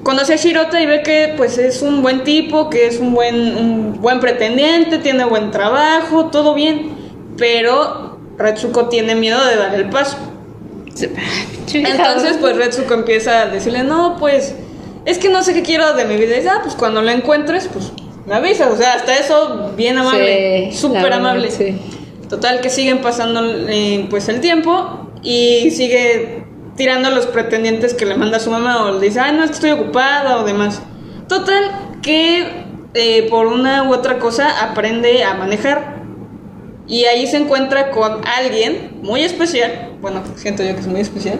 conoce 0.03 0.33
a 0.33 0.36
Shirota 0.36 0.81
y 0.81 0.86
ve 0.86 1.01
que 1.01 1.33
pues 1.38 1.57
es 1.57 1.81
un 1.81 2.01
buen 2.01 2.25
tipo, 2.25 2.69
que 2.69 2.88
es 2.88 2.99
un 2.99 3.13
buen, 3.13 3.55
un 3.55 4.01
buen 4.01 4.19
pretendiente, 4.19 4.97
tiene 4.97 5.23
buen 5.23 5.51
trabajo, 5.51 6.25
todo 6.25 6.53
bien. 6.53 6.91
Pero 7.38 8.17
Retsuko 8.38 8.89
tiene 8.89 9.15
miedo 9.15 9.39
de 9.45 9.55
dar 9.55 9.73
el 9.75 9.89
paso. 9.89 10.17
Entonces, 11.73 12.38
pues 12.39 12.55
Retsuko 12.55 12.93
empieza 12.93 13.41
a 13.43 13.45
decirle, 13.47 13.83
no, 13.83 14.17
pues, 14.17 14.55
es 15.05 15.17
que 15.17 15.29
no 15.29 15.43
sé 15.43 15.53
qué 15.53 15.62
quiero 15.62 15.93
de 15.93 16.05
mi 16.05 16.15
vida. 16.15 16.33
Y 16.36 16.38
dice, 16.38 16.49
ah, 16.49 16.60
pues 16.63 16.75
cuando 16.75 17.01
lo 17.01 17.10
encuentres, 17.12 17.69
pues 17.71 17.91
me 18.25 18.36
avisas. 18.36 18.71
O 18.73 18.77
sea, 18.77 18.93
hasta 18.93 19.17
eso, 19.17 19.71
bien 19.75 19.97
amable, 19.97 20.69
Sí, 20.71 20.77
súper 20.77 21.03
verdad, 21.03 21.19
amable. 21.19 21.51
sí. 21.51 21.79
Total, 22.29 22.60
que 22.60 22.69
siguen 22.69 22.99
pasando 23.01 23.41
eh, 23.69 24.05
pues 24.10 24.27
el 24.27 24.41
tiempo 24.41 25.10
y 25.23 25.71
sigue 25.71 26.43
tirando 26.75 27.07
a 27.07 27.12
los 27.12 27.25
pretendientes 27.25 27.93
que 27.93 28.05
le 28.05 28.15
manda 28.15 28.39
su 28.39 28.51
mamá 28.51 28.83
o 28.86 28.99
le 28.99 29.07
dice, 29.07 29.19
ay, 29.21 29.33
no, 29.33 29.43
es 29.43 29.49
que 29.51 29.55
estoy 29.55 29.71
ocupada 29.71 30.38
o 30.38 30.43
demás. 30.43 30.81
Total, 31.29 31.63
que 32.01 32.65
eh, 32.93 33.27
por 33.29 33.47
una 33.47 33.83
u 33.83 33.93
otra 33.93 34.19
cosa 34.19 34.62
aprende 34.62 35.23
a 35.23 35.36
manejar. 35.36 35.96
Y 36.88 37.04
ahí 37.06 37.28
se 37.28 37.38
encuentra 37.38 37.91
con 37.91 38.21
alguien 38.26 39.00
muy 39.02 39.21
especial, 39.21 39.91
bueno, 40.02 40.23
siento 40.36 40.63
yo 40.63 40.73
que 40.73 40.80
es 40.82 40.88
muy 40.88 41.02
especial, 41.02 41.39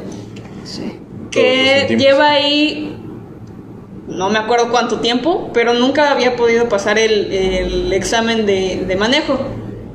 Sí. 0.66 1.00
Que 1.32 1.96
lleva 1.98 2.32
ahí, 2.32 2.98
no 4.08 4.30
me 4.30 4.40
acuerdo 4.40 4.70
cuánto 4.72 5.00
tiempo, 5.00 5.50
pero 5.54 5.74
nunca 5.74 6.12
había 6.12 6.36
podido 6.36 6.68
pasar 6.68 6.98
el, 7.00 7.32
el 7.32 7.94
examen 7.94 8.46
de, 8.46 8.84
de 8.88 8.96
manejo. 8.96 9.38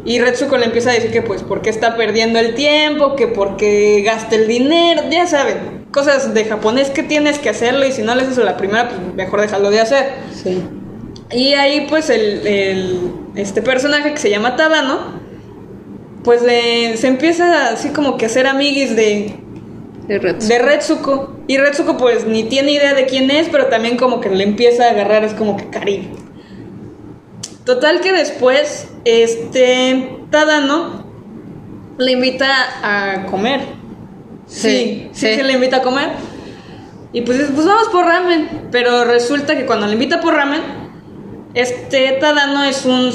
Y 0.05 0.19
Retsuko 0.21 0.57
le 0.57 0.67
empieza 0.67 0.91
a 0.91 0.95
decir 0.95 1.11
que 1.13 1.23
pues 1.23 1.43
porque 1.43 1.71
está 1.71 1.97
perdiendo 1.97 2.39
el 2.39 2.55
tiempo, 2.55 3.15
que 3.17 3.29
porque 3.29 4.03
gasta 4.05 4.35
el 4.37 4.49
dinero, 4.49 5.03
ya 5.11 5.27
saben, 5.27 5.85
cosas 5.93 6.35
de 6.35 6.45
japonés 6.45 6.91
que 6.91 7.03
tienes 7.03 7.39
que 7.39 7.49
hacerlo 7.51 7.87
y 7.87 7.93
si 7.93 8.03
no 8.03 8.15
le 8.15 8.23
haces 8.23 8.37
la 8.39 8.57
primera, 8.57 8.89
pues 8.89 9.01
mejor 9.15 9.41
dejarlo 9.43 9.71
de 9.71 9.81
hacer. 9.81 10.07
Sí. 10.35 10.61
Y 11.31 11.55
ahí 11.55 11.87
pues 11.89 12.11
el, 12.11 12.47
el- 12.47 13.01
este 13.37 13.63
personaje 13.63 14.11
que 14.13 14.19
se 14.19 14.29
llama 14.29 14.57
Tadano, 14.57 15.22
pues 16.25 16.43
le, 16.43 16.97
se 16.97 17.09
empieza 17.09 17.71
así 17.71 17.91
como 17.91 18.17
que 18.17 18.27
a 18.27 18.29
hacer 18.29 18.47
amiguis 18.47 18.95
de, 18.97 19.35
De 20.07 20.19
Retsu. 20.19 20.49
de 20.49 20.59
Retsuko. 20.59 21.37
Y 21.49 21.57
Retsuko 21.59 21.97
pues 21.97 22.27
ni 22.27 22.45
tiene 22.45 22.73
idea 22.73 22.95
de 22.95 23.07
quién 23.07 23.31
es, 23.31 23.49
pero 23.51 23.67
también 23.67 23.97
como 23.97 24.21
que 24.21 24.31
le 24.31 24.45
empieza 24.45 24.87
a 24.87 24.91
agarrar, 24.91 25.25
es 25.25 25.35
como 25.35 25.57
que 25.57 25.69
cariño. 25.71 26.09
Total 27.65 28.01
que 28.01 28.13
después, 28.13 28.89
este 29.05 30.19
Tadano 30.31 31.05
le 31.99 32.13
invita 32.13 32.47
a 32.83 33.27
comer. 33.27 33.61
Sí, 34.47 34.59
sí, 34.69 35.11
Sí, 35.13 35.27
sí, 35.29 35.35
sí. 35.37 35.43
le 35.43 35.53
invita 35.53 35.77
a 35.79 35.83
comer. 35.83 36.11
Y 37.13 37.21
pues 37.23 37.39
pues 37.55 37.67
vamos 37.67 37.89
por 37.89 38.05
ramen. 38.05 38.69
Pero 38.73 39.05
resulta 39.05 39.57
que 39.57 39.67
cuando 39.67 39.87
le 39.87 39.93
invita 39.93 40.21
por 40.21 40.35
ramen, 40.35 40.61
este 41.55 42.13
Tadano 42.21 42.65
es 42.65 42.85
un 42.85 43.13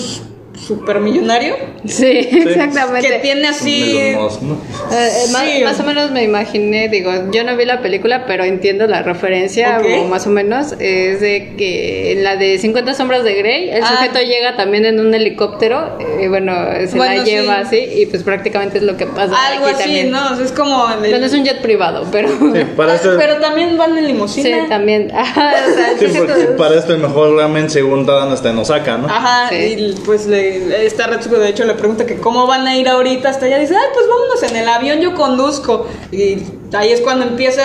supermillonario 0.58 1.56
Sí, 1.86 2.06
exactamente. 2.32 3.08
que 3.10 3.20
tiene 3.20 3.48
así... 3.48 3.98
Elon 3.98 4.24
Musk, 4.24 4.42
¿no? 4.42 4.54
Eh, 4.56 4.58
eh, 4.92 5.32
más, 5.32 5.44
Sí. 5.48 5.64
más 5.64 5.80
o 5.80 5.84
menos 5.84 6.12
me 6.12 6.24
imaginé, 6.24 6.90
digo, 6.90 7.12
yo 7.32 7.44
no 7.44 7.56
vi 7.56 7.66
la 7.66 7.82
película, 7.82 8.26
pero 8.26 8.44
entiendo 8.44 8.88
la 8.88 9.04
referencia, 9.04 9.80
o 10.02 10.06
más 10.06 10.28
o 10.28 10.30
menos, 10.30 10.74
es 10.80 11.22
de 11.22 11.54
que 11.58 12.14
en 12.14 12.24
la 12.24 12.36
de 12.36 12.58
50 12.58 12.94
sombras 12.94 13.24
de 13.24 13.36
Grey, 13.36 13.70
el 13.70 13.84
Ah. 13.84 13.88
sujeto 13.88 14.20
llega 14.20 14.56
también 14.56 14.86
en 14.86 15.00
un 15.00 15.14
helicóptero, 15.14 15.98
y 16.22 16.28
bueno, 16.28 16.54
se 16.88 16.98
Bueno, 16.98 17.16
la 17.18 17.24
lleva 17.24 17.56
sí. 17.70 17.78
así, 17.86 18.02
y 18.02 18.06
pues 18.08 18.24
prácticamente 18.24 18.78
es 18.80 18.84
lo 18.84 18.98
que 18.98 19.06
pasa 19.06 19.34
Algo 19.52 19.66
aquí 19.66 19.76
así, 19.76 19.84
también. 19.84 20.12
¿no? 20.12 20.32
O 20.32 20.36
sea, 20.36 20.46
es 20.46 20.52
como... 20.52 20.90
el- 20.92 21.10
Bueno, 21.12 21.26
es 21.26 21.34
un 21.34 21.46
jet 21.46 21.62
privado, 21.62 22.06
pero... 22.12 22.28
Sí, 22.30 22.64
para 22.76 22.96
esto, 22.96 23.16
Pero 23.18 23.38
también 23.38 23.78
van 23.78 23.92
en 23.98 24.06
Sí, 24.06 24.12
limusina. 24.12 24.68
también. 24.68 25.12
Ajá, 25.16 25.54
o 25.70 25.74
sea, 25.74 25.98
sí, 25.98 26.18
porque 26.18 26.44
para 26.58 26.76
esto 26.78 26.94
el 26.94 27.00
mejor 27.00 27.36
ramen 27.36 27.70
según 27.70 28.06
Tadano 28.06 28.34
está 28.34 28.50
en 28.50 28.58
Osaka, 28.58 28.98
¿no? 28.98 29.08
Ajá, 29.08 29.50
Sí. 29.50 29.56
y 29.78 29.96
pues 30.06 30.26
le, 30.28 30.47
esta 30.86 31.08
Retsuko 31.08 31.38
de 31.38 31.50
hecho 31.50 31.66
le 31.66 31.74
pregunta 31.74 32.06
que 32.06 32.18
cómo 32.18 32.48
van 32.48 32.68
a 32.68 32.76
ir 32.76 32.88
ahorita 32.88 33.30
hasta 33.30 33.46
allá. 33.46 33.60
Dice, 33.60 33.76
ay, 33.76 33.90
pues 33.94 34.08
vámonos 34.08 34.44
en 34.44 34.56
el 34.56 34.70
avión, 34.70 35.00
yo 35.00 35.14
conduzco. 35.16 35.88
Y 36.12 36.38
ahí 36.74 36.92
es 36.92 37.02
cuando 37.02 37.26
empieza 37.26 37.62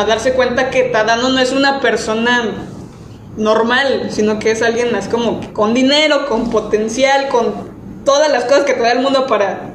a 0.00 0.04
darse 0.04 0.32
cuenta 0.32 0.70
que 0.70 0.84
Tadano 0.84 1.28
no 1.30 1.38
es 1.40 1.52
una 1.52 1.80
persona 1.80 2.68
normal, 3.36 4.08
sino 4.10 4.38
que 4.38 4.50
es 4.50 4.62
alguien 4.62 4.92
más 4.92 5.08
como 5.08 5.40
con 5.52 5.74
dinero, 5.74 6.26
con 6.26 6.50
potencial, 6.50 7.28
con 7.28 7.76
todas 8.04 8.30
las 8.30 8.44
cosas 8.44 8.64
que 8.64 8.74
te 8.74 8.80
da 8.80 8.92
el 8.92 9.00
mundo 9.00 9.26
para 9.26 9.74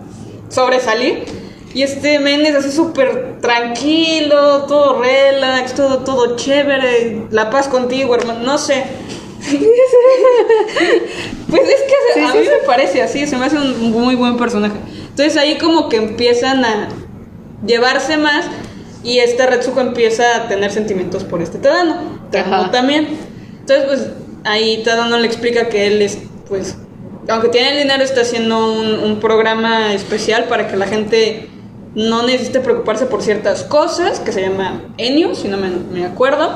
sobresalir. 0.50 1.26
Y 1.74 1.84
este 1.84 2.20
men 2.20 2.46
es 2.46 2.56
así 2.56 2.72
súper 2.72 3.40
tranquilo, 3.40 4.64
todo 4.64 5.02
relax, 5.02 5.74
todo, 5.74 6.00
todo 6.00 6.36
chévere, 6.36 7.28
la 7.32 7.50
paz 7.50 7.70
contigo, 7.70 8.14
hermano, 8.14 8.42
no 8.42 8.58
sé. 8.58 8.84
Pues 11.50 11.64
es 11.64 11.82
que 11.82 11.94
Sí, 12.14 12.20
a 12.22 12.32
sí, 12.32 12.38
mí 12.38 12.44
sí. 12.46 12.50
me 12.50 12.66
parece 12.66 13.02
así, 13.02 13.28
se 13.28 13.38
me 13.38 13.46
hace 13.46 13.58
un 13.58 13.92
muy 13.92 14.16
buen 14.16 14.38
personaje. 14.38 14.76
Entonces 15.10 15.36
ahí 15.38 15.58
como 15.58 15.90
que 15.90 15.98
empiezan 15.98 16.64
a 16.64 16.88
llevarse 17.66 18.18
más 18.18 18.46
y 19.04 19.20
este 19.20 19.46
Retsuko 19.46 19.82
empieza 19.82 20.36
a 20.36 20.48
tener 20.48 20.72
sentimientos 20.72 21.24
por 21.24 21.42
este 21.42 21.58
Tadano. 21.58 22.20
Tadano 22.32 22.72
también. 22.72 23.08
Entonces 23.60 23.86
pues 23.86 24.08
ahí 24.46 24.82
Tadano 24.84 25.18
le 25.18 25.28
explica 25.28 25.68
que 25.70 25.88
él 25.88 26.02
es 26.02 26.20
pues 26.48 26.78
aunque 27.28 27.50
tiene 27.50 27.72
el 27.74 27.78
dinero 27.84 28.04
está 28.04 28.22
haciendo 28.22 28.74
un, 28.74 29.00
un 29.00 29.20
programa 29.20 29.94
especial 29.94 30.46
para 30.46 30.68
que 30.68 30.76
la 30.76 30.88
gente 30.88 31.50
no 31.94 32.24
necesite 32.24 32.62
preocuparse 32.62 33.06
por 33.06 33.22
ciertas 33.22 33.64
cosas 33.64 34.20
que 34.20 34.32
se 34.32 34.42
llama 34.42 34.82
Enio, 34.98 35.36
si 35.36 35.48
no 35.48 35.58
me, 35.58 35.70
me 35.70 36.06
acuerdo. 36.06 36.54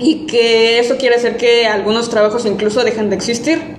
Y 0.00 0.26
que 0.26 0.78
eso 0.78 0.96
quiere 0.96 1.16
hacer 1.16 1.36
que 1.36 1.66
algunos 1.66 2.08
trabajos 2.10 2.46
incluso 2.46 2.82
dejen 2.82 3.10
de 3.10 3.16
existir. 3.16 3.76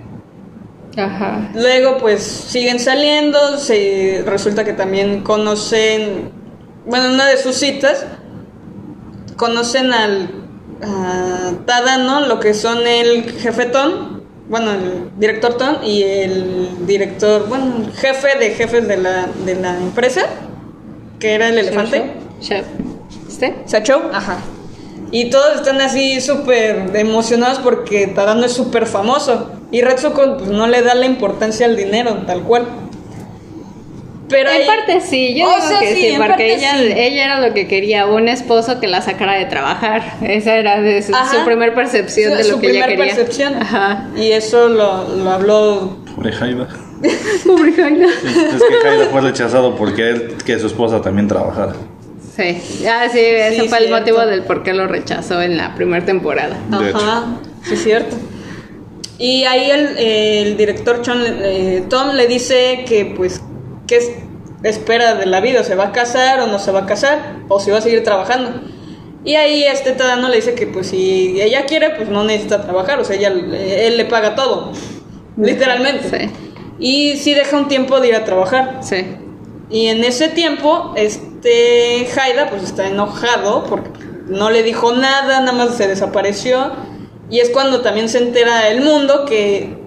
Ajá. 0.98 1.52
Luego 1.54 1.98
pues 1.98 2.22
siguen 2.22 2.80
saliendo, 2.80 3.58
se 3.58 4.24
resulta 4.26 4.64
que 4.64 4.74
también 4.74 5.24
conocen, 5.24 6.32
bueno, 6.86 7.06
en 7.06 7.12
una 7.14 7.28
de 7.28 7.38
sus 7.38 7.56
citas, 7.56 8.06
conocen 9.38 9.94
al 9.94 10.30
Tadano, 11.66 12.28
lo 12.28 12.40
que 12.40 12.54
son 12.54 12.86
el 12.88 13.32
jefetón, 13.32 14.24
bueno, 14.50 14.72
el 14.72 15.12
director 15.18 15.56
Ton 15.56 15.78
y 15.84 16.04
el 16.04 16.86
director, 16.86 17.48
bueno, 17.48 17.86
el 17.86 17.94
jefe 17.94 18.38
de 18.38 18.50
jefes 18.52 18.88
de 18.88 18.98
la, 18.98 19.28
de 19.46 19.56
la 19.56 19.78
empresa, 19.78 20.24
que 21.20 21.34
era 21.36 21.50
el 21.50 21.58
elefante. 21.58 22.14
Chef. 22.42 22.66
¿Este? 23.30 23.56
Sacho, 23.66 24.10
ajá. 24.12 24.40
Y 25.12 25.30
todos 25.30 25.56
están 25.58 25.82
así 25.82 26.22
súper 26.22 26.90
emocionados 26.96 27.60
porque 27.60 28.08
Tadano 28.08 28.46
es 28.46 28.54
súper 28.54 28.86
famoso. 28.86 29.52
Y 29.72 29.82
Retsuko 29.82 30.38
pues, 30.38 30.50
no 30.50 30.68
le 30.68 30.82
da 30.82 30.96
la 30.96 31.06
importancia 31.06 31.66
al 31.66 31.76
dinero, 31.76 32.24
tal 32.26 32.44
cual. 32.44 32.66
Pero 34.30 34.50
en 34.50 34.62
ahí- 34.62 34.68
parte 34.68 35.02
sí, 35.02 35.36
yo 35.38 35.46
O 35.48 35.50
digo 35.56 35.68
sea, 35.68 35.80
que 35.80 35.94
sí, 35.94 36.14
porque 36.18 36.54
ella, 36.56 36.76
sí. 36.78 36.94
ella 36.96 37.26
era 37.26 37.42
lo 37.46 37.54
que 37.54 37.68
quería, 37.68 38.06
un 38.06 38.30
esposo 38.30 38.80
que 38.80 38.88
la 38.88 39.02
sacara 39.02 39.34
de 39.36 39.46
trabajar. 39.46 40.02
Esa 40.22 40.56
era 40.56 40.80
de 40.80 41.02
su, 41.04 41.12
su 41.12 41.44
primer 41.46 41.74
percepción 41.74 42.32
Su- 42.32 42.38
de 42.38 42.44
lo 42.46 42.50
su 42.56 42.60
que 42.62 42.70
ella 42.72 42.86
primer 42.86 42.98
quería. 43.10 43.16
percepción. 43.16 43.56
Ajá. 43.62 44.08
Y 44.16 44.32
eso 44.32 44.70
lo, 44.70 45.16
lo 45.18 45.30
habló. 45.30 45.98
Pobre 46.16 46.32
Jaida. 46.32 46.70
Pobre 47.46 47.74
Jaina. 47.74 48.08
Es 48.08 48.64
que 48.64 48.76
Jaida 48.88 49.06
fue 49.12 49.20
rechazado 49.22 49.76
porque 49.76 50.10
él, 50.10 50.38
que 50.46 50.58
su 50.60 50.68
esposa 50.68 51.02
también 51.02 51.28
trabajara. 51.28 51.74
Sí, 52.42 52.86
ah, 52.88 53.08
sí, 53.12 53.20
ese 53.20 53.62
Sí, 53.62 53.70
fue 53.70 53.78
el 53.80 53.86
cierto. 53.86 54.00
motivo 54.00 54.20
del 54.26 54.44
por 54.44 54.64
qué 54.64 54.74
lo 54.74 54.88
rechazó 54.88 55.42
en 55.42 55.58
la 55.58 55.76
primera 55.76 56.06
temporada. 56.06 56.58
Ajá, 56.72 57.38
sí 57.64 57.74
es 57.76 57.84
cierto. 57.84 58.16
Y 59.18 59.44
ahí 59.44 59.70
el, 59.70 59.98
el 59.98 60.58
director 60.58 61.02
Chon- 61.02 61.24
eh, 61.26 61.84
Tom 61.90 62.16
le 62.16 62.28
dice 62.28 62.84
que 62.88 63.06
pues 63.16 63.42
qué 63.88 63.98
es- 63.98 64.12
espera 64.64 65.16
de 65.16 65.26
la 65.28 65.42
vida, 65.42 65.64
se 65.64 65.76
va 65.76 65.86
a 65.86 65.92
casar 65.92 66.40
o 66.42 66.48
no 66.48 66.58
se 66.60 66.72
va 66.72 66.80
a 66.82 66.86
casar, 66.86 67.38
o 67.48 67.60
si 67.60 67.70
va 67.72 67.78
a 67.78 67.82
seguir 67.82 68.04
trabajando. 68.04 68.62
Y 69.24 69.36
ahí 69.36 69.64
este 69.64 69.92
Tadano 69.92 70.30
le 70.30 70.38
dice 70.38 70.56
que 70.56 70.66
pues 70.66 70.88
si 70.88 71.40
ella 71.40 71.66
quiere, 71.66 71.92
pues 71.92 72.10
no 72.10 72.24
necesita 72.24 72.64
trabajar, 72.64 73.00
o 73.00 73.04
sea, 73.06 73.16
ella, 73.16 73.30
él 73.30 73.98
le 73.98 74.06
paga 74.06 74.34
todo, 74.34 74.72
literalmente. 75.38 76.10
Sí, 76.10 76.30
Y 76.80 77.18
sí 77.18 77.34
deja 77.36 77.58
un 77.58 77.68
tiempo 77.68 78.00
de 78.00 78.08
ir 78.10 78.16
a 78.16 78.24
trabajar. 78.26 78.80
sí. 78.82 79.06
Y 79.70 79.88
en 79.88 80.04
ese 80.04 80.28
tiempo, 80.28 80.94
este 80.98 81.26
Haida 81.50 82.50
pues 82.50 82.64
está 82.64 82.88
enojado 82.88 83.66
porque 83.66 83.90
no 84.28 84.50
le 84.50 84.64
dijo 84.64 84.94
nada, 84.94 85.40
nada 85.40 85.52
más 85.52 85.76
se 85.76 85.88
desapareció. 85.88 86.72
Y 87.30 87.40
es 87.40 87.50
cuando 87.50 87.82
también 87.82 88.10
se 88.10 88.18
entera 88.20 88.68
el 88.70 88.82
mundo 88.82 89.26
que 89.26 89.78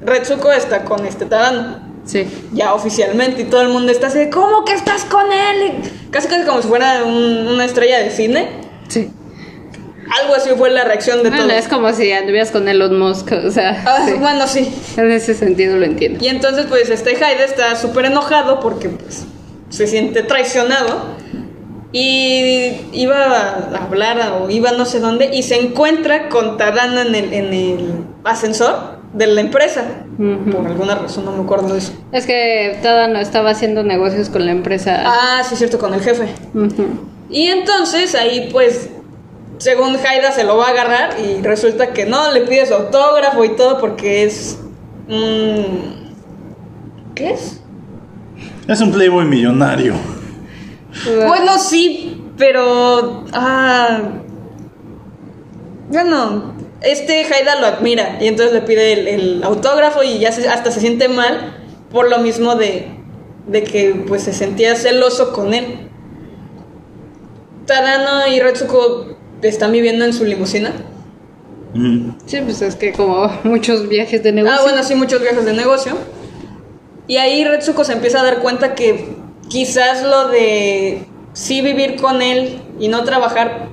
Retsuko 0.00 0.52
está 0.52 0.84
con 0.84 1.04
este 1.06 1.26
Tadano. 1.26 1.80
Sí. 2.04 2.26
Ya 2.52 2.74
oficialmente, 2.74 3.42
y 3.42 3.44
todo 3.44 3.62
el 3.62 3.68
mundo 3.68 3.92
está 3.92 4.08
así, 4.08 4.18
de, 4.18 4.30
¿cómo 4.30 4.64
que 4.64 4.72
estás 4.72 5.04
con 5.04 5.30
él? 5.32 5.62
Y 5.84 6.10
Casi 6.10 6.26
casi 6.28 6.44
como 6.44 6.60
si 6.62 6.68
fuera 6.68 7.04
un- 7.04 7.46
una 7.48 7.64
estrella 7.64 7.98
de 7.98 8.10
cine. 8.10 8.48
Sí. 8.88 9.10
Algo 10.20 10.34
así 10.34 10.50
fue 10.58 10.70
la 10.70 10.84
reacción 10.84 11.22
de 11.22 11.30
Bueno, 11.30 11.44
todos. 11.46 11.58
es 11.58 11.68
como 11.68 11.92
si 11.92 12.10
anduvieras 12.12 12.50
con 12.50 12.68
Elon 12.68 12.98
Musk, 12.98 13.32
o 13.46 13.50
sea, 13.50 13.82
Ah, 13.86 14.04
sí. 14.06 14.14
Bueno, 14.18 14.46
sí. 14.48 14.72
en 14.96 15.10
ese 15.12 15.32
sentido 15.34 15.76
lo 15.76 15.84
entiendo. 15.86 16.18
Y 16.24 16.28
entonces, 16.28 16.66
pues, 16.68 16.90
este 16.90 17.10
Haida 17.24 17.44
está 17.44 17.76
súper 17.76 18.06
enojado 18.06 18.58
porque, 18.60 18.88
pues, 18.88 19.24
se 19.72 19.86
siente 19.86 20.22
traicionado. 20.22 21.22
Y 21.94 22.86
iba 22.92 23.16
a 23.16 23.84
hablar 23.84 24.40
o 24.40 24.48
iba 24.48 24.72
no 24.72 24.86
sé 24.86 24.98
dónde 24.98 25.28
y 25.30 25.42
se 25.42 25.60
encuentra 25.60 26.30
con 26.30 26.56
Tadano 26.56 27.02
en 27.02 27.14
el, 27.14 27.32
en 27.34 27.52
el 27.52 28.04
ascensor 28.24 29.02
de 29.12 29.26
la 29.26 29.40
empresa. 29.42 29.84
Por 30.16 30.66
alguna 30.66 30.94
razón, 30.94 31.26
no 31.26 31.32
me 31.32 31.42
acuerdo 31.42 31.72
de 31.74 31.78
eso. 31.78 31.92
Es 32.12 32.24
que 32.26 32.78
Tadano 32.82 33.18
estaba 33.18 33.50
haciendo 33.50 33.82
negocios 33.82 34.30
con 34.30 34.46
la 34.46 34.52
empresa. 34.52 35.02
Ah, 35.04 35.42
sí, 35.44 35.52
es 35.52 35.58
cierto, 35.58 35.78
con 35.78 35.92
el 35.92 36.00
jefe. 36.00 36.28
Y 37.28 37.48
entonces 37.48 38.14
ahí, 38.14 38.48
pues, 38.50 38.88
según 39.58 39.96
Haida 39.96 40.32
se 40.32 40.44
lo 40.44 40.56
va 40.56 40.68
a 40.68 40.70
agarrar 40.70 41.16
y 41.20 41.42
resulta 41.42 41.92
que 41.92 42.06
no, 42.06 42.32
le 42.32 42.42
pide 42.42 42.64
su 42.64 42.74
autógrafo 42.74 43.44
y 43.44 43.54
todo 43.54 43.78
porque 43.78 44.24
es... 44.24 44.58
¿Qué 47.14 47.30
es? 47.30 47.61
Es 48.68 48.80
un 48.80 48.92
playboy 48.92 49.24
millonario. 49.24 49.94
Bueno, 51.26 51.58
sí, 51.58 52.22
pero. 52.36 53.24
Ah. 53.32 54.00
Bueno, 55.90 56.54
este 56.80 57.24
Haida 57.24 57.60
lo 57.60 57.66
admira 57.66 58.18
y 58.20 58.26
entonces 58.28 58.54
le 58.54 58.62
pide 58.62 58.92
el, 58.92 59.08
el 59.08 59.44
autógrafo 59.44 60.02
y 60.02 60.18
ya 60.18 60.32
se- 60.32 60.48
hasta 60.48 60.70
se 60.70 60.80
siente 60.80 61.08
mal 61.08 61.56
por 61.90 62.08
lo 62.08 62.18
mismo 62.18 62.54
de, 62.54 62.88
de 63.46 63.62
que 63.64 64.04
pues 64.08 64.22
se 64.22 64.32
sentía 64.32 64.74
celoso 64.76 65.32
con 65.32 65.52
él. 65.54 65.88
Tadano 67.66 68.26
y 68.34 68.40
Retsuko 68.40 69.16
están 69.42 69.72
viviendo 69.72 70.04
en 70.04 70.12
su 70.12 70.24
limusina. 70.24 70.72
Mm. 71.74 72.10
Sí, 72.26 72.38
pues 72.44 72.62
es 72.62 72.76
que 72.76 72.92
como 72.92 73.30
muchos 73.44 73.88
viajes 73.88 74.22
de 74.22 74.32
negocio. 74.32 74.58
Ah, 74.58 74.62
bueno, 74.62 74.82
sí, 74.82 74.94
muchos 74.94 75.20
viajes 75.20 75.44
de 75.44 75.52
negocio. 75.52 75.92
Y 77.06 77.16
ahí 77.16 77.44
Retsuko 77.44 77.84
se 77.84 77.92
empieza 77.92 78.20
a 78.20 78.24
dar 78.24 78.38
cuenta 78.38 78.74
que 78.74 79.16
quizás 79.48 80.02
lo 80.02 80.28
de 80.28 81.06
sí 81.32 81.60
vivir 81.60 81.96
con 81.96 82.22
él 82.22 82.60
y 82.78 82.88
no 82.88 83.04
trabajar, 83.04 83.68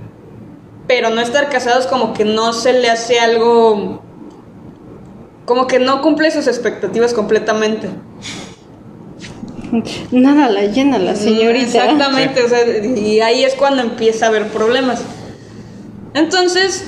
pero 0.87 1.09
no 1.09 1.21
estar 1.21 1.49
casados 1.49 1.87
como 1.87 2.13
que 2.13 2.25
no 2.25 2.53
se 2.53 2.73
le 2.73 2.89
hace 2.89 3.19
algo... 3.19 4.01
Como 5.45 5.67
que 5.67 5.79
no 5.79 6.01
cumple 6.01 6.29
sus 6.31 6.47
expectativas 6.47 7.13
completamente. 7.13 7.89
Nada 10.11 10.49
la 10.49 10.65
llena 10.65 10.97
la 10.99 11.15
señorita. 11.15 11.85
Exactamente, 11.85 12.43
o 12.43 12.49
sea, 12.49 12.59
y 12.83 13.19
ahí 13.21 13.43
es 13.43 13.55
cuando 13.55 13.81
empieza 13.81 14.25
a 14.25 14.29
haber 14.29 14.47
problemas. 14.47 15.01
Entonces, 16.13 16.85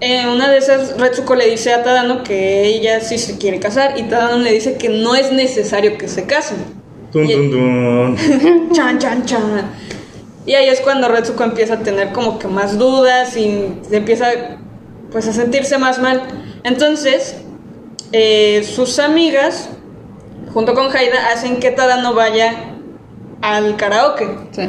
eh, 0.00 0.26
una 0.28 0.50
de 0.50 0.58
esas, 0.58 0.98
Retsuko 0.98 1.34
le 1.34 1.48
dice 1.50 1.72
a 1.72 1.82
Tadano 1.82 2.22
que 2.22 2.64
ella 2.66 3.00
sí 3.00 3.18
se 3.18 3.38
quiere 3.38 3.58
casar 3.60 3.98
y 3.98 4.02
Tadano 4.04 4.38
le 4.38 4.52
dice 4.52 4.76
que 4.76 4.88
no 4.88 5.14
es 5.14 5.32
necesario 5.32 5.96
que 5.98 6.08
se 6.08 6.24
casen. 6.26 6.58
Tun, 7.12 7.24
Y- 7.24 7.32
tun, 7.34 7.50
tun. 7.50 8.68
Chan, 8.72 8.98
chan, 8.98 9.24
chan. 9.24 9.70
Y 10.44 10.54
ahí 10.54 10.68
es 10.68 10.80
cuando 10.80 11.08
Retsuko 11.08 11.42
empieza 11.44 11.74
a 11.74 11.78
tener 11.80 12.12
como 12.12 12.38
que 12.38 12.46
más 12.48 12.78
dudas 12.78 13.36
y 13.36 13.68
se 13.88 13.96
empieza 13.96 14.26
pues 15.10 15.26
a 15.28 15.32
sentirse 15.32 15.78
más 15.78 15.98
mal. 15.98 16.22
Entonces, 16.62 17.36
eh, 18.12 18.62
sus 18.64 18.98
amigas, 18.98 19.70
junto 20.52 20.74
con 20.74 20.94
Haida, 20.94 21.30
hacen 21.32 21.58
que 21.58 21.70
Tadano 21.70 22.14
vaya 22.14 22.54
al 23.42 23.76
karaoke. 23.76 24.28
Sí. 24.52 24.68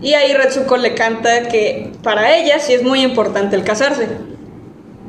Y 0.00 0.14
ahí 0.14 0.32
Retsuko 0.32 0.76
le 0.76 0.94
canta 0.94 1.48
que 1.48 1.92
para 2.02 2.36
ella 2.36 2.60
sí 2.60 2.72
es 2.72 2.82
muy 2.82 3.02
importante 3.02 3.56
el 3.56 3.64
casarse. 3.64 4.08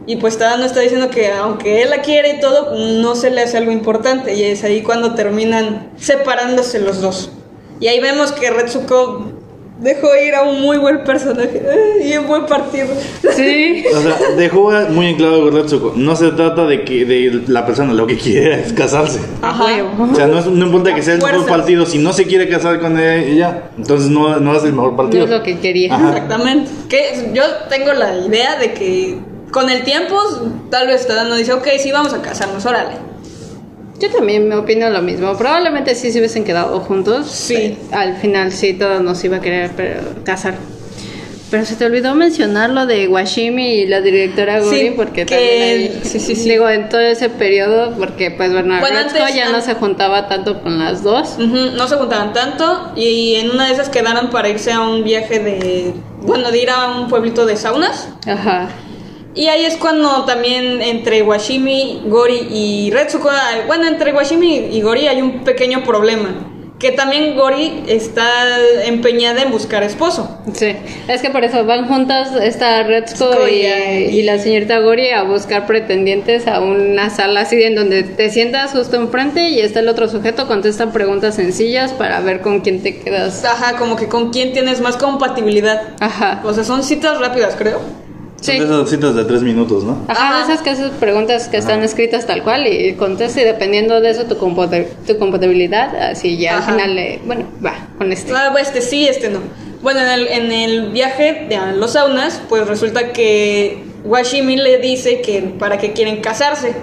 Y 0.08 0.16
pues 0.16 0.40
Tadano 0.40 0.66
está 0.66 0.80
diciendo 0.80 1.10
que 1.12 1.32
aunque 1.32 1.84
él 1.84 1.92
la 1.92 2.02
quiere 2.02 2.38
y 2.38 2.40
todo, 2.40 2.76
no 2.76 3.16
se 3.16 3.30
le 3.30 3.42
hace 3.42 3.58
algo 3.58 3.72
importante. 3.72 4.34
Y 4.34 4.44
es 4.44 4.64
ahí 4.64 4.82
cuando 4.82 5.14
terminan 5.14 5.92
separándose 5.98 6.80
los 6.80 7.02
dos. 7.02 7.32
Y 7.80 7.88
ahí 7.88 8.00
vemos 8.00 8.32
que 8.32 8.50
Retsuko 8.50 9.39
dejó 9.80 10.16
ir 10.16 10.36
a 10.36 10.44
un 10.44 10.62
muy 10.62 10.78
buen 10.78 11.04
personaje 11.04 11.62
eh, 11.64 12.08
y 12.10 12.18
un 12.18 12.28
buen 12.28 12.46
partido. 12.46 12.88
Sí. 13.36 13.84
O 13.96 14.02
sea, 14.02 14.18
dejó 14.38 14.72
muy 14.90 15.08
en 15.08 15.16
claro 15.18 15.42
con 15.44 15.54
Retsuko. 15.56 15.94
No 15.96 16.16
se 16.16 16.32
trata 16.32 16.66
de 16.66 16.84
que 16.84 17.06
de 17.06 17.44
la 17.48 17.66
persona 17.66 17.94
lo 17.94 18.06
que 18.08 18.18
quiere 18.18 18.62
es 18.62 18.74
casarse. 18.74 19.20
Ajá. 19.42 19.66
O 20.12 20.16
sea, 20.16 20.28
no, 20.28 20.40
es- 20.40 20.46
no 20.46 20.66
importa 20.66 20.94
que 20.94 21.02
sea 21.02 21.16
el 21.16 21.22
mejor 21.22 21.46
partido. 21.48 21.86
Si 21.86 21.98
no 21.98 22.14
se 22.14 22.26
quiere 22.26 22.48
casar 22.50 22.80
con 22.80 23.00
ella, 23.00 23.64
entonces 23.78 24.10
no, 24.10 24.40
no 24.40 24.56
es 24.56 24.64
el 24.64 24.74
mejor 24.74 24.92
No 24.92 24.98
partido. 24.98 25.24
es 25.26 25.30
lo 25.30 25.44
que 25.44 25.60
quería. 25.60 25.96
Ajá. 25.96 26.10
Exactamente. 26.10 26.70
Que 26.90 27.32
yo 27.34 27.44
tengo 27.70 27.94
la 27.94 28.18
idea 28.18 28.58
de 28.58 28.74
que 28.74 29.18
con 29.52 29.70
el 29.70 29.84
tiempo 29.84 30.16
tal 30.70 30.88
vez 30.88 31.08
Tadano 31.08 31.36
dice, 31.36 31.54
ok, 31.54 31.68
sí, 31.80 31.92
vamos 31.92 32.14
a 32.14 32.22
casarnos, 32.22 32.66
órale. 32.66 32.92
Yo 34.00 34.10
también 34.10 34.48
me 34.48 34.56
opino 34.56 34.90
lo 34.90 35.02
mismo. 35.02 35.38
Probablemente 35.38 35.94
sí 35.96 36.12
se 36.12 36.20
hubiesen 36.20 36.44
quedado 36.46 36.80
juntos. 36.80 37.28
Sí. 37.30 37.78
Al 37.92 38.16
final 38.18 38.52
sí 38.52 38.74
todos 38.74 39.02
nos 39.02 39.24
iba 39.24 39.38
a 39.38 39.42
querer 39.42 39.72
pero, 39.76 40.02
casar. 40.24 40.56
Pero 41.52 41.66
se 41.66 41.76
te 41.76 41.84
olvidó 41.86 42.14
mencionar 42.14 42.70
lo 42.70 42.86
de 42.86 43.08
Washimi 43.08 43.80
y 43.80 43.88
la 43.88 44.02
directora 44.02 44.60
Gori 44.60 44.80
Sí, 44.80 44.94
porque 44.96 45.26
que- 45.26 45.36
también 45.36 45.62
ahí- 45.96 46.00
sí, 46.04 46.20
sí, 46.20 46.36
sí. 46.36 46.48
digo 46.48 46.70
en 46.70 46.90
todo 46.90 47.02
ese 47.02 47.28
periodo 47.30 47.96
porque 47.98 48.30
pues 48.30 48.54
bueno, 48.54 48.80
Bueno, 48.80 49.00
antes- 49.00 49.34
ya 49.34 49.50
no 49.52 49.60
se 49.60 49.74
juntaba 49.74 50.28
tanto 50.30 50.62
con 50.62 50.78
las 50.78 51.02
dos. 51.02 51.38
Ujú, 51.40 51.76
No 51.76 51.88
se 51.88 51.96
juntaban 51.96 52.34
tanto 52.34 52.92
y 52.96 53.34
en 53.36 53.50
una 53.50 53.66
de 53.66 53.74
esas 53.74 53.90
quedaron 53.90 54.30
para 54.30 54.48
irse 54.48 54.72
a 54.72 54.82
un 54.82 55.04
viaje 55.04 55.40
de, 55.40 55.94
bueno, 56.22 56.52
de 56.52 56.62
ir 56.62 56.70
a 56.70 56.88
un 57.00 57.08
pueblito 57.08 57.48
de 57.48 57.56
saunas. 57.56 58.10
Ajá. 58.28 58.70
Y 59.36 59.48
ahí 59.48 59.64
es 59.66 59.78
cuando 59.78 60.26
también 60.26 60.82
entre 60.82 61.22
Washimi, 61.22 62.02
Gori 62.08 62.48
y 62.52 62.92
Retsuko, 62.92 63.30
hay- 63.30 63.62
bueno, 63.68 63.88
entre 63.88 64.12
Washimi 64.14 64.70
y 64.72 64.82
Gori 64.82 65.08
hay 65.08 65.22
un 65.22 65.44
pequeño 65.44 65.84
problema. 65.84 66.46
Que 66.80 66.94
también 66.94 67.36
Gori 67.36 67.84
está 67.88 68.26
empeñada 68.86 69.42
en 69.42 69.52
buscar 69.52 69.84
esposo. 69.84 70.40
Sí, 70.54 70.74
es 71.10 71.22
que 71.22 71.30
por 71.30 71.44
eso 71.44 71.66
van 71.66 71.90
juntas 71.90 72.30
esta 72.42 72.84
Retsuko 72.84 73.48
y, 73.50 74.22
la 74.24 74.40
señorita 74.40 74.80
Gori 74.80 75.10
a 75.10 75.24
buscar 75.24 75.68
pretendientes 75.68 76.48
a 76.48 76.62
una 76.62 77.10
sala 77.10 77.42
así 77.42 77.62
en 77.62 77.76
donde 77.76 78.04
te 78.04 78.30
sientas 78.30 78.72
justo 78.72 78.96
enfrente 78.96 79.50
y 79.50 79.60
está 79.60 79.82
el 79.82 79.90
otro 79.90 80.08
sujeto, 80.08 80.48
contestan 80.48 80.94
preguntas 80.94 81.36
sencillas 81.36 81.92
para 81.92 82.22
ver 82.22 82.40
con 82.40 82.62
quién 82.62 82.82
te 82.82 82.98
quedas. 82.98 83.44
Ajá, 83.44 83.76
como 83.76 83.98
que 83.98 84.08
con 84.08 84.32
quién 84.32 84.54
tienes 84.54 84.80
más 84.80 84.96
compatibilidad. 84.96 85.82
Ajá. 86.00 86.42
O 86.46 86.54
sea, 86.54 86.64
son 86.64 86.84
citas 86.84 87.20
rápidas, 87.20 87.56
creo. 87.58 87.82
Sí. 88.42 88.58
Son 88.58 88.70
de 88.70 88.76
esas 88.76 88.90
citas 88.90 89.16
de 89.16 89.26
tres 89.26 89.42
minutos, 89.42 89.84
¿no? 89.84 90.06
Ajá, 90.08 90.38
de 90.38 90.44
esas 90.54 90.62
que 90.64 90.72
esas 90.72 90.92
preguntas 90.92 91.48
que 91.50 91.58
están 91.58 91.84
escritas 91.84 92.26
tal 92.26 92.42
cual 92.44 92.68
y 92.68 92.94
contesta 92.94 93.42
y 93.42 93.44
dependiendo 93.44 94.00
de 94.00 94.12
eso 94.12 94.24
tu, 94.26 94.36
tu 94.36 95.18
compatibilidad, 95.20 95.96
así 96.12 96.38
ya 96.38 96.58
Ajá. 96.58 96.68
al 96.72 96.76
final, 96.76 96.96
le- 96.96 97.20
bueno, 97.26 97.46
va 97.66 97.74
con 97.98 98.12
este. 98.14 98.32
Ah, 98.34 98.54
este 98.60 98.82
sí, 98.82 99.08
este 99.08 99.30
no. 99.30 99.40
Bueno, 99.82 100.00
en 100.02 100.08
el, 100.10 100.28
en 100.28 100.52
el 100.52 100.90
viaje 100.92 101.48
de 101.50 101.58
los 101.78 101.92
saunas, 101.94 102.42
pues 102.50 102.68
resulta 102.68 103.12
que 103.14 103.84
Washimi 104.06 104.56
le 104.58 104.78
dice 104.78 105.22
que 105.22 105.42
para 105.42 105.78
qué 105.78 105.92
quieren 105.94 106.22
casarse. 106.22 106.74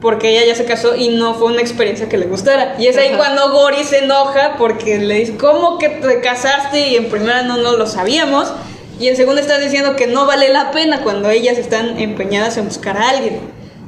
Porque 0.00 0.28
ella 0.30 0.44
ya 0.46 0.54
se 0.54 0.66
casó 0.66 0.94
y 0.94 1.08
no 1.08 1.34
fue 1.34 1.46
una 1.50 1.62
experiencia 1.62 2.08
que 2.08 2.18
le 2.18 2.26
gustara. 2.26 2.76
Y 2.78 2.86
es 2.86 2.96
ahí 2.98 3.08
Ajá. 3.08 3.16
cuando 3.16 3.50
Gori 3.50 3.82
se 3.82 4.00
enoja 4.04 4.56
porque 4.58 4.98
le 4.98 5.14
dice, 5.20 5.36
¿cómo 5.36 5.78
que 5.78 5.88
te 5.88 6.20
casaste? 6.20 6.88
Y 6.90 6.96
en 6.96 7.06
primera 7.08 7.42
no, 7.42 7.56
no 7.56 7.76
lo 7.76 7.86
sabíamos. 7.86 8.52
Y 8.98 9.08
en 9.08 9.16
segunda 9.16 9.40
está 9.40 9.58
diciendo 9.58 9.94
que 9.96 10.06
no 10.06 10.26
vale 10.26 10.48
la 10.48 10.70
pena 10.70 11.02
cuando 11.02 11.28
ellas 11.30 11.58
están 11.58 11.98
empeñadas 11.98 12.56
en 12.56 12.64
buscar 12.66 12.96
a 12.96 13.10
alguien. 13.10 13.40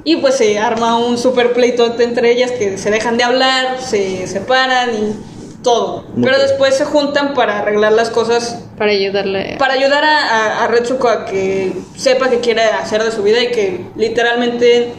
Y 0.05 0.17
pues 0.17 0.37
se 0.37 0.59
arma 0.59 0.97
un 0.99 1.19
super 1.19 1.53
pleito 1.53 1.95
entre 2.01 2.31
ellas 2.33 2.51
que 2.53 2.79
se 2.79 2.91
dejan 2.91 3.17
de 3.17 3.25
hablar, 3.25 3.81
se 3.81 4.27
separan 4.27 4.91
y 4.95 5.63
todo. 5.63 6.05
Muy 6.15 6.25
Pero 6.25 6.37
bien. 6.37 6.49
después 6.49 6.77
se 6.77 6.85
juntan 6.85 7.35
para 7.35 7.59
arreglar 7.59 7.93
las 7.93 8.11
cosas, 8.11 8.63
Para 8.79 8.93
ayudarle. 8.93 9.57
para 9.59 9.75
ayudar 9.75 10.05
a, 10.05 10.19
a, 10.61 10.65
a 10.65 10.69
Retsuko 10.69 11.09
a 11.09 11.25
que 11.27 11.73
sepa 11.97 12.31
qué 12.31 12.39
quiere 12.41 12.63
hacer 12.63 13.03
de 13.03 13.11
su 13.11 13.23
vida 13.23 13.41
y 13.43 13.51
que 13.51 13.85
literalmente 13.97 14.93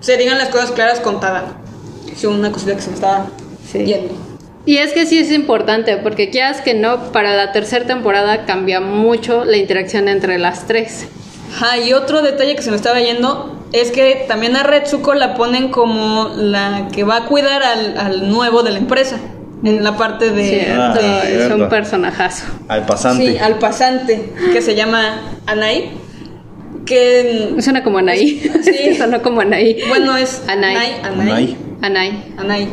se 0.00 0.16
digan 0.16 0.36
las 0.38 0.48
cosas 0.50 0.72
claras 0.72 1.00
con 1.00 1.20
Tada. 1.20 1.56
Es 2.12 2.22
una 2.24 2.52
cosita 2.52 2.74
que 2.76 2.82
se 2.82 2.88
me 2.90 2.94
estaba 2.94 3.26
Sí. 3.70 3.78
yendo. 3.84 4.14
Y 4.66 4.78
es 4.78 4.92
que 4.92 5.04
sí 5.06 5.18
es 5.18 5.30
importante, 5.30 5.96
porque 5.98 6.30
quieras 6.30 6.60
que 6.62 6.72
no, 6.74 7.12
para 7.12 7.36
la 7.36 7.52
tercera 7.52 7.84
temporada 7.86 8.46
cambia 8.46 8.80
mucho 8.80 9.44
la 9.44 9.56
interacción 9.58 10.08
entre 10.08 10.38
las 10.38 10.66
tres. 10.66 11.06
Ajá, 11.54 11.78
y 11.78 11.92
otro 11.92 12.22
detalle 12.22 12.56
que 12.56 12.62
se 12.62 12.70
me 12.70 12.76
estaba 12.76 12.98
yendo 13.00 13.62
es 13.72 13.90
que 13.90 14.24
también 14.26 14.56
a 14.56 14.62
Retsuko 14.62 15.14
la 15.14 15.34
ponen 15.34 15.68
como 15.68 16.30
la 16.36 16.88
que 16.92 17.04
va 17.04 17.16
a 17.18 17.24
cuidar 17.26 17.62
al, 17.62 17.98
al 17.98 18.30
nuevo 18.30 18.62
de 18.62 18.70
la 18.72 18.78
empresa. 18.78 19.18
En 19.62 19.82
la 19.84 19.96
parte 19.96 20.30
de. 20.30 20.44
Cierto, 20.48 20.82
Ah, 20.82 20.94
de- 20.94 21.36
es 21.36 21.40
un 21.50 21.56
cierto. 21.56 21.68
personajazo. 21.70 22.44
Al 22.68 22.84
pasante. 22.86 23.32
sí, 23.32 23.38
al 23.38 23.58
pasante, 23.58 24.32
que 24.52 24.60
se 24.60 24.74
llama 24.74 25.20
Anai. 25.46 25.90
Que. 26.84 27.54
Suena 27.60 27.82
como 27.82 27.98
Anaí. 27.98 28.40
Sí. 28.62 28.94
Sonó 28.98 29.22
como 29.22 29.40
Anaí. 29.40 29.78
Bueno, 29.88 30.16
es. 30.16 30.42
Anai. 30.48 30.76
Anai. 31.02 31.02
Anai. 31.02 31.56
Anay. 31.82 32.24
Anai. 32.36 32.68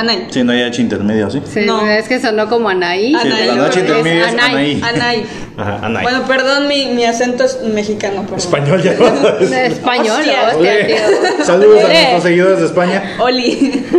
Anai. 0.00 0.26
Sí, 0.30 0.44
no 0.44 0.52
hay 0.52 0.62
H 0.62 0.80
intermedio, 0.80 1.30
¿sí? 1.30 1.42
Sí, 1.52 1.60
No. 1.66 1.84
es 1.86 2.06
que 2.08 2.20
sonó 2.20 2.48
como 2.48 2.68
Anaí. 2.68 3.14
Sí, 3.20 3.28
la 3.28 3.54
noche 3.56 3.80
pero 3.80 3.98
intermedia 3.98 4.26
es 4.26 4.32
Anaí. 4.32 4.80
Anaí. 4.82 4.82
Anai. 4.82 5.26
Ajá, 5.56 5.86
Anay. 5.86 6.02
Bueno, 6.04 6.22
perdón, 6.26 6.68
mi, 6.68 6.86
mi 6.86 7.04
acento 7.04 7.44
es 7.44 7.60
mexicano. 7.62 8.22
Perdón. 8.22 8.38
Español 8.38 8.82
ya. 8.82 8.92
Español, 9.66 10.16
Hostia. 10.20 10.48
hostia, 10.54 10.86
tío. 10.86 11.44
Saludos 11.44 11.84
a 11.84 11.88
nuestros 11.88 12.22
seguidores 12.22 12.58
de 12.60 12.66
España. 12.66 13.16
Oli. 13.18 13.84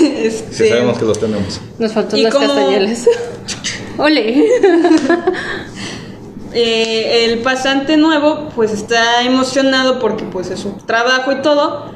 Sí, 0.00 0.06
Este, 0.24 0.68
sabemos 0.70 0.98
que 0.98 1.04
los 1.04 1.18
tenemos. 1.20 1.60
Nos 1.78 1.92
faltó 1.92 2.16
¿Y 2.16 2.22
las 2.22 2.32
cómo- 2.32 2.46
castañuelas. 2.46 3.06
Ole. 3.98 4.44
eh, 6.52 7.24
el 7.26 7.38
pasante 7.40 7.96
nuevo 7.96 8.48
pues 8.54 8.72
está 8.72 9.22
emocionado 9.24 9.98
porque 9.98 10.24
pues 10.24 10.50
es 10.50 10.60
su 10.60 10.72
trabajo 10.86 11.32
y 11.32 11.42
todo. 11.42 11.92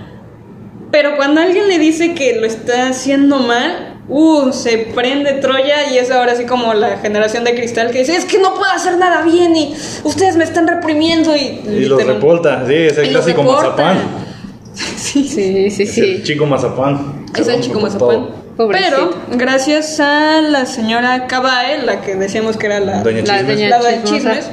Pero 0.95 1.17
cuando 1.17 1.41
alguien 1.41 1.67
le 1.67 1.81
dice 1.81 2.15
que 2.15 2.37
lo 2.37 2.47
está 2.47 2.87
haciendo 2.89 3.41
mal, 3.41 3.97
uh, 4.09 4.53
se 4.53 4.79
prende 4.95 5.33
Troya 5.33 5.91
y 5.93 5.99
es 5.99 6.09
ahora 6.13 6.33
así 6.35 6.45
como 6.45 6.73
la 6.73 6.99
generación 6.99 7.43
de 7.43 7.57
cristal 7.57 7.91
que 7.91 7.99
dice, 7.99 8.15
es 8.15 8.25
que 8.25 8.39
no 8.39 8.55
puedo 8.55 8.71
hacer 8.71 8.97
nada 8.97 9.23
bien 9.23 9.57
y 9.57 9.75
ustedes 10.05 10.37
me 10.37 10.45
están 10.45 10.69
reprimiendo 10.69 11.35
y... 11.35 11.61
Y 11.67 11.85
los 11.87 12.01
reporta, 12.07 12.63
sí, 12.69 12.75
es 12.75 12.97
el 12.99 13.09
clásico 13.09 13.43
mazapán. 13.43 13.99
Sí, 14.75 15.25
Sí, 15.29 15.71
sí, 15.71 15.83
Es 15.83 15.99
el 15.99 16.17
sí. 16.19 16.23
chico 16.23 16.47
mazapán. 16.47 17.27
Es 17.37 17.49
el 17.49 17.61
chico 17.61 17.81
mazapán. 17.81 18.29
Pobrecito. 18.57 19.11
Pero 19.29 19.37
gracias 19.39 19.99
a 19.99 20.41
la 20.41 20.65
señora 20.65 21.27
Kabae, 21.27 21.83
la 21.83 22.03
que 22.03 22.15
decíamos 22.15 22.57
que 22.57 22.67
era 22.67 22.79
la 22.79 23.03
Doña 23.03 23.23
La 23.23 23.39
Chismes. 23.39 23.57
doña- 23.59 23.69
la 23.69 23.79
de 23.83 24.03
chismosa. 24.05 24.15
chismes, 24.15 24.51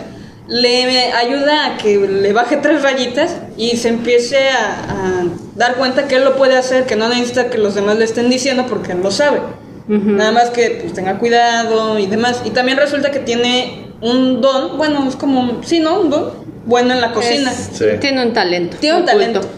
le 0.47 1.11
ayuda 1.13 1.65
a 1.67 1.77
que 1.77 1.97
le 1.97 2.33
baje 2.33 2.57
tres 2.57 2.81
rayitas 2.81 3.37
y 3.57 3.77
se 3.77 3.89
empiece 3.89 4.37
a, 4.49 4.73
a 4.89 5.23
dar 5.55 5.75
cuenta 5.75 6.07
que 6.07 6.15
él 6.15 6.23
lo 6.23 6.35
puede 6.35 6.57
hacer, 6.57 6.85
que 6.85 6.95
no 6.95 7.07
necesita 7.09 7.49
que 7.49 7.57
los 7.57 7.75
demás 7.75 7.97
le 7.97 8.05
estén 8.05 8.29
diciendo 8.29 8.65
porque 8.67 8.91
él 8.93 9.01
lo 9.01 9.11
sabe. 9.11 9.39
Nada 9.87 10.31
más 10.31 10.51
que 10.51 10.79
pues, 10.81 10.93
tenga 10.93 11.17
cuidado 11.17 11.99
y 11.99 12.05
demás. 12.07 12.41
Y 12.45 12.51
también 12.51 12.77
resulta 12.77 13.11
que 13.11 13.19
tiene 13.19 13.87
un 14.01 14.39
don, 14.39 14.77
bueno, 14.77 15.05
es 15.07 15.15
como, 15.17 15.61
sí, 15.63 15.79
¿no? 15.79 15.99
Un 16.01 16.09
don 16.09 16.31
bueno 16.65 16.93
en 16.93 17.01
la 17.01 17.11
cocina. 17.11 17.51
Es- 17.51 17.71
Sí. 17.73 17.85
Tiene 17.99 18.23
un 18.25 18.31
talento. 18.33 18.77
Tiene 18.79 18.97
un 18.97 19.09
oculto. 19.09 19.41
talento. 19.41 19.49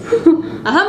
Ajá. 0.63 0.85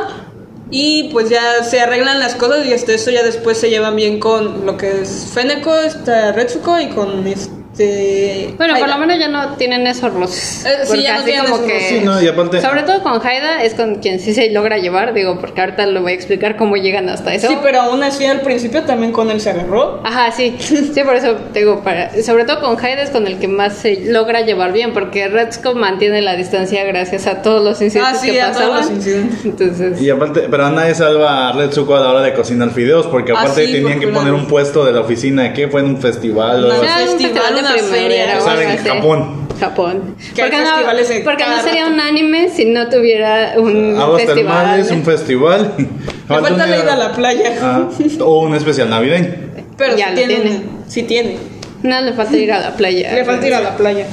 Y 0.71 1.09
pues 1.13 1.29
ya 1.29 1.63
se 1.63 1.79
arreglan 1.79 2.19
las 2.19 2.33
cosas 2.35 2.65
y 2.65 2.73
hasta 2.73 2.93
eso 2.93 3.11
ya 3.11 3.21
después 3.23 3.57
se 3.59 3.69
llevan 3.69 3.95
bien 3.95 4.19
con 4.19 4.65
lo 4.65 4.77
que 4.77 5.01
es 5.01 5.27
Feneko, 5.33 5.75
está 5.77 6.31
Retsuko 6.31 6.79
y 6.79 6.87
con 6.89 7.27
este... 7.27 7.51
Bueno, 7.77 8.75
por 8.79 8.87
lo 8.89 8.97
menos 8.97 9.19
ya 9.19 9.27
no 9.27 9.49
tienen 9.55 9.85
esos 9.87 10.13
roces. 10.13 10.65
Eh, 10.65 10.69
sí, 10.85 11.01
ya 11.03 11.17
no 11.17 11.23
tienen 11.23 11.43
como 11.45 11.55
esos 11.57 11.67
que. 11.67 11.79
Sí, 11.81 11.99
no, 12.03 12.21
y 12.21 12.27
aparte- 12.27 12.61
Sobre 12.61 12.83
todo 12.83 13.03
con 13.03 13.25
Haida 13.25 13.63
es 13.63 13.73
con 13.73 13.95
quien 13.95 14.19
sí 14.19 14.33
se 14.33 14.49
logra 14.51 14.77
llevar, 14.77 15.13
digo, 15.13 15.37
porque 15.39 15.61
ahorita 15.61 15.85
lo 15.87 16.01
voy 16.01 16.13
a 16.13 16.15
explicar 16.15 16.55
cómo 16.57 16.77
llegan 16.77 17.09
hasta 17.09 17.33
eso. 17.33 17.47
Sí, 17.47 17.57
pero 17.61 17.81
aún 17.81 18.01
así 18.03 18.25
al 18.25 18.41
principio 18.41 18.83
también 18.83 19.11
con 19.11 19.29
él 19.29 19.41
se 19.41 19.49
agarró. 19.49 20.01
Ajá, 20.03 20.31
sí. 20.31 20.55
Sí, 20.59 21.03
por 21.03 21.15
eso 21.15 21.35
te 21.53 21.59
digo, 21.59 21.81
para, 21.83 22.11
sobre 22.23 22.45
todo 22.45 22.61
con 22.61 22.83
Haida 22.83 23.01
es 23.01 23.09
con 23.09 23.27
el 23.27 23.37
que 23.39 23.47
más 23.47 23.73
se 23.77 24.01
logra 24.05 24.41
llevar 24.41 24.71
bien, 24.71 24.93
porque 24.93 25.27
Retsuko 25.27 25.73
mantiene 25.75 26.21
la 26.21 26.35
distancia 26.35 26.83
gracias 26.85 27.27
a 27.27 27.41
todos 27.41 27.63
los 27.63 27.81
incidentes 27.81 28.15
Ah, 28.17 28.21
sí, 28.21 28.31
que 28.31 28.41
a 28.41 28.51
todos 28.51 28.75
los 28.75 28.91
incidentes. 28.91 29.45
Entonces, 29.45 30.01
Y 30.01 30.09
aparte, 30.09 30.47
pero 30.49 30.65
Ana 30.65 30.93
salva 30.93 31.49
a 31.49 31.51
Retsuko 31.53 31.95
a 31.95 31.99
la 31.99 32.09
hora 32.11 32.21
de 32.21 32.33
cocinar 32.33 32.69
fideos, 32.71 33.07
porque 33.07 33.31
Ah, 33.33 33.41
aparte 33.41 33.65
sí, 33.65 33.73
tenían 33.73 33.99
que 33.99 34.07
poner 34.07 34.33
un 34.33 34.47
puesto 34.47 34.85
de 34.85 34.91
la 34.93 35.01
oficina, 35.01 35.51
¿qué? 35.53 35.67
Fue 35.67 35.81
en 35.81 35.87
un 35.87 35.97
festival 36.01 36.63
o 36.63 36.67
No, 36.67 36.73
algo 36.73 36.83
era 36.83 36.95
así. 36.95 37.03
un 37.03 37.09
festival, 37.09 37.33
festival 37.43 37.55
de 37.55 37.64
una 37.73 37.83
feria. 37.83 38.37
o 38.39 38.43
sea, 38.43 38.73
en. 38.73 38.77
Japón. 38.85 39.45
Japón. 39.59 40.15
Porque 40.35 40.57
no, 40.57 41.23
porque 41.23 41.43
no 41.45 41.61
sería 41.61 41.87
un 41.87 41.99
anime 41.99 42.49
si 42.49 42.65
no 42.65 42.89
tuviera 42.89 43.53
un 43.57 43.95
Aguas 43.97 44.23
festival. 44.23 44.35
termales, 44.35 44.91
un 44.91 45.03
festival. 45.03 45.73
Me 45.77 46.39
falta 46.41 46.67
la 46.67 46.77
ida 46.77 46.93
a 46.93 46.97
la 46.97 47.11
playa. 47.13 47.53
Ah, 47.61 47.89
o 48.19 48.39
un 48.41 48.53
especial 48.55 48.89
navideño. 48.89 49.33
Pero 49.77 49.95
Ya 49.95 50.09
lo 50.09 50.15
tiene, 50.15 50.35
tiene. 50.35 50.61
sí 50.87 51.03
tiene. 51.03 51.37
No, 51.83 52.01
le 52.01 52.13
falta 52.13 52.35
ir 52.37 52.51
a 52.51 52.59
la 52.59 52.71
playa. 52.75 53.13
Le 53.13 53.23
falta 53.23 53.47
ir 53.47 53.53
a 53.53 53.61
la 53.61 53.77
playa. 53.77 54.07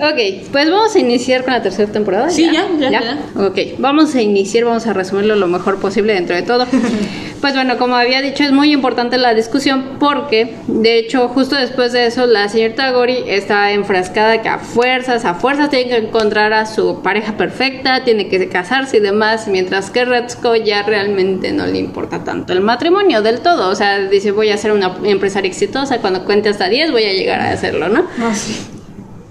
Ok, 0.00 0.50
pues 0.52 0.70
vamos 0.70 0.94
a 0.94 0.98
iniciar 1.00 1.42
con 1.42 1.54
la 1.54 1.60
tercera 1.60 1.90
temporada. 1.90 2.30
Sí, 2.30 2.48
ya, 2.52 2.68
ya, 2.78 2.90
ya. 2.90 3.18
Ok, 3.34 3.58
vamos 3.78 4.14
a 4.14 4.22
iniciar, 4.22 4.64
vamos 4.64 4.86
a 4.86 4.92
resumirlo 4.92 5.34
lo 5.34 5.48
mejor 5.48 5.80
posible 5.80 6.14
dentro 6.14 6.36
de 6.36 6.42
todo. 6.42 6.66
pues 7.40 7.54
bueno, 7.54 7.78
como 7.78 7.96
había 7.96 8.22
dicho, 8.22 8.44
es 8.44 8.52
muy 8.52 8.72
importante 8.72 9.18
la 9.18 9.34
discusión 9.34 9.96
porque, 9.98 10.54
de 10.68 10.98
hecho, 10.98 11.26
justo 11.28 11.56
después 11.56 11.92
de 11.92 12.06
eso, 12.06 12.26
la 12.26 12.48
señorita 12.48 12.92
Gori 12.92 13.24
está 13.26 13.72
enfrascada 13.72 14.40
que 14.40 14.48
a 14.48 14.58
fuerzas, 14.60 15.24
a 15.24 15.34
fuerzas 15.34 15.68
tiene 15.68 15.88
que 15.88 15.96
encontrar 15.96 16.52
a 16.52 16.66
su 16.66 17.02
pareja 17.02 17.36
perfecta, 17.36 18.04
tiene 18.04 18.28
que 18.28 18.48
casarse 18.48 18.98
y 18.98 19.00
demás, 19.00 19.48
mientras 19.48 19.90
que 19.90 20.04
Retsuko 20.04 20.54
ya 20.54 20.84
realmente 20.84 21.50
no 21.50 21.66
le 21.66 21.78
importa 21.78 22.22
tanto 22.22 22.52
el 22.52 22.60
matrimonio 22.60 23.20
del 23.20 23.40
todo. 23.40 23.68
O 23.68 23.74
sea, 23.74 23.98
dice, 23.98 24.30
voy 24.30 24.50
a 24.50 24.56
ser 24.58 24.70
una 24.70 24.96
empresaria 25.02 25.48
exitosa, 25.50 25.98
cuando 25.98 26.24
cuente 26.24 26.50
hasta 26.50 26.68
10 26.68 26.92
voy 26.92 27.02
a 27.02 27.12
llegar 27.12 27.40
a 27.40 27.50
hacerlo, 27.50 27.88
¿no? 27.88 28.06
Ah, 28.20 28.32
sí. 28.32 28.77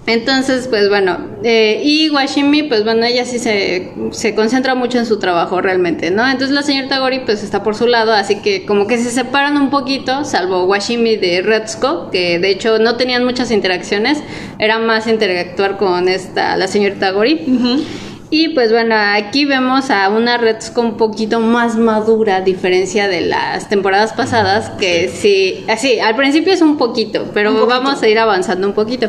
Entonces, 0.08 0.68
pues 0.68 0.88
bueno, 0.88 1.18
eh, 1.44 1.82
y 1.84 2.08
Washimi, 2.08 2.62
pues 2.62 2.82
bueno, 2.82 3.04
ella 3.04 3.26
sí 3.26 3.38
se, 3.38 3.92
se 4.10 4.34
concentra 4.34 4.74
mucho 4.74 4.96
en 4.96 5.04
su 5.04 5.18
trabajo 5.18 5.60
realmente, 5.60 6.10
¿no? 6.10 6.24
Entonces 6.26 6.50
la 6.50 6.62
señorita 6.62 6.98
Gori 6.98 7.20
pues 7.26 7.42
está 7.44 7.62
por 7.62 7.74
su 7.76 7.86
lado, 7.86 8.12
así 8.14 8.36
que 8.36 8.64
como 8.64 8.86
que 8.86 8.96
se 8.96 9.10
separan 9.10 9.58
un 9.58 9.68
poquito, 9.68 10.24
salvo 10.24 10.64
Washimi 10.64 11.16
de 11.16 11.42
Retsuko, 11.42 12.08
que 12.10 12.38
de 12.38 12.50
hecho 12.50 12.78
no 12.78 12.96
tenían 12.96 13.22
muchas 13.22 13.50
interacciones, 13.50 14.22
era 14.58 14.78
más 14.78 15.06
interactuar 15.06 15.76
con 15.76 16.08
esta, 16.08 16.56
la 16.56 16.68
señorita 16.68 17.10
Gori. 17.10 17.84
Y 18.30 18.50
pues 18.50 18.72
bueno, 18.72 18.94
aquí 18.96 19.44
vemos 19.44 19.90
a 19.90 20.08
una 20.08 20.38
Retsuko 20.38 20.80
un 20.80 20.96
poquito 20.96 21.38
más 21.40 21.76
madura, 21.76 22.36
a 22.36 22.40
diferencia 22.40 23.08
de 23.08 23.22
las 23.22 23.68
temporadas 23.68 24.14
pasadas, 24.14 24.70
que 24.78 25.10
sí, 25.14 25.66
así, 25.68 26.00
al 26.00 26.16
principio 26.16 26.54
es 26.54 26.62
un 26.62 26.78
poquito, 26.78 27.26
pero 27.34 27.50
Un 27.50 27.56
poquito. 27.58 27.74
vamos 27.82 28.02
a 28.02 28.08
ir 28.08 28.18
avanzando 28.18 28.66
un 28.66 28.72
poquito. 28.72 29.08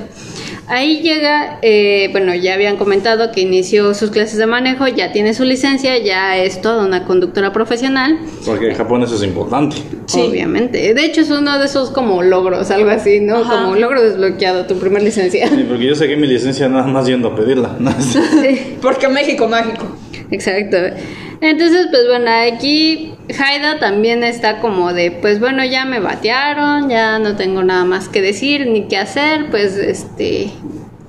Ahí 0.70 1.02
llega, 1.02 1.58
eh, 1.64 2.10
bueno, 2.12 2.36
ya 2.36 2.54
habían 2.54 2.78
comentado 2.78 3.32
que 3.32 3.42
inició 3.42 3.96
sus 3.96 4.12
clases 4.12 4.38
de 4.38 4.46
manejo, 4.46 4.88
ya 4.88 5.12
tiene 5.12 5.34
su 5.34 5.44
licencia, 5.44 5.98
ya 5.98 6.38
es 6.38 6.62
toda 6.62 6.86
una 6.86 7.06
conductora 7.06 7.52
profesional, 7.52 8.20
Porque 8.46 8.70
en 8.70 8.76
Japón 8.76 9.02
eso 9.02 9.16
es 9.16 9.24
importante. 9.24 9.78
Sí. 10.06 10.22
obviamente. 10.22 10.94
De 10.94 11.06
hecho, 11.06 11.22
es 11.22 11.32
uno 11.32 11.58
de 11.58 11.66
esos 11.66 11.90
como 11.90 12.22
logros, 12.22 12.70
algo 12.70 12.90
así, 12.92 13.20
¿no? 13.20 13.38
Ajá. 13.38 13.64
Como 13.64 13.76
logro 13.78 14.02
desbloqueado, 14.02 14.68
tu 14.68 14.76
primer 14.76 15.02
licencia. 15.02 15.48
Sí, 15.48 15.66
porque 15.68 15.88
yo 15.88 15.96
saqué 15.96 16.16
mi 16.16 16.28
licencia 16.28 16.70
nada 16.70 16.86
más 16.86 17.08
yendo 17.08 17.30
a 17.30 17.36
pedirla. 17.36 17.76
¿no? 17.80 17.92
Porque 18.82 19.08
México 19.08 19.48
mágico. 19.48 19.86
Exacto. 20.32 20.78
Entonces, 21.42 21.88
pues 21.90 22.08
bueno, 22.08 22.30
aquí 22.30 23.14
Haida 23.30 23.80
también 23.80 24.24
está 24.24 24.60
como 24.60 24.94
de, 24.94 25.12
pues 25.12 25.40
bueno, 25.40 25.64
ya 25.64 25.86
me 25.86 26.00
batearon, 26.00 26.90
ya 26.90 27.18
no 27.20 27.36
tengo 27.36 27.64
nada 27.64 27.86
más 27.86 28.10
que 28.10 28.22
decir 28.22 28.68
ni 28.68 28.88
qué 28.88 28.98
hacer, 28.98 29.50
pues 29.50 29.78
este, 29.78 30.52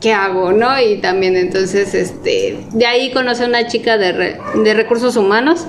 ¿qué 0.01 0.13
hago, 0.15 0.53
no? 0.53 0.81
Y 0.81 0.97
también 0.97 1.37
entonces, 1.37 1.95
este, 1.95 2.57
de 2.73 2.87
ahí 2.87 3.11
conoce 3.13 3.45
a 3.45 3.47
una 3.47 3.67
chica 3.67 3.99
de, 3.99 4.13
re- 4.13 4.39
de 4.55 4.75
recursos 4.75 5.15
humanos 5.17 5.67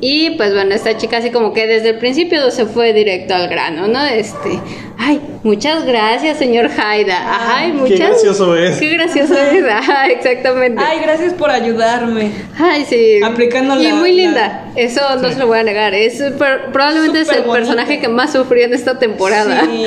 y 0.00 0.30
pues 0.36 0.52
bueno, 0.52 0.74
esta 0.74 0.96
chica 0.98 1.16
así 1.18 1.30
como 1.30 1.52
que 1.54 1.66
desde 1.66 1.90
el 1.90 1.98
principio 1.98 2.50
se 2.50 2.66
fue 2.66 2.92
directo 2.92 3.34
al 3.34 3.48
grano, 3.48 3.88
¿no? 3.88 4.04
Este, 4.04 4.60
ay, 4.98 5.20
muchas 5.42 5.86
gracias, 5.86 6.36
señor 6.38 6.68
Haida. 6.76 7.16
Ay, 7.56 7.72
muchas. 7.72 7.98
gracioso 7.98 8.54
es. 8.56 8.76
Qué 8.76 8.90
gracioso 8.90 9.34
es. 9.38 9.64
Ajá, 9.70 10.08
exactamente. 10.08 10.82
Ay, 10.84 10.98
gracias 11.00 11.32
por 11.32 11.50
ayudarme. 11.50 12.30
Ay, 12.58 12.84
sí. 12.86 13.20
Aplicando 13.24 13.80
Y 13.80 13.84
la- 13.84 13.94
muy 13.94 14.10
la- 14.12 14.22
linda. 14.22 14.64
Eso 14.76 15.00
no 15.22 15.30
se 15.30 15.38
lo 15.38 15.46
voy 15.46 15.60
a 15.60 15.62
negar. 15.62 15.94
Es 15.94 16.20
per- 16.38 16.72
probablemente 16.72 17.22
es 17.22 17.28
el 17.30 17.44
personaje 17.44 18.00
que 18.00 18.08
más 18.08 18.32
sufrió 18.32 18.66
en 18.66 18.74
esta 18.74 18.98
temporada. 18.98 19.62
Sí. 19.64 19.86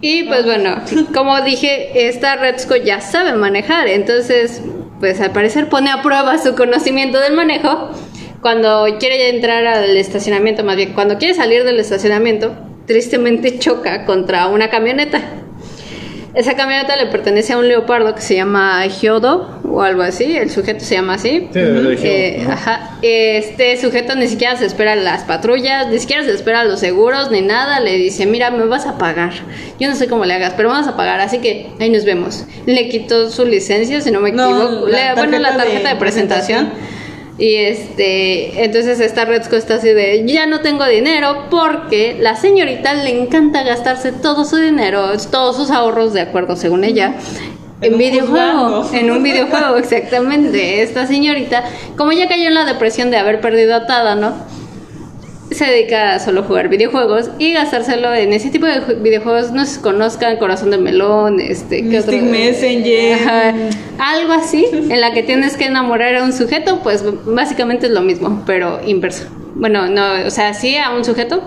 Y 0.00 0.24
pues 0.24 0.44
bueno, 0.44 0.76
como 1.14 1.40
dije, 1.42 2.08
esta 2.08 2.36
Retsuko 2.36 2.76
ya 2.76 3.00
sabe 3.00 3.32
manejar. 3.32 3.88
Entonces, 3.88 4.62
pues 5.00 5.20
al 5.20 5.32
parecer 5.32 5.68
pone 5.68 5.90
a 5.90 6.02
prueba 6.02 6.38
su 6.38 6.54
conocimiento 6.54 7.20
del 7.20 7.34
manejo. 7.34 7.90
Cuando 8.40 8.86
quiere 9.00 9.30
entrar 9.30 9.66
al 9.66 9.96
estacionamiento, 9.96 10.62
más 10.62 10.76
bien, 10.76 10.92
cuando 10.92 11.18
quiere 11.18 11.34
salir 11.34 11.64
del 11.64 11.80
estacionamiento, 11.80 12.54
tristemente 12.86 13.58
choca 13.58 14.04
contra 14.06 14.46
una 14.46 14.70
camioneta. 14.70 15.20
Esa 16.38 16.54
camioneta 16.54 16.94
le 16.96 17.06
pertenece 17.06 17.52
a 17.52 17.58
un 17.58 17.66
leopardo 17.66 18.14
que 18.14 18.20
se 18.22 18.36
llama 18.36 18.86
Hyodo 18.86 19.58
o 19.68 19.82
algo 19.82 20.02
así, 20.02 20.36
el 20.36 20.50
sujeto 20.50 20.84
se 20.84 20.94
llama 20.94 21.14
así. 21.14 21.48
Sí, 21.52 21.58
Hyodo, 21.58 21.90
Eh, 21.90 22.42
ajá. 22.48 22.52
ajá. 22.74 22.90
Este 23.02 23.76
sujeto 23.76 24.14
ni 24.14 24.28
siquiera 24.28 24.56
se 24.56 24.64
espera 24.64 24.92
a 24.92 24.96
las 24.96 25.24
patrullas, 25.24 25.88
ni 25.88 25.98
siquiera 25.98 26.22
se 26.22 26.32
espera 26.32 26.60
a 26.60 26.64
los 26.64 26.78
seguros 26.78 27.32
ni 27.32 27.40
nada. 27.40 27.80
Le 27.80 27.96
dice, 27.96 28.24
mira, 28.26 28.52
me 28.52 28.64
vas 28.66 28.86
a 28.86 28.98
pagar. 28.98 29.32
Yo 29.80 29.88
no 29.88 29.96
sé 29.96 30.06
cómo 30.06 30.24
le 30.26 30.34
hagas, 30.34 30.54
pero 30.56 30.68
vamos 30.68 30.86
a 30.86 30.96
pagar, 30.96 31.18
así 31.18 31.38
que 31.38 31.70
ahí 31.80 31.90
nos 31.90 32.04
vemos. 32.04 32.44
Le 32.66 32.88
quitó 32.88 33.30
su 33.32 33.44
licencia, 33.44 34.00
si 34.00 34.12
no 34.12 34.20
me 34.20 34.30
No, 34.30 34.44
equivoco. 34.44 34.86
la 34.88 35.08
Le- 35.08 35.14
bueno, 35.16 35.38
la 35.40 35.48
tarjeta 35.48 35.64
de 35.64 35.70
tarjeta 35.72 35.88
de 35.88 35.96
presentación. 35.96 36.66
presentación. 36.68 37.07
Y 37.38 37.54
este, 37.54 38.64
entonces 38.64 38.98
esta 38.98 39.24
Redsco 39.24 39.54
está 39.54 39.76
así 39.76 39.90
de, 39.90 40.24
ya 40.26 40.46
no 40.46 40.60
tengo 40.60 40.84
dinero 40.86 41.46
porque 41.50 42.16
la 42.18 42.34
señorita 42.34 42.94
le 42.94 43.22
encanta 43.22 43.62
gastarse 43.62 44.10
todo 44.10 44.44
su 44.44 44.56
dinero, 44.56 45.12
todos 45.30 45.56
sus 45.56 45.70
ahorros, 45.70 46.12
de 46.12 46.22
acuerdo 46.22 46.56
según 46.56 46.82
ella, 46.82 47.14
En 47.80 47.86
en, 47.88 47.92
un 47.92 47.98
videojuego. 47.98 48.90
En 48.92 49.10
un 49.12 49.22
videojuego, 49.22 49.76
exactamente. 49.76 50.82
Esta 50.82 51.06
señorita, 51.06 51.62
como 51.96 52.10
ya 52.10 52.26
cayó 52.26 52.48
en 52.48 52.54
la 52.54 52.64
depresión 52.64 53.12
de 53.12 53.18
haber 53.18 53.40
perdido 53.40 53.76
a 53.76 53.86
Tada, 53.86 54.16
¿no? 54.16 54.34
Se 55.50 55.64
dedica 55.64 56.14
a 56.14 56.20
solo 56.20 56.42
jugar 56.42 56.68
videojuegos 56.68 57.30
y 57.38 57.54
gastárselo 57.54 58.12
en 58.14 58.34
ese 58.34 58.50
tipo 58.50 58.66
de 58.66 58.82
ju- 58.82 59.00
videojuegos, 59.02 59.50
no 59.50 59.64
sé 59.64 59.76
si 59.76 59.80
conozcan 59.80 60.36
Corazón 60.36 60.70
de 60.70 60.76
Melón, 60.78 61.40
este, 61.40 61.78
¿qué 61.78 61.82
Mystic 61.84 62.14
otro? 62.16 62.26
Messenger. 62.30 63.14
Ajá, 63.14 63.54
algo 63.98 64.32
así, 64.34 64.66
en 64.72 65.00
la 65.00 65.12
que 65.14 65.22
tienes 65.22 65.56
que 65.56 65.64
enamorar 65.64 66.14
a 66.16 66.22
un 66.24 66.34
sujeto, 66.34 66.80
pues 66.82 67.02
básicamente 67.24 67.86
es 67.86 67.92
lo 67.92 68.02
mismo, 68.02 68.42
pero 68.46 68.80
inverso. 68.86 69.24
Bueno, 69.54 69.86
no, 69.88 70.26
o 70.26 70.30
sea, 70.30 70.52
sí 70.52 70.76
a 70.76 70.90
un 70.94 71.04
sujeto. 71.04 71.42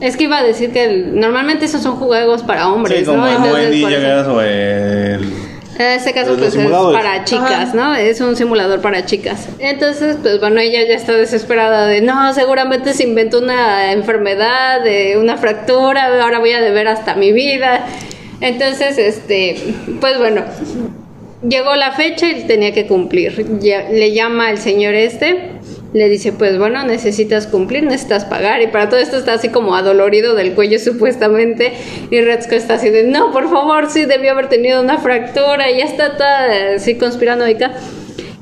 Es 0.00 0.16
que 0.16 0.24
iba 0.24 0.38
a 0.38 0.42
decir 0.44 0.70
que 0.72 0.84
el- 0.84 1.20
normalmente 1.20 1.66
esos 1.66 1.82
son 1.82 1.96
juegos 1.96 2.42
para 2.44 2.68
hombres, 2.68 3.00
Sí, 3.00 3.04
como 3.04 3.18
¿no? 3.18 3.26
el 3.26 3.36
Entonces, 3.36 3.82
por 3.82 3.92
eso- 3.92 4.34
o 4.36 4.40
el. 4.40 5.20
En 5.78 5.86
este 5.92 6.12
caso, 6.12 6.36
pues 6.36 6.54
es 6.54 6.66
para 6.70 7.24
chicas, 7.24 7.68
Ajá. 7.68 7.72
¿no? 7.74 7.94
Es 7.94 8.20
un 8.20 8.36
simulador 8.36 8.80
para 8.80 9.04
chicas. 9.06 9.48
Entonces, 9.58 10.16
pues 10.20 10.40
bueno, 10.40 10.60
ella 10.60 10.80
ya 10.86 10.94
está 10.94 11.12
desesperada 11.12 11.86
de, 11.86 12.00
no, 12.00 12.32
seguramente 12.34 12.94
se 12.94 13.04
inventó 13.04 13.38
una 13.38 13.92
enfermedad, 13.92 14.82
de 14.82 15.16
una 15.18 15.36
fractura, 15.36 16.22
ahora 16.22 16.38
voy 16.40 16.52
a 16.52 16.60
deber 16.60 16.88
hasta 16.88 17.14
mi 17.14 17.32
vida. 17.32 17.86
Entonces, 18.40 18.98
este, 18.98 19.56
pues 20.00 20.18
bueno, 20.18 20.42
llegó 21.46 21.74
la 21.76 21.92
fecha 21.92 22.28
y 22.28 22.44
tenía 22.46 22.72
que 22.72 22.86
cumplir. 22.86 23.58
Ya- 23.60 23.88
le 23.88 24.12
llama 24.12 24.50
el 24.50 24.58
señor 24.58 24.94
este, 24.94 25.57
le 25.94 26.08
dice, 26.08 26.32
pues 26.32 26.58
bueno, 26.58 26.84
necesitas 26.84 27.46
cumplir, 27.46 27.82
necesitas 27.84 28.24
pagar. 28.24 28.60
Y 28.62 28.66
para 28.66 28.88
todo 28.88 29.00
esto 29.00 29.16
está 29.16 29.34
así 29.34 29.48
como 29.48 29.74
adolorido 29.74 30.34
del 30.34 30.54
cuello 30.54 30.78
supuestamente. 30.82 31.72
Y 32.10 32.20
Retzko 32.20 32.54
está 32.54 32.74
así 32.74 32.90
de, 32.90 33.04
no, 33.04 33.32
por 33.32 33.48
favor, 33.50 33.90
sí, 33.90 34.04
debió 34.04 34.32
haber 34.32 34.48
tenido 34.48 34.82
una 34.82 34.98
fractura. 34.98 35.70
Y 35.70 35.78
ya 35.78 35.84
está 35.84 36.16
toda 36.16 36.74
así 36.74 36.96
conspiranoica. 36.96 37.72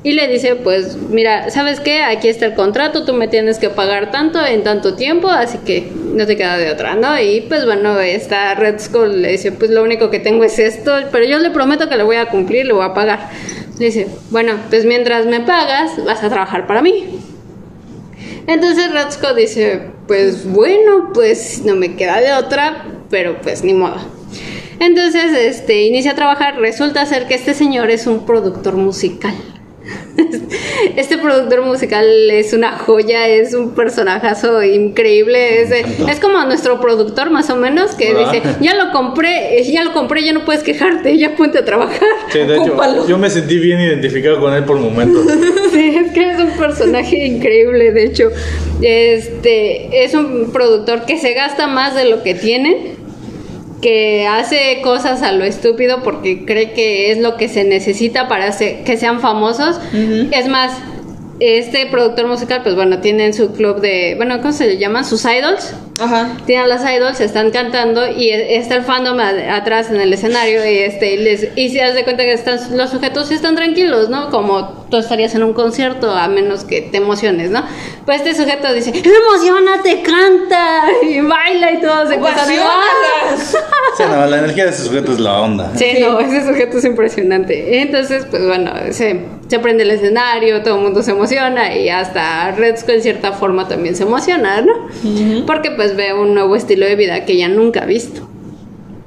Y 0.03 0.13
le 0.13 0.27
dice, 0.27 0.55
pues 0.55 0.95
mira, 0.95 1.49
¿sabes 1.49 1.79
qué? 1.79 2.03
Aquí 2.03 2.29
está 2.29 2.45
el 2.45 2.53
contrato, 2.53 3.03
tú 3.03 3.13
me 3.13 3.27
tienes 3.27 3.57
que 3.57 3.69
pagar 3.69 4.11
tanto 4.11 4.45
en 4.45 4.63
tanto 4.63 4.95
tiempo, 4.95 5.27
así 5.27 5.57
que 5.65 5.91
no 6.13 6.25
te 6.25 6.37
queda 6.37 6.57
de 6.57 6.71
otra, 6.71 6.95
¿no? 6.95 7.19
Y 7.19 7.41
pues 7.41 7.65
bueno, 7.65 7.99
esta 7.99 8.53
Red 8.53 8.79
Skull 8.79 9.21
le 9.21 9.31
dice, 9.31 9.51
pues 9.51 9.69
lo 9.71 9.83
único 9.83 10.09
que 10.09 10.19
tengo 10.19 10.43
es 10.45 10.59
esto, 10.59 10.93
pero 11.11 11.25
yo 11.25 11.39
le 11.39 11.49
prometo 11.49 11.89
que 11.89 11.97
lo 11.97 12.05
voy 12.05 12.15
a 12.17 12.27
cumplir, 12.27 12.67
le 12.67 12.73
voy 12.73 12.85
a 12.85 12.93
pagar. 12.93 13.31
Le 13.79 13.87
dice, 13.87 14.07
bueno, 14.29 14.53
pues 14.69 14.85
mientras 14.85 15.25
me 15.25 15.41
pagas, 15.41 16.03
vas 16.05 16.23
a 16.23 16.29
trabajar 16.29 16.67
para 16.67 16.81
mí. 16.81 17.03
Entonces 18.47 18.89
Skull 19.11 19.35
dice, 19.35 19.91
pues 20.07 20.49
bueno, 20.49 21.11
pues 21.13 21.61
no 21.65 21.75
me 21.75 21.95
queda 21.95 22.21
de 22.21 22.33
otra, 22.33 22.85
pero 23.09 23.41
pues 23.41 23.63
ni 23.63 23.73
modo. 23.73 23.97
Entonces, 24.79 25.33
este, 25.33 25.83
inicia 25.83 26.11
a 26.11 26.15
trabajar, 26.15 26.57
resulta 26.57 27.05
ser 27.05 27.27
que 27.27 27.33
este 27.33 27.53
señor 27.53 27.89
es 27.89 28.07
un 28.07 28.25
productor 28.25 28.75
musical. 28.75 29.33
Este 30.95 31.17
productor 31.17 31.63
musical 31.63 32.05
es 32.31 32.53
una 32.53 32.77
joya, 32.77 33.27
es 33.27 33.53
un 33.53 33.71
personajazo 33.71 34.63
increíble, 34.63 35.61
es, 35.61 35.71
es 35.71 36.19
como 36.19 36.43
nuestro 36.45 36.79
productor 36.79 37.29
más 37.29 37.49
o 37.49 37.55
menos 37.55 37.95
que 37.95 38.13
¿Verdad? 38.13 38.31
dice, 38.31 38.47
ya 38.61 38.75
lo 38.75 38.91
compré, 38.91 39.63
ya 39.63 39.83
lo 39.83 39.93
compré, 39.93 40.23
ya 40.23 40.33
no 40.33 40.45
puedes 40.45 40.63
quejarte, 40.63 41.17
ya 41.17 41.35
ponte 41.35 41.59
a 41.59 41.65
trabajar. 41.65 42.07
Sí, 42.31 42.39
de 42.39 42.57
hecho, 42.57 43.07
yo 43.07 43.17
me 43.17 43.29
sentí 43.29 43.57
bien 43.57 43.79
identificado 43.79 44.39
con 44.39 44.53
él 44.53 44.63
por 44.63 44.77
momentos. 44.77 45.25
Sí, 45.71 45.95
es 45.95 46.11
que 46.11 46.31
es 46.31 46.39
un 46.39 46.51
personaje 46.51 47.25
increíble, 47.27 47.91
de 47.91 48.05
hecho. 48.05 48.29
Este 48.81 50.03
es 50.03 50.13
un 50.13 50.51
productor 50.51 51.05
que 51.05 51.17
se 51.17 51.33
gasta 51.33 51.67
más 51.67 51.93
de 51.93 52.05
lo 52.05 52.23
que 52.23 52.33
tiene, 52.33 52.95
que 53.81 54.27
hace 54.27 54.81
cosas 54.81 55.21
a 55.21 55.31
lo 55.31 55.43
estúpido 55.43 56.01
porque 56.03 56.45
cree 56.45 56.73
que 56.73 57.11
es 57.11 57.19
lo 57.19 57.37
que 57.37 57.47
se 57.47 57.63
necesita 57.63 58.27
para 58.27 58.51
que 58.57 58.97
sean 58.97 59.19
famosos. 59.19 59.79
Es 60.31 60.47
más, 60.47 60.77
este 61.39 61.85
productor 61.87 62.27
musical, 62.27 62.61
pues 62.63 62.75
bueno, 62.75 62.99
tienen 62.99 63.33
su 63.33 63.53
club 63.53 63.79
de, 63.79 64.15
bueno, 64.15 64.37
¿cómo 64.41 64.51
se 64.51 64.67
le 64.67 64.77
llaman? 64.77 65.05
Sus 65.05 65.25
idols. 65.25 65.73
Ajá. 65.99 66.37
A 66.63 66.67
las 66.67 66.83
idols, 66.91 67.19
están 67.21 67.51
cantando 67.51 68.07
y 68.09 68.29
está 68.29 68.75
el 68.75 68.83
fandom 68.83 69.19
a- 69.19 69.55
atrás 69.55 69.89
en 69.89 69.99
el 69.99 70.13
escenario 70.13 70.63
y 70.69 70.77
este 70.79 71.13
y 71.13 71.17
les 71.17 71.47
y 71.55 71.69
se 71.69 71.79
das 71.79 71.95
de 71.95 72.03
cuenta 72.03 72.23
que 72.23 72.33
están 72.33 72.59
los 72.77 72.89
sujetos 72.89 73.27
sí 73.27 73.33
están 73.33 73.55
tranquilos, 73.55 74.09
¿no? 74.09 74.29
Como 74.29 74.85
tú 74.89 74.97
estarías 74.97 75.33
en 75.35 75.43
un 75.43 75.53
concierto 75.53 76.11
a 76.11 76.27
menos 76.27 76.63
que 76.63 76.81
te 76.81 76.97
emociones, 76.97 77.49
¿no? 77.51 77.63
Pues 78.05 78.21
este 78.21 78.35
sujeto 78.35 78.71
dice, 78.73 78.91
"Emocionate, 78.93 80.01
canta 80.01 80.85
y 81.03 81.19
baila 81.21 81.71
y 81.73 81.81
todo 81.81 82.07
se 82.07 82.15
empiezan. 82.15 82.45
Sí, 83.97 84.03
no, 84.07 84.27
la 84.27 84.37
energía 84.37 84.65
de 84.65 84.69
ese 84.69 84.83
sujeto 84.83 85.11
es 85.11 85.19
la 85.19 85.41
onda. 85.41 85.71
Sí, 85.75 85.97
no, 85.99 86.19
ese 86.19 86.45
sujeto 86.45 86.77
es 86.77 86.85
impresionante. 86.85 87.81
Entonces, 87.81 88.27
pues 88.29 88.45
bueno, 88.45 88.71
se, 88.91 89.21
se 89.47 89.57
prende 89.59 89.83
el 89.83 89.89
escenario, 89.91 90.61
todo 90.61 90.75
el 90.75 90.81
mundo 90.83 91.01
se 91.01 91.11
emociona 91.11 91.75
y 91.75 91.89
hasta 91.89 92.51
Redsco 92.51 92.91
en 92.91 93.01
cierta 93.01 93.31
forma 93.31 93.67
también 93.67 93.95
se 93.95 94.03
emociona, 94.03 94.61
¿no? 94.61 94.73
Porque 95.47 95.71
pues 95.71 95.86
ve 95.95 96.13
un 96.13 96.33
nuevo 96.33 96.55
estilo 96.55 96.85
de 96.85 96.95
vida 96.95 97.25
que 97.25 97.33
ella 97.33 97.47
nunca 97.47 97.83
ha 97.83 97.85
visto. 97.85 98.27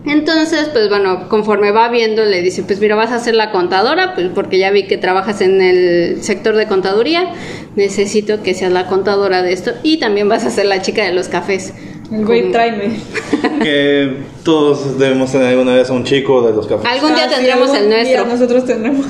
Entonces, 0.06 0.70
pues 0.72 0.88
bueno, 0.88 1.28
conforme 1.28 1.72
va 1.72 1.88
viendo, 1.90 2.24
le 2.24 2.40
dice, 2.40 2.62
pues 2.62 2.80
mira, 2.80 2.96
vas 2.96 3.12
a 3.12 3.18
ser 3.18 3.34
la 3.34 3.50
contadora, 3.50 4.14
pues 4.14 4.28
porque 4.34 4.58
ya 4.58 4.70
vi 4.70 4.84
que 4.84 4.96
trabajas 4.96 5.42
en 5.42 5.60
el 5.60 6.22
sector 6.22 6.56
de 6.56 6.66
contaduría, 6.66 7.30
necesito 7.76 8.42
que 8.42 8.54
seas 8.54 8.72
la 8.72 8.86
contadora 8.86 9.42
de 9.42 9.52
esto 9.52 9.72
y 9.82 9.98
también 9.98 10.28
vas 10.28 10.46
a 10.46 10.50
ser 10.50 10.66
la 10.66 10.80
chica 10.80 11.04
de 11.04 11.12
los 11.12 11.28
cafés. 11.28 11.74
Güey, 12.10 12.50
tráeme. 12.52 12.96
Que 13.62 14.16
todos 14.44 14.98
debemos 14.98 15.32
tener 15.32 15.48
alguna 15.48 15.74
vez 15.74 15.88
a 15.88 15.92
un 15.94 16.04
chico 16.04 16.42
de 16.46 16.52
los 16.52 16.66
cafés. 16.66 16.84
Algún 16.90 17.14
día 17.14 17.24
Ah, 17.24 17.28
sí, 17.28 17.34
tendremos 17.36 17.70
algún 17.70 17.92
el 17.92 18.04
día 18.06 18.24
nuestro. 18.24 18.26
nosotros 18.26 18.64
tenemos. 18.66 19.06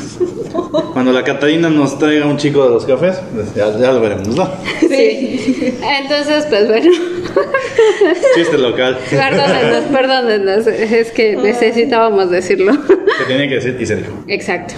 Cuando 0.93 1.13
la 1.13 1.25
Catarina 1.25 1.69
nos 1.69 1.99
traiga 1.99 2.27
un 2.27 2.37
chico 2.37 2.65
de 2.65 2.71
los 2.71 2.85
cafés, 2.85 3.21
pues 3.35 3.55
ya, 3.55 3.77
ya 3.79 3.93
lo 3.93 4.01
veremos, 4.01 4.29
¿no? 4.29 4.49
Sí. 4.81 5.75
Entonces, 6.03 6.47
pues 6.49 6.69
bueno. 6.69 6.91
Chiste 8.35 8.59
local. 8.59 8.99
Perdónenos, 9.09 9.85
perdónenos. 9.93 10.67
Es 10.67 11.11
que 11.13 11.37
necesitábamos 11.37 12.31
decirlo. 12.31 12.73
Se 13.19 13.25
tenía 13.27 13.49
que 13.49 13.55
decir 13.57 13.77
y 13.81 13.87
se 13.87 13.97
dijo. 13.97 14.13
Exacto. 14.29 14.75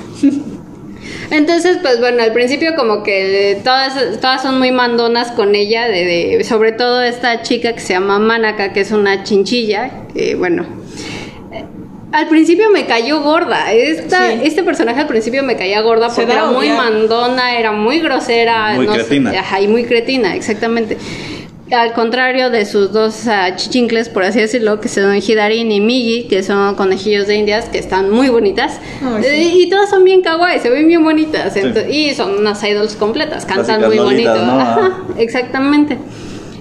Entonces, 1.32 1.78
pues 1.80 1.98
bueno, 1.98 2.22
al 2.22 2.32
principio 2.32 2.74
como 2.76 3.02
que 3.02 3.58
todas, 3.64 3.94
todas 4.20 4.42
son 4.42 4.58
muy 4.58 4.70
mandonas 4.70 5.32
con 5.32 5.54
ella, 5.54 5.88
de, 5.88 6.04
de- 6.04 6.44
sobre 6.44 6.72
todo 6.72 7.02
esta 7.02 7.40
chica 7.42 7.72
que 7.72 7.80
se 7.80 7.94
llama 7.94 8.18
Manaka, 8.18 8.72
que 8.74 8.80
es 8.80 8.92
una 8.92 9.24
chinchilla, 9.24 9.90
que 10.14 10.34
bueno, 10.34 10.66
al 12.12 12.28
principio 12.28 12.68
me 12.70 12.84
cayó 12.84 13.22
gorda, 13.22 13.72
esta, 13.72 14.30
Sí. 14.32 14.40
este 14.44 14.62
personaje 14.62 15.00
al 15.00 15.06
principio 15.06 15.42
me 15.42 15.56
caía 15.56 15.80
gorda 15.80 16.08
porque 16.14 16.30
era 16.30 16.44
muy 16.44 16.68
mandona, 16.68 17.56
era 17.58 17.72
muy 17.72 18.00
grosera, 18.00 18.74
Muy 18.74 18.86
no 18.86 18.92
sé, 18.94 18.98
cretina. 19.00 19.30
ajá, 19.40 19.60
y 19.62 19.68
muy 19.68 19.84
cretina, 19.84 20.36
exactamente. 20.36 20.98
Al 21.70 21.94
contrario 21.94 22.50
de 22.50 22.66
sus 22.66 22.92
dos 22.92 23.26
ah, 23.28 23.56
chichincles, 23.56 24.08
por 24.08 24.24
así 24.24 24.40
decirlo, 24.40 24.80
que 24.80 24.88
son 24.88 25.16
Hidarin 25.16 25.72
y 25.72 25.80
Migi, 25.80 26.24
que 26.24 26.42
son 26.42 26.74
conejillos 26.74 27.26
de 27.26 27.36
indias, 27.36 27.66
que 27.66 27.78
están 27.78 28.10
muy 28.10 28.28
bonitas. 28.28 28.78
Sí. 29.20 29.26
Eh, 29.26 29.52
y 29.54 29.70
todas 29.70 29.88
son 29.88 30.04
bien 30.04 30.20
kawaii, 30.20 30.58
se 30.58 30.68
ven 30.68 30.88
bien 30.88 31.02
bonitas. 31.02 31.54
Y 31.88 32.14
son 32.14 32.38
unas 32.38 32.62
idols 32.62 32.96
completas, 32.96 33.46
cantan 33.46 33.80
Clásicas 33.80 33.88
muy 33.88 33.96
lolitas, 33.96 34.38
bonito. 34.38 34.54
¿no? 34.54 34.60
Ajá, 34.60 35.02
exactamente. 35.16 35.98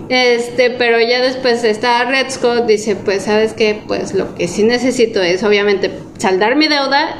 Este, 0.07 0.69
pero 0.71 0.99
ya 0.99 1.21
después 1.21 1.63
está 1.63 2.03
Red 2.05 2.29
Scott, 2.29 2.65
dice, 2.65 2.95
pues, 2.95 3.23
¿sabes 3.23 3.53
qué? 3.53 3.81
Pues 3.87 4.13
lo 4.13 4.35
que 4.35 4.47
sí 4.47 4.63
necesito 4.63 5.21
es, 5.21 5.43
obviamente, 5.43 5.91
saldar 6.17 6.55
mi 6.55 6.67
deuda 6.67 7.15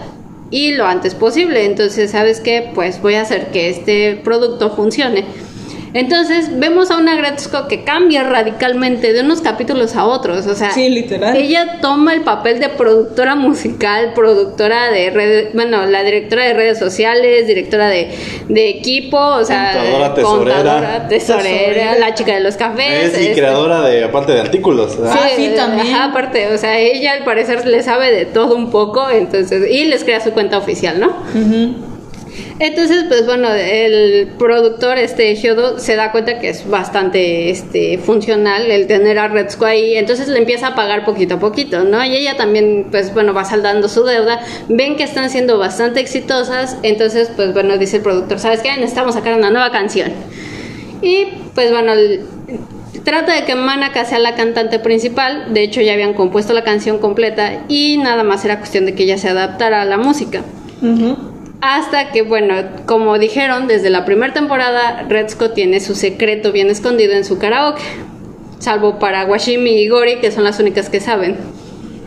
y 0.49 0.73
lo 0.73 0.85
antes 0.85 1.15
posible. 1.15 1.65
Entonces, 1.65 2.11
¿sabes 2.11 2.41
qué? 2.41 2.69
Pues 2.75 3.01
voy 3.01 3.15
a 3.15 3.21
hacer 3.21 3.47
que 3.47 3.69
este 3.69 4.19
producto 4.23 4.75
funcione. 4.75 5.25
Entonces 5.93 6.57
vemos 6.59 6.89
a 6.89 6.97
una 6.97 7.15
Gretzko 7.15 7.67
que 7.67 7.83
cambia 7.83 8.23
radicalmente 8.23 9.11
de 9.13 9.21
unos 9.21 9.41
capítulos 9.41 9.95
a 9.95 10.05
otros, 10.05 10.47
o 10.47 10.55
sea, 10.55 10.71
Sí, 10.71 10.89
literal. 10.89 11.35
ella 11.35 11.79
toma 11.81 12.13
el 12.13 12.21
papel 12.21 12.59
de 12.59 12.69
productora 12.69 13.35
musical, 13.35 14.13
productora 14.13 14.89
de 14.89 15.09
redes, 15.09 15.53
bueno, 15.53 15.85
la 15.85 16.03
directora 16.03 16.45
de 16.45 16.53
redes 16.53 16.79
sociales, 16.79 17.45
directora 17.47 17.89
de, 17.89 18.09
de 18.47 18.69
equipo, 18.69 19.17
o 19.17 19.43
sea, 19.43 19.73
Contadora, 19.73 20.13
tesorera. 20.13 20.55
contadora, 20.55 21.07
tesorera, 21.09 21.43
Tesorera. 21.49 21.99
la 21.99 22.13
chica 22.13 22.33
de 22.35 22.39
los 22.39 22.55
cafés. 22.55 23.13
Es 23.13 23.19
y 23.19 23.23
este, 23.27 23.33
creadora 23.41 23.81
de, 23.81 24.03
aparte 24.05 24.31
de 24.31 24.39
artículos. 24.39 24.97
¿verdad? 24.97 25.19
Ah, 25.21 25.27
sí, 25.35 25.51
también. 25.55 25.93
ajá, 25.93 26.05
aparte, 26.05 26.53
o 26.53 26.57
sea, 26.57 26.79
ella 26.79 27.13
al 27.13 27.23
parecer 27.25 27.65
le 27.67 27.83
sabe 27.83 28.11
de 28.11 28.25
todo 28.25 28.55
un 28.55 28.71
poco, 28.71 29.09
entonces, 29.09 29.69
y 29.69 29.85
les 29.85 30.03
crea 30.05 30.21
su 30.21 30.31
cuenta 30.31 30.57
oficial, 30.57 30.99
¿no? 31.01 31.11
Entonces, 32.63 33.05
pues 33.07 33.25
bueno, 33.25 33.51
el 33.51 34.27
productor, 34.37 34.99
este 34.99 35.33
Hyodo, 35.35 35.79
se 35.79 35.95
da 35.95 36.11
cuenta 36.11 36.37
que 36.37 36.49
es 36.49 36.69
bastante 36.69 37.49
este, 37.49 37.97
funcional 37.97 38.69
el 38.69 38.85
tener 38.85 39.17
a 39.17 39.29
Retsuko 39.29 39.65
ahí, 39.65 39.95
entonces 39.95 40.27
le 40.27 40.37
empieza 40.37 40.67
a 40.67 40.75
pagar 40.75 41.03
poquito 41.03 41.33
a 41.35 41.39
poquito, 41.39 41.83
¿no? 41.83 42.05
Y 42.05 42.15
ella 42.15 42.37
también, 42.37 42.85
pues 42.91 43.15
bueno, 43.15 43.33
va 43.33 43.45
saldando 43.45 43.89
su 43.89 44.03
deuda, 44.03 44.41
ven 44.69 44.95
que 44.95 45.01
están 45.01 45.31
siendo 45.31 45.57
bastante 45.57 46.01
exitosas, 46.01 46.77
entonces, 46.83 47.31
pues 47.35 47.51
bueno, 47.51 47.79
dice 47.79 47.97
el 47.97 48.03
productor, 48.03 48.37
¿sabes 48.37 48.61
qué? 48.61 48.69
Necesitamos 48.73 49.15
sacar 49.15 49.33
una 49.33 49.49
nueva 49.49 49.71
canción. 49.71 50.11
Y 51.01 51.29
pues 51.55 51.71
bueno, 51.71 51.93
el- 51.93 52.25
trata 53.03 53.33
de 53.33 53.43
que 53.45 53.55
Manaka 53.55 54.05
sea 54.05 54.19
la 54.19 54.35
cantante 54.35 54.77
principal, 54.77 55.51
de 55.51 55.63
hecho 55.63 55.81
ya 55.81 55.93
habían 55.93 56.13
compuesto 56.13 56.53
la 56.53 56.63
canción 56.63 56.99
completa 56.99 57.63
y 57.69 57.97
nada 57.97 58.21
más 58.23 58.45
era 58.45 58.59
cuestión 58.59 58.85
de 58.85 58.93
que 58.93 59.01
ella 59.01 59.17
se 59.17 59.29
adaptara 59.29 59.81
a 59.81 59.85
la 59.85 59.97
música. 59.97 60.43
Ujú. 60.83 61.30
Hasta 61.61 62.11
que, 62.11 62.23
bueno, 62.23 62.55
como 62.87 63.19
dijeron, 63.19 63.67
desde 63.67 63.89
la 63.91 64.03
primera 64.03 64.33
temporada, 64.33 65.05
Retsuko 65.07 65.51
tiene 65.51 65.79
su 65.79 65.93
secreto 65.95 66.51
bien 66.51 66.69
escondido 66.69 67.13
en 67.13 67.23
su 67.23 67.37
karaoke. 67.37 67.83
Salvo 68.59 68.97
para 68.99 69.25
Washimi 69.25 69.71
y 69.81 69.87
Gori, 69.87 70.17
que 70.17 70.31
son 70.31 70.43
las 70.43 70.59
únicas 70.59 70.89
que 70.89 70.99
saben. 70.99 71.37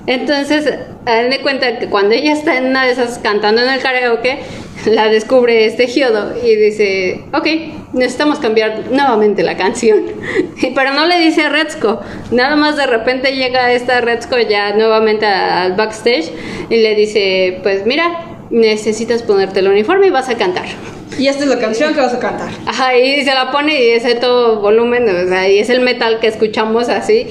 Entonces, 0.07 0.65
de 0.67 1.41
cuenta 1.43 1.79
que 1.79 1.87
cuando 1.89 2.15
ella 2.15 2.33
está 2.33 2.59
en 2.59 2.67
una 2.67 2.85
de 2.85 2.93
esas 2.93 3.19
cantando 3.19 3.63
en 3.63 3.69
el 3.69 3.81
karaoke, 3.81 4.41
la 4.87 5.09
descubre 5.09 5.65
este 5.67 5.87
Hyodo 5.87 6.35
y 6.45 6.57
dice, 6.57 7.23
ok, 7.33 7.47
necesitamos 7.93 8.41
cambiar 8.41 8.83
nuevamente 8.91 9.43
la 9.45 9.57
canción. 9.57 10.03
Y- 10.61 10.73
Pero 10.75 10.93
no 10.95 11.07
le 11.07 11.19
dice 11.21 11.43
a 11.43 11.49
Retsuko, 11.49 12.01
nada 12.33 12.57
más 12.57 12.77
de 12.77 12.87
repente 12.87 13.35
llega 13.37 13.73
esta 13.73 14.01
Retsuko 14.01 14.39
ya 14.39 14.75
nuevamente 14.75 15.27
al 15.27 15.75
backstage 15.75 16.31
y 16.71 16.77
le 16.77 16.95
dice, 16.97 17.61
pues 17.63 17.87
mira, 17.87 18.34
necesitas 18.55 19.23
ponerte 19.23 19.61
el 19.61 19.69
uniforme 19.69 20.07
y 20.07 20.11
vas 20.11 20.29
a 20.29 20.37
cantar. 20.37 20.67
Y 21.19 21.27
esta 21.27 21.45
es 21.45 21.51
la 21.51 21.59
canción 21.59 21.93
que 21.93 22.01
vas 22.01 22.15
a 22.15 22.19
cantar. 22.19 22.51
Ajá, 22.67 22.97
y 22.97 23.25
se 23.25 23.35
la 23.35 23.51
pone 23.51 23.83
y 23.83 23.91
es 23.91 24.05
de 24.05 24.15
todo 24.15 24.61
volumen, 24.61 25.09
o 25.09 25.29
sea, 25.29 25.49
y 25.49 25.59
es 25.59 25.71
el 25.71 25.81
metal 25.81 26.21
que 26.21 26.29
escuchamos 26.29 26.89
así. 26.89 27.27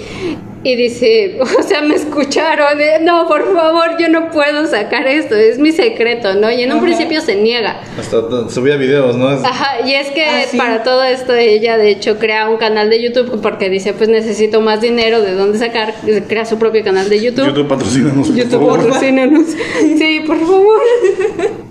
Y 0.66 0.76
dice, 0.78 1.38
o 1.60 1.64
sea, 1.64 1.82
me 1.82 1.96
escucharon, 1.96 2.80
eh, 2.80 3.00
no, 3.02 3.28
por 3.28 3.54
favor, 3.54 3.98
yo 4.00 4.08
no 4.10 4.32
puedo 4.32 4.66
sacar 4.68 5.08
esto, 5.08 5.36
es 5.36 5.60
mi 5.60 5.72
secreto, 5.72 6.36
¿no? 6.36 6.50
Y 6.52 6.62
en 6.64 6.72
un 6.72 6.78
Ajá. 6.78 6.86
principio 6.86 7.22
se 7.22 7.36
niega. 7.36 7.82
Hasta 8.00 8.50
subía 8.50 8.78
videos, 8.78 9.16
¿no? 9.18 9.32
Es- 9.34 9.44
Ajá, 9.44 9.86
y 9.86 9.94
es 9.94 10.10
que 10.12 10.24
Ah, 10.26 10.44
sí. 10.50 10.58
para 10.58 10.84
todo 10.84 11.04
esto 11.04 11.34
ella 11.36 11.78
de 11.78 11.90
hecho 11.90 12.18
crea 12.18 12.50
un 12.50 12.58
canal 12.58 12.90
de 12.90 13.02
YouTube 13.02 13.42
porque 13.42 13.70
dice, 13.70 13.94
pues 13.94 14.10
necesito 14.10 14.62
más 14.62 14.80
dinero, 14.82 15.22
¿de 15.22 15.34
dónde 15.34 15.58
sacar? 15.60 15.94
Crea 16.28 16.46
su 16.46 16.58
propio 16.58 16.84
canal 16.84 17.10
de 17.10 17.20
YouTube. 17.22 17.46
YouTube 17.48 17.68
patrocínanos, 17.68 18.28
por 18.28 18.36
YouTube 18.38 18.52
favor. 18.52 18.78
patrocínanos. 18.80 19.46
Sí, 19.98 20.22
por 20.26 20.40
favor. 20.40 20.82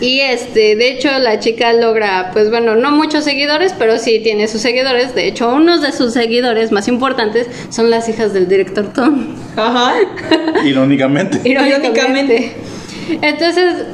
Y 0.00 0.20
este, 0.20 0.76
de 0.76 0.90
hecho, 0.90 1.10
la 1.18 1.38
chica 1.40 1.72
logra, 1.72 2.30
pues 2.32 2.50
bueno, 2.50 2.74
no 2.74 2.90
muchos 2.90 3.24
seguidores, 3.24 3.74
pero 3.78 3.98
sí 3.98 4.20
tiene 4.20 4.48
sus 4.48 4.62
seguidores. 4.62 5.14
De 5.14 5.28
hecho, 5.28 5.54
unos 5.54 5.82
de 5.82 5.92
sus 5.92 6.14
seguidores 6.14 6.72
más 6.72 6.88
importantes 6.88 7.46
son 7.68 7.90
las 7.90 8.08
hijas 8.08 8.32
del 8.32 8.48
director 8.48 8.92
Tom. 8.92 9.36
Ajá. 9.56 9.94
Irónicamente. 10.64 11.40
Irónicamente. 11.44 12.52
Entonces, 13.20 13.84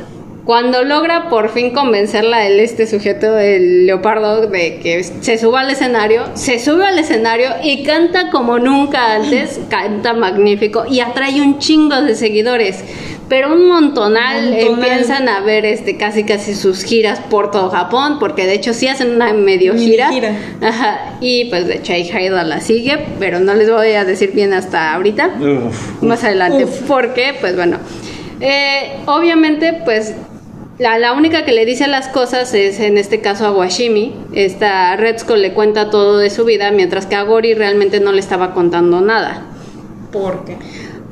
cuando 0.46 0.84
logra 0.84 1.28
por 1.28 1.48
fin 1.48 1.72
convencerla 1.72 2.46
el 2.46 2.60
este 2.60 2.86
sujeto, 2.86 3.36
el 3.36 3.86
leopardo, 3.86 4.46
de 4.46 4.78
que 4.78 5.02
se 5.02 5.38
suba 5.38 5.62
al 5.62 5.70
escenario, 5.70 6.22
se 6.34 6.60
sube 6.60 6.86
al 6.86 7.00
escenario 7.00 7.48
y 7.64 7.82
canta 7.82 8.30
como 8.30 8.60
nunca 8.60 9.16
antes, 9.16 9.58
canta 9.68 10.12
magnífico 10.12 10.84
y 10.88 11.00
atrae 11.00 11.40
un 11.40 11.58
chingo 11.58 12.00
de 12.00 12.14
seguidores. 12.14 12.84
Pero 13.28 13.52
un 13.52 13.66
montonal, 13.66 14.50
Montonal. 14.50 14.84
empiezan 14.84 15.28
a 15.28 15.40
ver 15.40 15.64
este 15.64 15.96
casi 15.96 16.22
casi 16.22 16.54
sus 16.54 16.84
giras 16.84 17.18
por 17.28 17.50
todo 17.50 17.70
Japón, 17.70 18.18
porque 18.20 18.46
de 18.46 18.54
hecho 18.54 18.72
sí 18.72 18.86
hacen 18.86 19.10
una 19.16 19.32
medio 19.32 19.74
gira. 19.74 20.10
gira. 20.12 20.32
Ajá, 20.62 21.16
y 21.20 21.46
pues 21.46 21.66
de 21.66 21.76
hecho 21.76 21.92
ahí 21.92 22.08
Haida 22.08 22.44
la 22.44 22.60
sigue, 22.60 23.04
pero 23.18 23.40
no 23.40 23.54
les 23.54 23.68
voy 23.70 23.92
a 23.92 24.04
decir 24.04 24.30
bien 24.32 24.52
hasta 24.52 24.94
ahorita 24.94 25.30
Uf. 25.40 26.02
más 26.02 26.22
adelante. 26.22 26.64
Uf. 26.64 26.82
Porque, 26.86 27.34
pues 27.40 27.56
bueno, 27.56 27.78
eh, 28.40 28.92
obviamente, 29.06 29.80
pues 29.84 30.14
la, 30.78 30.98
la 30.98 31.12
única 31.14 31.44
que 31.44 31.50
le 31.52 31.64
dice 31.66 31.88
las 31.88 32.06
cosas 32.08 32.54
es 32.54 32.78
en 32.78 32.96
este 32.96 33.20
caso 33.20 33.46
a 33.46 33.50
Washimi. 33.50 34.14
Esta 34.34 34.94
Retsuko 34.94 35.34
le 35.34 35.52
cuenta 35.52 35.90
todo 35.90 36.18
de 36.18 36.30
su 36.30 36.44
vida, 36.44 36.70
mientras 36.70 37.06
que 37.06 37.16
a 37.16 37.22
Gori 37.24 37.54
realmente 37.54 37.98
no 37.98 38.12
le 38.12 38.20
estaba 38.20 38.54
contando 38.54 39.00
nada. 39.00 39.42
¿Por 40.12 40.44
qué? 40.44 40.56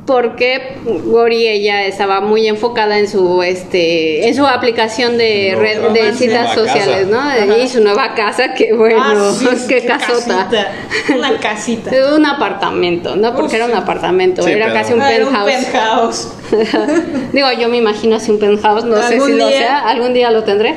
Porque 0.05 0.77
Gori 1.05 1.47
ella 1.47 1.83
estaba 1.85 2.21
muy 2.21 2.47
enfocada 2.47 2.99
en 2.99 3.07
su 3.09 3.41
este 3.41 4.27
en 4.27 4.35
su 4.35 4.45
aplicación 4.45 5.17
de 5.17 5.53
No, 5.55 5.59
red, 5.61 5.79
de 5.93 6.13
citas 6.13 6.53
sociales, 6.53 7.07
¿no? 7.07 7.19
Ajá. 7.19 7.57
Y 7.57 7.67
su 7.67 7.81
nueva 7.81 8.13
casa, 8.13 8.53
que 8.57 8.71
bueno, 8.73 9.01
Ah, 9.03 9.33
sí, 9.35 9.47
qué, 9.67 9.83
casota. 9.83 10.47
casita. 10.47 10.71
Una 11.17 11.39
casita. 11.39 11.91
Un 12.15 12.25
apartamento, 12.25 13.15
¿no? 13.15 13.31
Porque 13.33 13.47
Uf, 13.47 13.53
era 13.55 13.65
un 13.65 13.73
apartamento, 13.73 14.43
Sí, 14.43 14.51
era 14.51 14.65
pero- 14.67 14.77
casi 14.79 14.93
un 14.93 15.01
Ah, 15.01 15.11
era 15.11 15.27
un 15.27 15.33
penthouse. 15.45 16.27
Digo, 17.33 17.47
yo 17.59 17.69
me 17.69 17.77
imagino 17.77 18.15
así 18.15 18.31
un 18.31 18.39
penthouse, 18.39 18.83
no 18.85 18.95
sé 19.09 19.15
si 19.25 19.33
lo 19.37 19.47
sea, 19.59 19.79
algún 19.89 20.13
día 20.13 20.31
lo 20.31 20.43
tendré. 20.43 20.75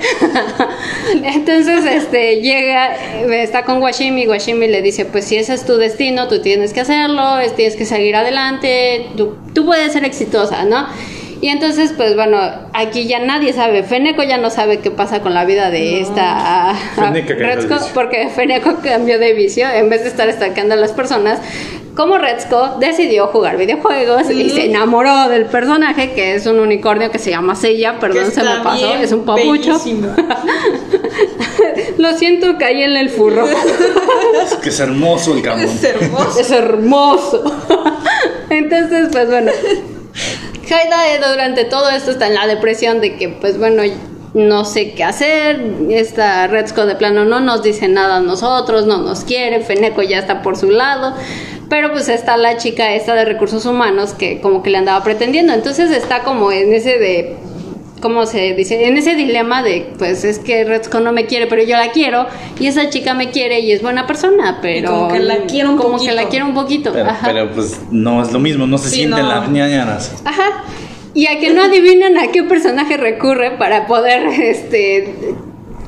Entonces, 1.25 1.85
este, 1.85 2.41
llega, 2.41 2.95
eh, 2.97 3.43
está 3.43 3.65
con 3.65 3.81
Washimi, 3.83 4.27
Washimi 4.27 4.67
le 4.69 4.83
dice, 4.83 5.05
pues 5.05 5.25
si 5.25 5.37
ese 5.37 5.55
es 5.55 5.65
tu 5.65 5.77
destino, 5.77 6.29
tú 6.29 6.41
tienes 6.41 6.73
que 6.73 6.81
hacerlo, 6.81 7.39
es- 7.39 7.55
tienes 7.57 7.77
que 7.77 7.85
seguir 7.85 8.17
adelante, 8.17 9.07
tú, 9.17 9.37
tú 9.55 9.65
puedes 9.67 9.93
ser 9.93 10.05
exitosa, 10.05 10.65
¿no? 10.65 10.87
Y 11.41 11.49
entonces, 11.49 11.93
pues 11.97 12.17
bueno, 12.17 12.39
aquí 12.73 13.07
ya 13.07 13.21
nadie 13.21 13.53
sabe, 13.53 13.85
Feneko 13.85 14.23
ya 14.25 14.39
no 14.39 14.51
sabe 14.51 14.81
qué 14.81 14.91
pasa 14.91 15.21
con 15.21 15.35
la 15.35 15.45
vida 15.45 15.71
de 15.71 16.01
esta 16.01 16.75
cambió 16.97 17.23
de 17.23 17.35
Retsuko, 17.35 17.75
vicio. 17.75 17.91
porque 17.95 18.29
Feneko 18.29 18.77
cambió 18.83 19.19
de 19.19 19.35
vicio, 19.35 19.69
en 19.69 19.89
vez 19.89 20.03
de 20.03 20.09
estar 20.09 20.29
estancando 20.29 20.75
a 20.75 20.77
las 20.77 20.93
personas, 20.93 21.39
como 21.95 22.19
Retsuko 22.19 22.77
decidió 22.81 23.29
jugar 23.29 23.57
videojuegos 23.57 24.31
y 24.31 24.51
se 24.51 24.67
enamoró 24.67 25.29
del 25.29 25.47
personaje, 25.47 26.13
que 26.13 26.35
es 26.35 26.47
un 26.47 26.59
unicornio 26.59 27.11
que 27.11 27.19
se 27.19 27.31
llama 27.31 27.55
Seiya, 27.55 27.99
perdón, 27.99 28.31
se 28.31 28.43
me 28.43 28.57
pasó, 28.63 28.95
es 28.95 29.13
un 29.13 29.25
papucho. 29.25 29.81
Lo 31.99 32.17
siento, 32.17 32.57
caí 32.59 32.83
en 32.83 32.97
el 32.97 33.11
furro. 33.11 33.47
Es 33.47 34.55
que 34.55 34.69
es 34.69 34.81
hermoso 34.81 35.35
el 35.35 35.43
camón. 35.43 35.65
Es 35.69 35.85
hermoso. 35.85 36.41
es 36.41 36.51
hermoso. 36.51 37.45
Entonces, 38.51 39.09
pues 39.11 39.29
bueno. 39.29 39.51
Haida 40.75 41.15
eh, 41.15 41.21
durante 41.31 41.65
todo 41.65 41.91
esto 41.91 42.11
está 42.11 42.27
en 42.27 42.35
la 42.35 42.47
depresión 42.47 43.01
de 43.01 43.17
que, 43.17 43.29
pues 43.29 43.59
bueno, 43.59 43.83
no 44.35 44.65
sé 44.65 44.93
qué 44.93 45.05
hacer. 45.05 45.61
Esta 45.91 46.47
Retsuko 46.47 46.87
de 46.87 46.95
plano 46.95 47.25
no 47.25 47.41
nos 47.41 47.63
dice 47.63 47.89
nada 47.89 48.17
a 48.17 48.21
nosotros, 48.21 48.87
no 48.87 48.99
nos 48.99 49.25
quiere. 49.25 49.61
Feneko 49.61 50.03
ya 50.03 50.19
está 50.19 50.43
por 50.43 50.57
su 50.57 50.71
lado. 50.71 51.15
Pero 51.69 51.93
pues 51.93 52.09
está 52.09 52.37
la 52.37 52.57
chica 52.57 52.95
esta 52.95 53.15
de 53.15 53.25
recursos 53.25 53.67
humanos 53.67 54.15
que 54.15 54.41
como 54.41 54.63
que 54.63 54.71
le 54.71 54.79
andaba 54.79 55.03
pretendiendo. 55.05 55.53
Entonces 55.53 55.91
está 55.91 56.23
como 56.23 56.51
en 56.51 56.73
ese 56.73 56.99
de 56.99 57.37
¿cómo 58.01 58.27
se 58.27 58.55
dice? 58.55 58.87
En 58.87 58.97
ese 58.97 59.15
dilema 59.15 59.63
de, 59.63 59.93
pues 59.99 60.25
es 60.25 60.39
que 60.39 60.65
Retsuko 60.65 61.01
no 61.01 61.13
me 61.13 61.27
quiere, 61.27 61.47
pero 61.47 61.63
yo 61.63 61.77
la 61.77 61.91
quiero, 61.93 62.27
y 62.61 62.67
esa 62.67 62.91
chica 62.91 63.15
me 63.15 63.31
quiere 63.31 63.61
y 63.61 63.73
es 63.73 63.83
buena 63.83 64.07
persona, 64.07 64.59
pero... 64.63 64.91
como 64.91 65.09
que 65.13 65.19
la 65.21 65.37
quiero 65.47 65.71
un 65.71 65.77
como 65.77 65.93
poquito. 65.93 66.11
que 66.11 66.17
la 66.17 66.29
quiero 66.29 66.47
un 66.47 66.55
poquito, 66.55 66.93
Pero, 66.93 67.11
ajá. 67.11 67.27
pero, 67.27 67.51
pues 67.53 67.81
no 67.91 68.23
es 68.23 68.33
lo 68.33 68.39
mismo, 68.39 68.67
no 68.67 68.79
se 68.79 68.89
Sí, 68.91 68.97
sienten 68.97 69.23
no. 69.23 69.29
las 69.29 69.49
ñañaras. 69.51 70.15
Ajá. 70.25 70.65
Y 71.15 71.27
a 71.27 71.39
que 71.41 71.53
no 71.53 71.63
adivinan 71.63 72.17
a 72.19 72.29
qué 72.31 72.43
personaje 72.45 72.97
recurre 72.97 73.53
para 73.53 73.87
poder, 73.87 74.27
este 74.41 75.15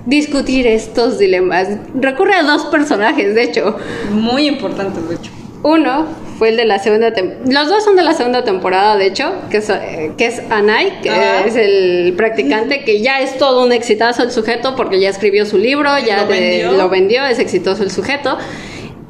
discutir 0.06 0.66
estos 0.66 1.18
dilemas. 1.18 1.68
Recurre 1.94 2.34
a 2.34 2.42
dos 2.42 2.64
personajes, 2.66 3.34
de 3.34 3.42
hecho. 3.44 3.76
Muy 4.12 4.46
importante, 4.48 5.00
de 5.00 5.14
hecho. 5.14 5.30
Uno 5.62 6.06
fue 6.38 6.48
el 6.50 6.56
de 6.56 6.64
la 6.64 6.78
segunda 6.78 7.12
temporada. 7.12 7.44
Los 7.52 7.68
dos 7.68 7.84
son 7.84 7.96
de 7.96 8.02
la 8.02 8.14
segunda 8.14 8.44
temporada, 8.44 8.96
de 8.96 9.06
hecho, 9.06 9.30
que 9.50 9.58
es, 9.58 9.70
que 10.16 10.26
es 10.26 10.40
Anai, 10.50 11.02
que 11.02 11.10
es 11.46 11.54
el 11.56 12.14
practicante, 12.16 12.82
que 12.82 13.00
ya 13.02 13.20
es 13.20 13.36
todo 13.36 13.62
un 13.64 13.72
exitazo 13.72 14.22
el 14.22 14.30
sujeto 14.30 14.74
porque 14.74 14.98
ya 15.00 15.10
escribió 15.10 15.44
su 15.44 15.58
libro, 15.58 15.90
ya 15.98 16.22
Lo 16.22 16.28
de- 16.28 16.40
vendió. 16.40 16.72
lo 16.72 16.88
vendió, 16.88 17.24
es 17.26 17.38
exitoso 17.38 17.82
el 17.82 17.90
sujeto. 17.90 18.38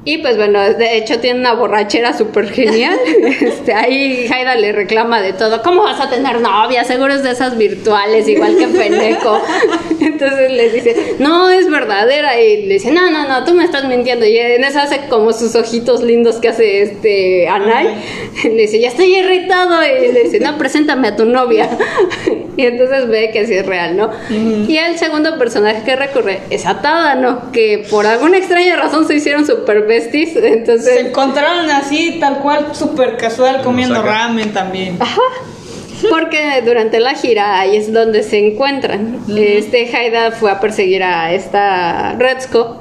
Y 0.03 0.19
pues 0.19 0.39
bueno, 0.39 0.61
de 0.61 0.97
hecho 0.97 1.21
tiene 1.21 1.41
una 1.41 1.53
borrachera 1.53 2.17
súper 2.17 2.51
genial. 2.51 2.99
Este, 3.41 3.73
ahí 3.73 4.27
Haida 4.31 4.55
le 4.57 4.73
reclama 4.73 5.21
de 5.21 5.33
todo. 5.33 5.63
¿Cómo 5.63 5.83
vas 5.83 6.01
a 6.01 6.09
tener 6.09 6.41
novia? 6.41 6.85
Seguro 6.85 7.15
es 7.15 7.23
de 7.23 7.31
esas 7.31 7.57
virtuales, 7.57 8.29
igual 8.29 8.57
que 8.57 8.67
Feneco. 8.69 9.41
Entonces 10.01 10.51
le 10.53 10.71
dice, 10.71 11.17
no, 11.19 11.51
es 11.51 11.71
verdadera. 11.71 12.41
Y 12.41 12.67
le 12.67 12.75
dice, 12.75 12.91
no, 12.91 13.11
no, 13.11 13.29
no, 13.29 13.45
tú 13.45 13.55
me 13.55 13.65
estás 13.65 13.85
mintiendo. 13.87 14.25
Y 14.27 14.39
en 14.39 14.65
eso 14.65 14.81
hace 14.81 15.01
como 15.09 15.33
sus 15.33 15.55
ojitos 15.55 16.03
lindos 16.03 16.37
que 16.37 16.49
hace 16.49 16.83
este 16.83 17.49
Anay. 17.49 17.89
Le 18.45 18.63
dice, 18.63 18.81
ya 18.81 18.89
estoy 18.89 19.15
irritado. 19.15 19.83
Y 19.85 20.13
le 20.13 20.25
dice, 20.25 20.41
no, 20.41 20.57
preséntame 20.57 21.09
a 21.09 21.17
tu 21.17 21.27
novia. 21.27 21.69
Y 22.57 22.67
entonces 22.67 23.09
ve 23.09 23.31
que 23.33 23.47
sí 23.47 23.55
es 23.55 23.67
real, 23.67 23.97
¿no? 23.97 24.11
Y 24.31 24.77
el 24.77 24.99
segundo 24.99 25.39
personaje 25.39 25.83
que 25.85 25.97
recurre 25.97 26.41
es 26.51 26.67
Atada, 26.67 27.15
¿no? 27.15 27.53
Que 27.53 27.87
por 27.91 28.07
alguna 28.07 28.39
extraña 28.39 28.77
razón 28.77 29.07
se 29.07 29.15
hicieron 29.15 29.47
super 29.47 29.87
besties. 29.91 30.37
Entonces. 30.43 30.95
Se 30.95 31.01
encontraron 31.09 31.69
así, 31.71 32.19
tal 32.21 32.39
cual, 32.39 32.75
súper 32.75 33.17
casual, 33.17 33.63
comiendo 33.63 34.01
ramen 34.01 34.53
también. 34.53 34.97
Ajá. 35.01 35.21
Porque 36.09 36.63
durante 36.65 36.99
la 36.99 37.15
gira 37.15 37.61
ahí 37.61 37.77
es 37.77 37.93
donde 37.93 38.23
se 38.23 38.39
encuentran. 38.39 39.23
Este 39.37 39.85
Haida 39.95 40.31
fue 40.31 40.51
a 40.51 40.59
perseguir 40.59 41.03
a 41.03 41.33
esta 41.33 42.15
Retsuko. 42.19 42.79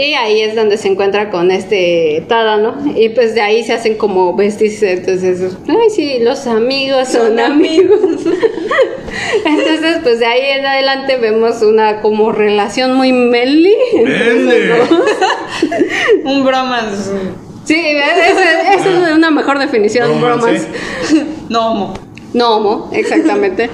Y 0.00 0.14
ahí 0.14 0.40
es 0.40 0.56
donde 0.56 0.78
se 0.78 0.88
encuentra 0.88 1.28
con 1.28 1.50
este 1.50 2.24
Tada, 2.26 2.56
¿no? 2.56 2.74
Y 2.96 3.10
pues 3.10 3.34
de 3.34 3.42
ahí 3.42 3.62
se 3.62 3.74
hacen 3.74 3.98
como 3.98 4.34
besties. 4.34 4.82
Entonces, 4.82 5.42
ay, 5.68 5.90
sí, 5.94 6.18
los 6.20 6.46
amigos 6.46 7.08
son, 7.08 7.36
Son 7.36 7.40
amigos. 7.40 8.00
entonces, 9.44 9.98
pues 10.02 10.18
de 10.18 10.24
ahí 10.24 10.58
en 10.58 10.64
adelante 10.64 11.18
vemos 11.18 11.60
una 11.60 12.00
como 12.00 12.32
relación 12.32 12.94
muy 12.94 13.12
melly. 13.12 13.76
Mele. 13.94 14.72
Un 16.24 16.44
bromance. 16.46 17.10
Sí, 17.66 17.78
esa 17.78 18.74
es 18.74 19.14
una 19.14 19.30
mejor 19.30 19.58
definición, 19.58 20.18
Bromance. 20.18 20.66
bromance. 20.66 21.26
No, 21.50 21.72
homo. 21.72 21.94
No 22.32 22.56
homo, 22.56 22.90
exactamente. 22.92 23.68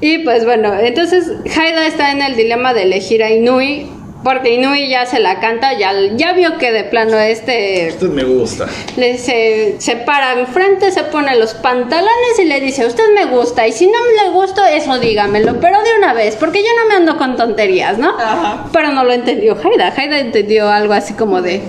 y 0.00 0.18
pues 0.18 0.44
bueno, 0.44 0.74
entonces 0.78 1.30
Haida 1.56 1.86
está 1.86 2.10
en 2.10 2.20
el 2.20 2.36
dilema 2.36 2.74
de 2.74 2.82
elegir 2.82 3.22
a 3.22 3.30
Inui, 3.30 3.88
porque 4.22 4.54
Inui 4.54 4.88
ya 4.88 5.06
se 5.06 5.18
la 5.18 5.40
canta, 5.40 5.72
ya, 5.72 5.92
ya 6.14 6.32
vio 6.32 6.58
que 6.58 6.72
de 6.72 6.84
plano 6.84 7.16
este 7.18 7.88
Este 7.88 8.08
me 8.08 8.24
gusta. 8.24 8.66
le 8.96 9.18
se, 9.18 9.76
se 9.78 9.96
para 9.96 10.38
enfrente, 10.38 10.92
se 10.92 11.04
pone 11.04 11.36
los 11.36 11.54
pantalones 11.54 12.38
y 12.38 12.44
le 12.44 12.60
dice, 12.60 12.86
usted 12.86 13.04
me 13.14 13.26
gusta, 13.26 13.66
y 13.66 13.72
si 13.72 13.86
no 13.86 13.98
le 14.22 14.30
gusto, 14.32 14.62
eso 14.64 14.98
dígamelo, 14.98 15.58
pero 15.60 15.82
de 15.82 15.98
una 15.98 16.12
vez, 16.12 16.36
porque 16.36 16.62
yo 16.62 16.68
no 16.80 16.88
me 16.88 16.94
ando 16.96 17.16
con 17.16 17.36
tonterías, 17.36 17.98
¿no? 17.98 18.10
Ajá. 18.10 18.66
Pero 18.72 18.90
no 18.92 19.04
lo 19.04 19.12
entendió 19.12 19.56
Haida, 19.56 19.92
Haida 19.96 20.18
entendió 20.18 20.68
algo 20.68 20.92
así 20.92 21.14
como 21.14 21.40
de... 21.42 21.62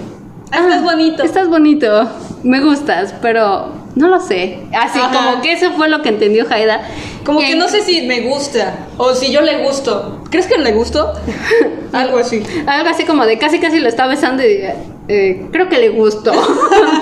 Estás 0.45 0.84
bonito. 0.84 1.24
Estás 1.24 1.47
bonito, 1.47 2.10
me 2.43 2.60
gustas, 2.60 3.16
pero 3.22 3.80
no 3.96 4.08
lo 4.08 4.20
sé. 4.20 4.60
Así 4.74 5.00
Ajá. 5.00 5.12
como 5.12 5.42
que 5.42 5.54
eso 5.54 5.72
fue 5.72 5.89
lo 5.89 6.02
que 6.02 6.10
entendió 6.10 6.46
Haida. 6.50 6.82
Como 7.26 7.39
que 7.39 7.56
no 7.56 7.68
sé 7.68 7.82
si 7.82 8.08
me 8.08 8.22
gusta 8.22 8.88
o 8.98 9.14
si 9.14 9.32
yo 9.32 9.42
le 9.42 9.64
gusto. 9.64 10.24
¿Crees 10.30 10.48
que 10.48 10.58
le 10.58 10.72
gusto? 10.72 11.14
Algo 11.94 12.18
así. 12.18 12.42
Algo 12.66 12.89
así 12.89 13.04
como 13.04 13.26
de 13.26 13.38
casi 13.38 13.60
casi 13.60 13.80
lo 13.80 13.89
está 13.89 14.08
besando 14.08 14.44
y 14.44 14.64
eh, 15.08 15.46
creo 15.52 15.68
que 15.68 15.78
le 15.78 15.89
gustó. 15.89 16.32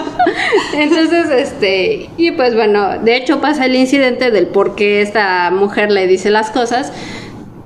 Entonces, 0.73 1.29
este, 1.29 2.09
y 2.17 2.31
pues 2.31 2.55
bueno, 2.55 2.97
de 2.99 3.15
hecho 3.15 3.39
pasa 3.39 3.65
el 3.65 3.75
incidente 3.75 4.31
del 4.31 4.47
por 4.47 4.75
qué 4.75 5.01
esta 5.01 5.51
mujer 5.51 5.91
le 5.91 6.07
dice 6.07 6.31
las 6.31 6.49
cosas. 6.49 6.91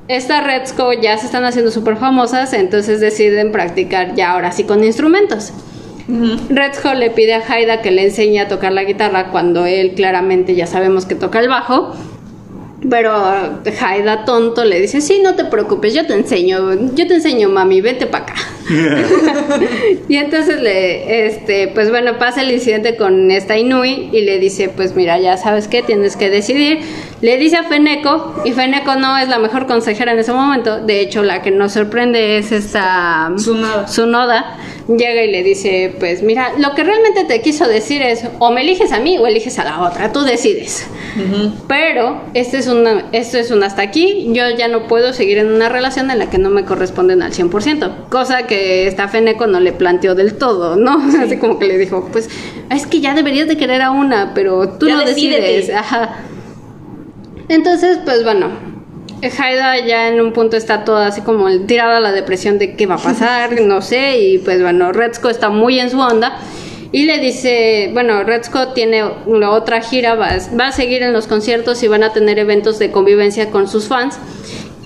Estas 0.10 0.44
Redsco 0.44 0.92
ya 0.92 1.18
se 1.18 1.28
están 1.28 1.46
haciendo 1.46 1.72
súper 1.72 1.96
famosas, 1.96 2.52
entonces 2.52 3.00
deciden 3.00 3.54
practicar 3.54 4.16
ya 4.16 4.34
ahora 4.34 4.52
sí 4.52 4.66
con 4.66 4.84
instrumentos. 4.84 5.54
Ujú. 6.08 6.38
Redsco 6.50 6.94
le 6.94 7.10
pide 7.10 7.34
a 7.34 7.44
Haida 7.48 7.82
que 7.82 7.92
le 7.92 8.04
enseñe 8.04 8.40
a 8.40 8.48
tocar 8.48 8.72
la 8.72 8.84
guitarra 8.84 9.32
cuando 9.32 9.66
él 9.66 9.94
claramente 9.96 10.56
ya 10.56 10.68
sabemos 10.68 11.06
que 11.06 11.16
toca 11.16 11.40
el 11.40 11.48
bajo. 11.48 11.94
Pero 12.90 13.14
Haida 13.82 14.26
tonto 14.26 14.66
le 14.66 14.82
dice, 14.82 15.00
sí, 15.00 15.22
no 15.24 15.36
te 15.36 15.46
preocupes, 15.46 15.94
yo 15.94 16.06
te 16.06 16.16
enseño, 16.16 16.94
yo 16.94 17.08
te 17.08 17.16
enseño, 17.16 17.48
mami, 17.48 17.80
vete 17.80 18.08
para 18.08 18.26
acá. 18.26 18.36
y 20.10 20.18
entonces 20.18 20.62
le, 20.62 21.26
este, 21.28 21.70
pues 21.70 21.90
bueno, 21.90 22.18
pasa 22.18 22.42
el 22.42 22.52
incidente 22.52 22.98
con 22.98 23.32
esta 23.32 23.58
Inui 23.58 24.10
y 24.12 24.22
le 24.22 24.38
dice, 24.38 24.68
pues 24.68 24.96
mira, 24.96 25.18
ya 25.18 25.38
sabes 25.38 25.70
qué, 25.70 25.82
tienes 25.82 26.18
que 26.18 26.30
decidir. 26.30 26.80
Le 27.24 27.38
dice 27.38 27.56
a 27.56 27.64
Feneco, 27.64 28.36
y 28.44 28.52
Feneco 28.52 28.96
no 28.96 29.18
es 29.18 29.30
la 29.30 29.40
mejor 29.40 29.66
consejera 29.66 30.12
en 30.12 30.20
ese 30.20 30.34
momento, 30.34 30.82
de 30.82 31.00
hecho 31.00 31.24
la 31.24 31.42
que 31.42 31.52
nos 31.52 31.72
sorprende 31.72 32.38
es 32.38 32.52
esta 32.52 33.32
Tsunada. 33.38 33.86
Tsunoda 33.86 34.58
llega 34.90 35.24
y 35.24 35.32
le 35.32 35.42
dice, 35.42 35.96
pues 36.00 36.22
mira, 36.22 36.52
lo 36.58 36.76
que 36.76 36.84
realmente 36.84 37.24
te 37.24 37.42
quiso 37.42 37.66
decir 37.66 38.02
es, 38.02 38.26
o 38.40 38.52
me 38.52 38.60
eliges 38.60 38.92
a 38.92 39.00
mí 39.00 39.18
o 39.18 39.26
eliges 39.26 39.58
a 39.58 39.64
la 39.64 39.80
otra, 39.84 40.12
tú 40.12 40.24
decides. 40.24 40.86
Pero 41.70 42.24
este 42.34 42.58
es 42.58 42.68
una, 42.68 43.06
esto 43.14 43.38
es 43.38 43.52
un 43.52 43.64
hasta 43.64 43.84
aquí, 43.84 44.28
yo 44.34 44.50
ya 44.50 44.68
no 44.68 44.90
puedo 44.90 45.14
seguir 45.14 45.38
en 45.38 45.50
una 45.50 45.70
relación 45.70 46.12
en 46.12 46.20
la 46.20 46.30
que 46.30 46.40
no 46.40 46.50
me 46.50 46.66
corresponden 46.66 47.22
al 47.22 47.32
100%, 47.32 48.10
cosa 48.10 48.48
que 48.48 48.86
esta 48.86 49.08
Feneco 49.08 49.48
no 49.48 49.62
le 49.62 49.72
planteó 49.72 50.14
del 50.14 50.38
todo, 50.38 50.76
¿no? 50.76 51.02
Así 51.24 51.38
como 51.38 51.58
que 51.58 51.68
le 51.68 51.78
dijo, 51.78 52.10
pues 52.12 52.30
es 52.70 52.86
que 52.86 53.00
ya 53.00 53.14
deberías 53.14 53.48
de 53.48 53.56
querer 53.56 53.82
a 53.82 53.92
una, 53.92 54.34
pero 54.34 54.68
tú 54.78 54.90
Ya 54.90 54.98
no 54.98 55.06
decides. 55.06 55.70
Ajá. 55.70 56.18
Entonces, 57.54 58.00
pues 58.04 58.24
bueno, 58.24 58.50
Haida 59.22 59.86
ya 59.86 60.08
en 60.08 60.20
un 60.20 60.34
punto 60.34 60.58
está 60.58 60.84
toda 60.84 61.06
así 61.06 61.22
como 61.22 61.48
tirada 61.68 61.98
a 61.98 62.00
la 62.00 62.12
depresión 62.12 62.58
de 62.58 62.76
qué 62.76 62.88
va 62.88 62.96
a 62.96 62.98
pasar, 62.98 63.62
no 63.62 63.82
sé, 63.82 64.20
y 64.20 64.40
pues 64.40 64.60
bueno, 64.62 64.92
Redsco 64.92 65.30
está 65.30 65.50
muy 65.50 65.80
en 65.80 65.92
su 65.92 66.00
onda 66.00 66.40
y 66.92 67.06
le 67.06 67.20
dice, 67.20 67.92
bueno, 67.94 68.24
Redsco 68.24 68.70
tiene 68.70 69.04
una 69.28 69.52
otra 69.52 69.82
gira, 69.82 70.16
va, 70.16 70.30
va 70.60 70.68
a 70.68 70.72
seguir 70.72 71.04
en 71.04 71.14
los 71.14 71.28
conciertos 71.28 71.84
y 71.84 71.88
van 71.88 72.02
a 72.02 72.12
tener 72.12 72.40
eventos 72.40 72.80
de 72.80 72.90
convivencia 72.90 73.52
con 73.52 73.68
sus 73.68 73.88
fans. 73.88 74.18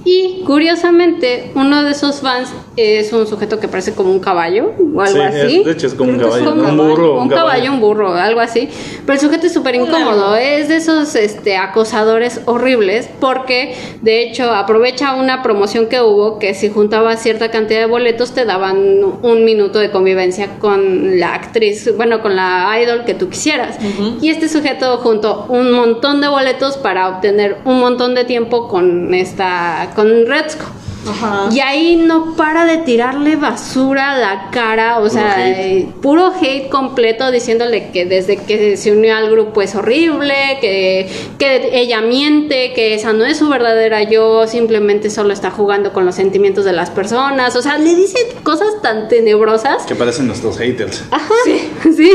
Y 0.03 0.43
curiosamente, 0.45 1.51
uno 1.55 1.83
de 1.83 1.91
esos 1.91 2.21
fans 2.21 2.49
es 2.77 3.11
un 3.11 3.25
sujeto 3.27 3.59
que 3.59 3.67
parece 3.67 3.93
como 3.93 4.11
un 4.11 4.19
caballo 4.19 4.71
o 4.95 5.01
algo 5.01 5.15
Sí, 5.15 5.19
así. 5.21 5.57
es- 5.59 5.65
de 5.65 5.71
hecho 5.71 5.87
es 5.87 5.93
como 5.95 6.11
un 6.11 6.19
caballo, 6.19 6.45
como 6.45 6.69
un 6.69 6.77
burro, 6.77 7.13
Un, 7.15 7.19
un 7.23 7.29
caballo, 7.29 7.47
caballo. 7.47 7.71
un 7.73 7.79
burro, 7.81 8.13
algo 8.13 8.39
así. 8.39 8.69
Pero 9.05 9.13
el 9.13 9.19
sujeto 9.19 9.47
es 9.47 9.53
súper 9.53 9.75
incómodo. 9.75 10.35
Es 10.35 10.67
de 10.69 10.75
esos 10.77 11.15
este, 11.15 11.57
acosadores 11.57 12.41
horribles 12.45 13.09
porque, 13.19 13.75
de 14.01 14.21
hecho, 14.23 14.51
aprovecha 14.51 15.15
una 15.15 15.41
promoción 15.41 15.87
que 15.87 16.01
hubo 16.01 16.37
que 16.39 16.53
si 16.53 16.69
juntaba 16.69 17.17
cierta 17.17 17.49
cantidad 17.49 17.79
de 17.79 17.87
boletos 17.87 18.33
te 18.33 18.45
daban 18.45 18.77
un 19.23 19.43
minuto 19.43 19.79
de 19.79 19.89
convivencia 19.89 20.59
con 20.59 21.19
la 21.19 21.33
actriz, 21.33 21.91
bueno, 21.97 22.21
con 22.21 22.35
la 22.35 22.77
idol 22.81 23.05
que 23.05 23.15
tú 23.15 23.27
quisieras. 23.29 23.77
Y 24.21 24.29
este 24.29 24.47
sujeto 24.49 24.97
juntó 24.97 25.45
un 25.49 25.71
montón 25.71 26.21
de 26.21 26.27
boletos 26.27 26.77
para 26.77 27.09
obtener 27.09 27.57
un 27.65 27.79
montón 27.79 28.13
de 28.13 28.23
tiempo 28.23 28.67
con 28.67 29.13
esta, 29.15 29.89
con 29.95 30.25
Redsco. 30.27 30.65
Ajá. 31.09 31.49
Y 31.51 31.59
ahí 31.59 31.95
no 31.95 32.35
para 32.35 32.65
de 32.65 32.77
tirarle 32.77 33.35
basura 33.35 34.11
a 34.13 34.17
la 34.17 34.49
cara, 34.51 34.99
o 34.99 35.09
sea, 35.09 35.35
hate. 35.35 35.57
eh, 35.59 35.87
puro 36.01 36.31
hate 36.39 36.69
completo 36.69 37.31
diciéndole 37.31 37.89
que 37.91 38.05
desde 38.05 38.37
que 38.37 38.77
se 38.77 38.91
unió 38.91 39.15
al 39.15 39.29
grupo 39.29 39.61
es 39.61 39.75
horrible, 39.75 40.33
que, 40.61 41.09
que 41.37 41.69
ella 41.79 42.01
miente, 42.01 42.73
que 42.73 42.93
esa 42.95 43.13
no 43.13 43.25
es 43.25 43.37
su 43.37 43.49
verdadera 43.49 44.03
yo, 44.03 44.47
simplemente 44.47 45.09
solo 45.09 45.33
está 45.33 45.51
jugando 45.51 45.93
con 45.93 46.05
los 46.05 46.15
sentimientos 46.15 46.65
de 46.65 46.73
las 46.73 46.89
personas, 46.89 47.55
o 47.55 47.61
sea, 47.61 47.77
le 47.77 47.95
dice 47.95 48.17
cosas 48.43 48.81
tan 48.81 49.07
tenebrosas. 49.07 49.85
Que 49.85 49.95
parecen 49.95 50.27
nuestros 50.27 50.57
haters. 50.57 51.03
Ajá, 51.11 51.33
sí. 51.45 51.69
sí. 51.95 52.11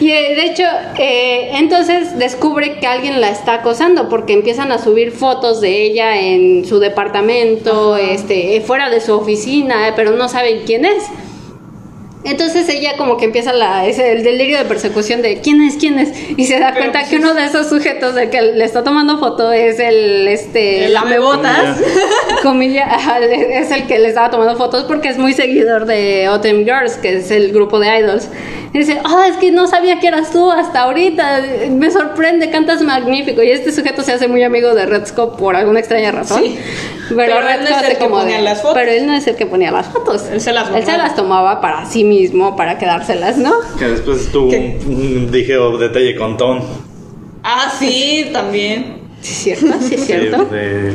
Y 0.00 0.10
eh, 0.10 0.34
de 0.34 0.46
hecho, 0.46 0.64
eh, 0.98 1.50
entonces 1.54 2.18
descubre 2.18 2.78
que 2.80 2.86
alguien 2.86 3.20
la 3.20 3.30
está 3.30 3.54
acosando 3.54 4.08
porque 4.08 4.32
empiezan 4.32 4.72
a 4.72 4.78
subir 4.78 5.12
fotos 5.12 5.60
de 5.60 5.82
ella 5.82 6.18
en 6.20 6.64
su 6.64 6.78
departamento, 6.78 7.87
este, 7.96 8.60
fuera 8.60 8.90
de 8.90 9.00
su 9.00 9.14
oficina, 9.14 9.88
eh, 9.88 9.92
pero 9.94 10.12
no 10.12 10.28
saben 10.28 10.62
quién 10.66 10.84
es. 10.84 11.04
Entonces 12.24 12.68
ella 12.68 12.96
como 12.98 13.16
que 13.16 13.26
empieza 13.26 13.52
la, 13.52 13.86
ese, 13.86 14.12
el 14.12 14.24
delirio 14.24 14.58
de 14.58 14.64
persecución 14.64 15.22
de 15.22 15.40
quién 15.40 15.62
es, 15.62 15.76
quién 15.76 15.98
es, 16.00 16.10
y 16.36 16.46
se 16.46 16.58
da 16.58 16.70
Pero, 16.72 16.80
cuenta 16.80 16.98
pues, 17.00 17.10
que 17.10 17.16
uno 17.16 17.32
de 17.32 17.44
esos 17.44 17.68
sujetos 17.68 18.14
del 18.16 18.28
que 18.28 18.42
le 18.42 18.64
está 18.64 18.82
tomando 18.82 19.18
foto 19.18 19.52
es 19.52 19.78
el, 19.78 20.26
este, 20.26 20.86
El 20.86 20.94
lamebotas, 20.94 21.78
comilla, 22.42 22.88
es 23.52 23.70
el 23.70 23.86
que 23.86 23.98
le 24.00 24.08
estaba 24.08 24.30
tomando 24.30 24.56
fotos 24.56 24.84
porque 24.84 25.08
es 25.08 25.16
muy 25.18 25.32
seguidor 25.32 25.86
de 25.86 26.26
Autumn 26.26 26.64
Girls, 26.64 26.94
que 26.96 27.18
es 27.18 27.30
el 27.30 27.52
grupo 27.52 27.78
de 27.78 27.98
idols. 28.00 28.28
Y 28.74 28.78
dice, 28.80 29.00
ah, 29.04 29.26
es 29.30 29.36
que 29.38 29.50
no 29.50 29.66
sabía 29.66 29.98
que 29.98 30.08
eras 30.08 30.30
tú 30.30 30.50
hasta 30.52 30.80
ahorita, 30.82 31.40
me 31.70 31.90
sorprende, 31.90 32.50
cantas 32.50 32.82
magnífico. 32.82 33.42
Y 33.42 33.50
este 33.50 33.72
sujeto 33.72 34.02
se 34.02 34.12
hace 34.12 34.28
muy 34.28 34.42
amigo 34.42 34.74
de 34.74 34.84
Redsco 34.84 35.36
por 35.38 35.56
alguna 35.56 35.78
extraña 35.80 36.10
razón. 36.12 36.42
Sí. 36.42 36.58
Pero, 37.08 37.16
Pero 37.16 37.48
él 37.48 37.60
no 37.64 37.70
es 37.70 37.82
el 37.88 37.96
que 37.96 38.04
ponía 38.04 38.36
de- 38.36 38.42
las 38.42 38.60
fotos. 38.60 38.74
Pero 38.78 38.90
él 38.92 39.06
no 39.06 39.14
es 39.14 39.26
el 39.26 39.36
que 39.36 39.46
ponía 39.46 39.70
las 39.70 39.86
fotos. 39.86 40.26
Él 40.30 40.42
se 40.42 40.52
las 40.52 40.68
Él 40.74 40.84
se 40.84 40.98
las 40.98 41.16
tomaba 41.16 41.62
para 41.62 41.86
sí 41.86 42.04
mismo, 42.08 42.56
para 42.56 42.78
quedárselas, 42.78 43.36
¿no? 43.38 43.52
Que 43.78 43.86
después 43.88 44.30
tuvo 44.32 44.50
¿Qué? 44.50 44.78
un 44.86 45.28
ligero 45.30 45.76
detalle 45.78 46.16
con 46.16 46.36
Tom. 46.36 46.60
Ah, 47.44 47.72
sí, 47.78 48.26
también. 48.32 48.98
Sí, 49.20 49.50
es 49.50 49.58
cierto, 49.60 49.78
sí, 49.80 49.94
es 49.94 50.06
cierto. 50.06 50.44
De- 50.46 50.92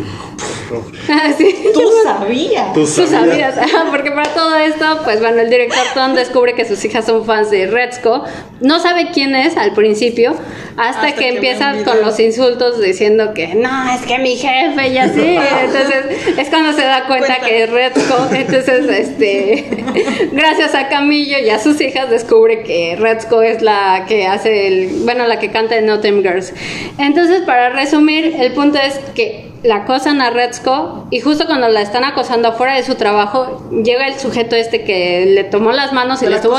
Ah, 1.09 1.32
sí. 1.38 1.55
Tú 1.74 1.82
sabías. 2.03 2.74
Tú 2.74 2.82
Tú 2.86 3.07
sabías. 3.07 3.57
Ajá, 3.57 3.86
porque 3.91 4.11
para 4.11 4.34
todo 4.34 4.55
esto, 4.55 5.01
pues 5.03 5.19
bueno, 5.19 5.41
el 5.41 5.49
director 5.49 5.84
Tom 5.93 6.15
descubre 6.15 6.53
que 6.53 6.65
sus 6.65 6.84
hijas 6.86 7.05
son 7.05 7.26
fans 7.26 7.51
de 7.51 7.67
Redsco. 7.67 8.24
No 8.61 8.80
sabe 8.80 9.09
quién 9.13 9.36
es 9.36 9.57
al 9.57 9.74
principio, 9.74 10.32
hasta, 10.78 10.89
Hasta 10.89 11.07
que, 11.07 11.15
que 11.15 11.21
ve 11.32 11.36
empieza 11.36 11.74
un 11.74 11.84
con 11.84 12.01
los 12.01 12.19
insultos 12.19 12.82
diciendo 12.82 13.34
que 13.34 13.53
no, 13.55 13.93
es 13.93 14.01
que 14.01 14.17
mi 14.19 14.36
jefe 14.36 14.88
y 14.88 14.97
así. 14.97 15.38
Entonces 15.63 16.38
es 16.38 16.49
cuando 16.49 16.74
se 16.74 16.84
da 16.84 17.05
cuenta 17.05 17.28
Cuenta. 17.28 17.45
que 17.47 17.63
es 17.63 17.69
Redsco. 17.69 18.28
Entonces, 18.34 18.86
este, 18.89 19.86
gracias 20.32 20.74
a 20.76 20.89
Camillo 20.89 21.38
y 21.39 21.49
a 21.49 21.59
sus 21.59 21.80
hijas 21.82 22.09
descubre 22.09 22.63
que 22.63 22.95
Redsco 22.97 23.41
es 23.41 23.61
la 23.61 24.05
que 24.07 24.26
hace 24.26 24.67
el, 24.67 24.89
bueno, 25.03 25.28
la 25.28 25.39
que 25.39 25.51
canta 25.51 25.78
en 25.78 25.86
No 25.86 25.99
Time 25.99 26.21
Girls. 26.21 26.53
Entonces, 26.97 27.41
para 27.41 27.69
resumir, 27.69 28.36
el 28.39 28.53
punto 28.53 28.80
es 28.80 28.99
que 29.15 29.53
la 29.64 29.76
acosan 29.78 30.22
a 30.22 30.30
Redsco 30.30 31.07
y 31.09 31.20
justo 31.22 31.45
cuando 31.45 31.70
la 31.70 31.82
están 31.82 32.03
acosando 32.03 32.49
afuera 32.49 32.76
de 32.76 32.84
su 32.84 32.95
trabajo, 32.95 33.61
llega 33.72 34.07
el 34.07 34.20
sujeto 34.20 34.55
este 34.55 34.84
que 34.84 35.26
le 35.28 35.43
tomó 35.45 35.72
las 35.72 35.93
manos 35.93 36.22
y 36.22 36.26
El 36.26 36.32
le 36.32 36.38
estuvo. 36.38 36.55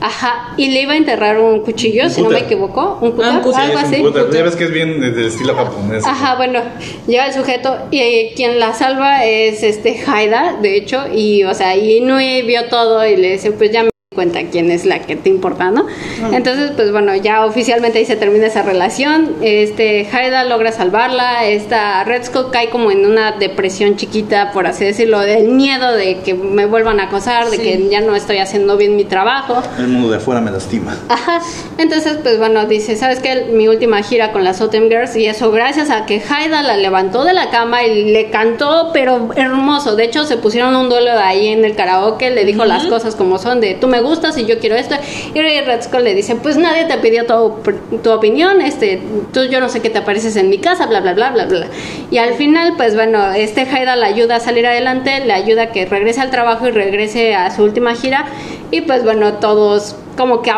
Ajá, 0.00 0.54
y 0.56 0.70
le 0.70 0.82
iba 0.82 0.94
a 0.94 0.96
enterrar 0.96 1.38
un 1.38 1.60
cuchillo, 1.60 2.04
Un 2.04 2.10
si 2.10 2.22
no 2.22 2.30
me 2.30 2.38
equivoco, 2.40 2.98
un 3.00 3.14
Ah, 3.22 3.30
un 3.30 3.40
cúter, 3.40 3.42
cúter, 3.42 3.60
algo 3.60 3.78
un 3.78 3.84
así. 3.84 4.36
Ya 4.36 4.42
ves 4.42 4.56
que 4.56 4.64
es 4.64 4.70
bien 4.72 5.00
de- 5.00 5.10
del 5.10 5.26
estilo 5.26 5.54
japonés. 5.54 6.04
Ajá, 6.06 6.36
bueno, 6.36 6.60
llega 7.06 7.26
el 7.26 7.34
sujeto 7.34 7.76
y 7.90 8.00
eh, 8.00 8.32
quien 8.34 8.58
la 8.58 8.72
salva 8.72 9.24
es 9.24 9.62
este 9.62 10.02
Haida, 10.06 10.56
de 10.62 10.76
hecho, 10.76 11.04
y 11.14 11.44
o 11.44 11.54
sea, 11.54 11.76
y 11.76 11.98
Inui 11.98 12.42
vio 12.42 12.68
todo 12.68 13.06
y 13.06 13.16
le 13.16 13.32
dice, 13.32 13.52
pues 13.52 13.70
ya 13.70 13.82
me 13.82 13.90
cuenta 14.14 14.40
quién 14.50 14.70
es 14.70 14.84
la 14.86 15.00
que 15.00 15.16
te 15.16 15.28
importa, 15.28 15.70
¿no? 15.70 15.86
Entonces, 16.32 16.72
pues 16.74 16.90
bueno, 16.92 17.14
ya 17.16 17.44
oficialmente 17.44 17.98
ahí 17.98 18.06
se 18.06 18.16
termina 18.16 18.46
esa 18.46 18.62
relación. 18.62 19.34
Este 19.42 20.08
Haida 20.10 20.44
logra 20.44 20.72
salvarla, 20.72 21.44
esta 21.44 22.04
Redsco 22.04 22.50
cae 22.50 22.70
como 22.70 22.90
en 22.90 23.04
una 23.06 23.32
depresión 23.32 23.96
chiquita, 23.96 24.52
por 24.52 24.66
así 24.66 24.84
decirlo, 24.84 25.20
del 25.20 25.48
miedo 25.48 25.92
de 25.92 26.18
que 26.20 26.34
me 26.34 26.66
vuelvan 26.66 27.00
a 27.00 27.04
acosar, 27.04 27.50
de 27.50 27.56
Sí. 27.56 27.62
que 27.62 27.88
ya 27.90 28.00
no 28.00 28.14
estoy 28.16 28.38
haciendo 28.38 28.76
bien 28.76 28.96
mi 28.96 29.04
trabajo. 29.04 29.62
El 29.78 29.88
mundo 29.88 30.10
de 30.10 30.16
afuera 30.16 30.40
me 30.40 30.50
lastima. 30.50 30.96
Ajá, 31.08 31.40
entonces 31.78 32.18
pues 32.22 32.38
bueno, 32.38 32.64
dice, 32.66 32.96
¿sabes 32.96 33.20
qué? 33.20 33.46
Mi 33.52 33.68
última 33.68 34.02
gira 34.02 34.32
con 34.32 34.44
las 34.44 34.58
Sotem 34.58 34.88
Girls 34.88 35.16
y 35.16 35.26
eso 35.26 35.50
gracias 35.50 35.90
a 35.90 36.06
que 36.06 36.22
Haida 36.28 36.62
la 36.62 36.76
levantó 36.76 37.24
de 37.24 37.32
la 37.34 37.50
cama 37.50 37.82
y 37.84 38.12
le 38.12 38.30
cantó, 38.30 38.90
pero 38.92 39.30
hermoso. 39.36 39.96
De 39.96 40.04
hecho, 40.04 40.24
se 40.24 40.36
pusieron 40.36 40.74
un 40.76 40.88
duelo 40.88 41.10
ahí 41.18 41.48
en 41.48 41.64
el 41.64 41.74
karaoke, 41.76 42.30
le 42.30 42.44
dijo 42.44 42.64
las 42.64 42.84
cosas 42.84 43.14
como 43.16 43.38
son, 43.38 43.60
de 43.60 43.74
tú 43.74 43.88
me 43.88 44.00
gustas 44.04 44.38
y 44.38 44.46
yo 44.46 44.58
quiero 44.60 44.76
esto. 44.76 44.94
Y 45.34 45.40
Ray 45.40 45.62
Redsco 45.62 45.98
le 45.98 46.14
dice, 46.14 46.36
pues 46.36 46.56
nadie 46.56 46.84
te 46.84 46.96
pidió 46.98 47.26
tu, 47.26 47.98
tu 47.98 48.10
opinión, 48.12 48.60
este, 48.60 49.02
tú 49.32 49.44
yo 49.44 49.60
no 49.60 49.68
sé 49.68 49.80
qué 49.80 49.90
te 49.90 49.98
apareces 49.98 50.36
en 50.36 50.48
mi 50.48 50.58
casa, 50.58 50.86
bla, 50.86 51.00
bla, 51.00 51.14
bla, 51.14 51.30
bla, 51.30 51.46
bla. 51.46 51.66
Y 52.10 52.18
al 52.18 52.34
final, 52.34 52.74
pues 52.76 52.94
bueno, 52.94 53.32
este 53.32 53.62
Haida 53.62 53.96
la 53.96 54.06
ayuda 54.06 54.36
a 54.36 54.40
salir 54.40 54.66
adelante, 54.66 55.24
le 55.24 55.32
ayuda 55.32 55.64
a 55.64 55.72
que 55.72 55.86
regrese 55.86 56.20
al 56.20 56.30
trabajo 56.30 56.68
y 56.68 56.70
regrese 56.70 57.34
a 57.34 57.50
su 57.50 57.64
última 57.64 57.94
gira. 57.94 58.26
Y 58.70 58.82
pues 58.82 59.04
bueno, 59.04 59.34
todos 59.34 59.96
como 60.16 60.42
que 60.42 60.52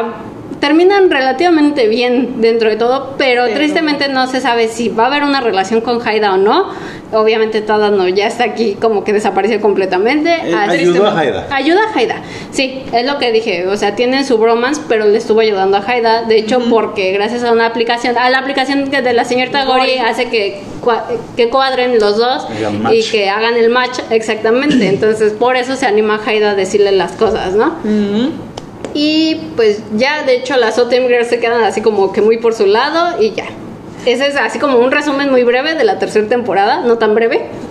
terminan 0.61 1.11
relativamente 1.11 1.89
bien 1.89 2.41
dentro 2.41 2.69
de 2.71 2.77
todo, 2.77 3.15
pero, 3.19 3.45
Pero- 3.45 3.57
tristemente 3.57 4.09
no 4.09 4.27
se 4.27 4.41
sabe 4.41 4.69
si 4.69 4.89
va 4.89 5.05
a 5.05 5.07
haber 5.09 5.23
una 5.23 5.41
relación 5.41 5.81
con 5.81 6.07
Haida 6.07 6.35
o 6.35 6.37
no. 6.37 6.71
Obviamente 7.13 7.61
Tada 7.61 7.91
no 7.91 8.09
ya 8.09 8.27
está 8.27 8.43
aquí 8.45 8.77
como 8.81 9.05
que 9.05 9.13
desapareció 9.13 9.61
completamente. 9.61 10.29
Eh, 10.31 10.55
Así- 10.55 10.79
ayudó 10.79 11.07
a 11.07 11.19
Haida. 11.19 11.47
Ayuda 11.51 11.81
a 11.93 11.97
Haida, 11.99 12.17
sí, 12.51 12.83
es 12.93 13.07
lo 13.07 13.19
que 13.19 13.31
dije, 13.33 13.67
o 13.69 13.77
sea, 13.77 13.95
tienen 13.95 14.25
su 14.25 14.39
bromance, 14.39 14.81
pero 14.89 15.05
le 15.07 15.17
estuvo 15.17 15.41
ayudando 15.41 15.77
a 15.77 15.85
Haida, 15.87 16.23
de 16.23 16.37
hecho, 16.39 16.59
porque 16.69 17.13
gracias 17.13 17.45
a 17.45 17.53
una 17.53 17.67
aplicación, 17.67 18.19
a 18.19 18.29
la 18.31 18.39
aplicación 18.39 18.91
de 18.91 19.13
la 19.13 19.25
señorita 19.25 19.65
Gori 19.67 19.99
hace 19.99 20.29
que, 20.31 20.63
que 21.37 21.49
cuadren 21.49 21.99
los 22.01 22.17
dos 22.17 22.47
y 22.93 23.03
que 23.05 23.29
hagan 23.31 23.57
el 23.57 23.71
match 23.71 24.01
exactamente, 24.11 24.89
entonces 24.89 25.33
por 25.33 25.57
eso 25.57 25.77
se 25.77 25.87
anima 25.87 26.17
a 26.17 26.29
Haida 26.29 26.51
a 26.51 26.55
decirle 26.55 26.91
las 26.93 27.13
cosas, 27.13 27.55
¿no? 27.55 27.77
Ujú. 27.85 28.33
Y 28.99 29.35
pues 29.57 29.81
ya, 29.95 30.23
de 30.23 30.37
hecho, 30.37 30.57
las 30.57 30.77
Sotem 30.77 31.07
Girls 31.07 31.29
se 31.29 31.39
quedan 31.39 31.63
así 31.63 31.83
como 31.83 32.13
que 32.15 32.23
muy 32.23 32.39
por 32.39 32.55
su 32.55 32.65
lado 32.65 33.21
y 33.23 33.33
ya. 33.33 33.45
Ese 34.07 34.29
es 34.29 34.37
así 34.37 34.59
como 34.61 34.79
un 34.79 34.91
resumen 34.93 35.31
muy 35.31 35.43
breve 35.43 35.75
de 35.75 35.83
la 35.85 35.99
tercera 35.99 36.27
temporada, 36.29 36.81
no 36.83 36.97
tan 36.97 37.15
breve, 37.17 37.47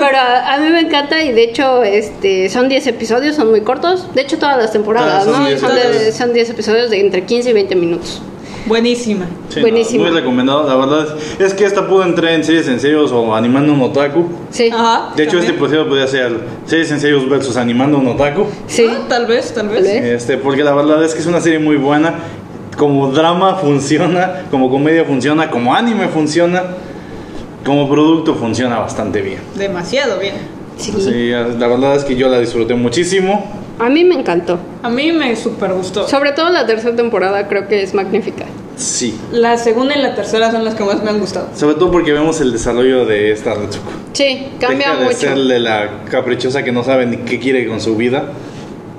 pero 0.00 0.16
a, 0.16 0.54
a 0.54 0.58
mí 0.58 0.70
me 0.70 0.80
encanta 0.80 1.22
y 1.22 1.32
de 1.32 1.42
hecho 1.44 1.82
este 1.82 2.48
son 2.48 2.68
10 2.70 2.86
episodios, 2.86 3.36
son 3.36 3.50
muy 3.50 3.60
cortos, 3.60 4.12
de 4.14 4.22
hecho 4.22 4.38
todas 4.38 4.56
las 4.56 4.72
temporadas, 4.72 5.24
son 5.24 5.34
¿no? 5.42 5.46
10 5.48 5.60
Son, 5.60 5.74
de- 5.74 5.82
episodios. 5.82 6.14
son 6.16 6.32
10 6.32 6.50
episodios 6.50 6.90
de 6.90 7.00
entre 7.00 7.24
15 7.26 7.50
y 7.50 7.52
20 7.52 7.76
minutos. 7.76 8.22
Buenísima. 8.70 9.26
Sí, 9.48 9.60
no, 9.60 10.00
muy 10.00 10.10
recomendado, 10.10 10.64
la 10.68 10.76
verdad. 10.76 11.16
Es, 11.40 11.46
es 11.48 11.54
que 11.54 11.64
esta 11.64 11.88
pudo 11.88 12.04
entrar 12.04 12.30
en 12.34 12.44
series 12.44 12.68
en 12.68 12.78
serios 12.78 13.10
o 13.10 13.34
animando 13.34 13.72
un 13.72 13.82
otaku. 13.82 14.26
Sí, 14.50 14.70
Ajá. 14.72 15.12
De 15.16 15.24
hecho, 15.24 15.38
este 15.40 15.50
episodio 15.50 15.88
podría 15.88 16.06
ser 16.06 16.38
series 16.66 16.88
en 16.92 17.00
serios 17.00 17.28
versus 17.28 17.56
animando 17.56 17.98
un 17.98 18.06
otaku. 18.06 18.46
sí. 18.68 18.86
Ah, 18.88 19.06
tal 19.08 19.26
vez, 19.26 19.52
tal 19.52 19.68
vez. 19.68 19.82
Tal 19.84 20.02
vez. 20.02 20.04
Este, 20.22 20.36
porque 20.38 20.62
la 20.62 20.72
verdad 20.72 21.02
es 21.04 21.14
que 21.14 21.20
es 21.20 21.26
una 21.26 21.40
serie 21.40 21.58
muy 21.58 21.74
buena. 21.76 22.14
Como 22.76 23.10
drama 23.10 23.56
funciona, 23.56 24.42
como 24.52 24.70
comedia 24.70 25.04
funciona, 25.04 25.50
como 25.50 25.74
anime 25.74 26.06
funciona, 26.06 26.62
como 27.66 27.90
producto 27.90 28.36
funciona 28.36 28.78
bastante 28.78 29.20
bien. 29.20 29.40
Demasiado 29.56 30.20
bien. 30.20 30.34
sí. 30.78 30.92
Sí, 30.96 31.30
la 31.30 31.66
verdad 31.66 31.96
es 31.96 32.04
que 32.04 32.14
yo 32.14 32.28
la 32.28 32.38
disfruté 32.38 32.74
muchísimo. 32.74 33.44
A 33.80 33.88
mí 33.88 34.04
me 34.04 34.14
encantó. 34.14 34.58
A 34.82 34.90
mí 34.90 35.10
me 35.10 35.34
super 35.36 35.72
gustó. 35.72 36.06
Sobre 36.06 36.32
todo 36.32 36.50
la 36.50 36.66
tercera 36.66 36.94
temporada 36.94 37.48
creo 37.48 37.66
que 37.66 37.82
es 37.82 37.94
magnífica. 37.94 38.44
Sí. 38.76 39.18
La 39.32 39.56
segunda 39.58 39.96
y 39.96 40.00
la 40.00 40.14
tercera 40.14 40.50
son 40.50 40.64
las 40.64 40.74
que 40.74 40.84
más 40.84 41.02
me 41.02 41.10
han 41.10 41.18
gustado. 41.20 41.48
Sobre 41.54 41.74
todo 41.74 41.90
porque 41.90 42.12
vemos 42.12 42.40
el 42.40 42.52
desarrollo 42.52 43.04
de 43.04 43.30
esta 43.32 43.54
Retsuko. 43.54 43.90
Sí, 44.12 44.48
cambia 44.58 44.88
Deja 44.88 44.98
de 45.00 45.04
mucho. 45.04 45.16
serle 45.18 45.58
la 45.60 46.04
caprichosa 46.10 46.62
que 46.64 46.72
no 46.72 46.82
sabe 46.82 47.06
ni 47.06 47.18
qué 47.18 47.38
quiere 47.38 47.66
con 47.68 47.80
su 47.80 47.96
vida. 47.96 48.30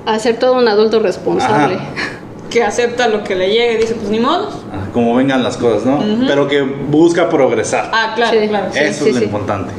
A 0.06 0.18
ser 0.18 0.38
todo 0.38 0.54
un 0.54 0.68
adulto 0.68 1.00
responsable. 1.00 1.74
Ajá. 1.76 1.84
Que 2.52 2.62
acepta 2.62 3.08
lo 3.08 3.24
que 3.24 3.34
le 3.34 3.48
llegue 3.48 3.72
y 3.72 3.76
dice, 3.78 3.94
pues 3.94 4.10
ni 4.10 4.20
modo. 4.20 4.50
Ah, 4.70 4.86
Como 4.92 5.14
vengan 5.14 5.42
las 5.42 5.56
cosas, 5.56 5.86
¿no? 5.86 6.04
Pero 6.26 6.48
que 6.48 6.60
busca 6.60 7.30
progresar. 7.30 7.88
Ah, 7.94 8.12
claro, 8.14 8.38
Sí. 8.38 8.46
claro. 8.46 8.66
Sí, 8.70 8.78
Eso 8.78 9.04
sí, 9.04 9.08
es 9.08 9.14
lo 9.14 9.20
sí. 9.20 9.24
importante. 9.24 9.72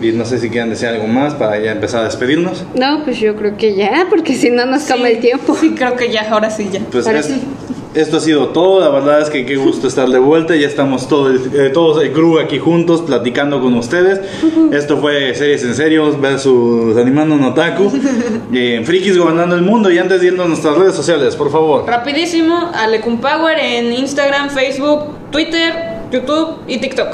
Y 0.00 0.12
no 0.12 0.24
sé 0.24 0.38
si 0.38 0.48
quieren 0.48 0.70
decir 0.70 0.88
algo 0.88 1.06
más 1.06 1.34
para 1.34 1.58
ya 1.58 1.70
empezar 1.72 2.00
a 2.00 2.04
despedirnos. 2.04 2.64
No, 2.74 3.04
pues 3.04 3.20
yo 3.20 3.36
creo 3.36 3.58
que 3.58 3.74
ya, 3.74 4.06
porque 4.08 4.36
si 4.36 4.48
no 4.48 4.64
nos 4.64 4.84
come 4.84 5.10
Sí, 5.10 5.14
el 5.16 5.20
tiempo. 5.20 5.54
Sí, 5.54 5.74
creo 5.76 5.96
que 5.96 6.10
ya, 6.10 6.26
ahora 6.30 6.48
sí 6.50 6.70
ya. 6.72 6.80
Pues 6.90 7.06
Ahora 7.06 7.18
es- 7.18 7.26
sí. 7.26 7.42
Esto 8.00 8.16
ha 8.16 8.20
sido 8.20 8.48
todo. 8.48 8.80
La 8.80 8.88
verdad 8.90 9.20
es 9.20 9.30
que 9.30 9.44
qué 9.44 9.56
gusto 9.56 9.86
estar 9.88 10.08
de 10.08 10.18
vuelta. 10.18 10.54
Ya 10.56 10.66
estamos 10.66 11.08
todo 11.08 11.28
el- 11.28 11.40
eh, 11.54 11.70
todos 11.70 12.02
el 12.02 12.12
crew 12.12 12.38
aquí 12.38 12.58
juntos 12.58 13.02
platicando 13.02 13.60
con 13.60 13.74
ustedes. 13.74 14.20
Esto 14.72 14.98
fue 14.98 15.34
Series 15.34 15.62
en 15.64 15.74
Serios 15.74 16.20
versus 16.20 16.96
Animando 16.96 17.34
un 17.34 17.44
Otaku. 17.44 17.90
en 18.52 18.84
Frikis 18.84 19.18
Gobernando 19.18 19.54
el 19.56 19.62
Mundo. 19.62 19.90
Y 19.90 19.98
antes 19.98 20.20
de 20.20 20.28
irnos 20.28 20.46
a 20.46 20.48
nuestras 20.48 20.76
redes 20.78 20.94
sociales, 20.94 21.36
por 21.36 21.50
favor. 21.50 21.84
Rapidísimo, 21.86 22.70
Alecum 22.74 23.18
Power 23.20 23.58
en 23.58 23.92
Instagram, 23.92 24.50
Facebook, 24.50 25.04
Twitter, 25.30 25.72
YouTube 26.12 26.56
y 26.66 26.78
TikTok. 26.78 27.08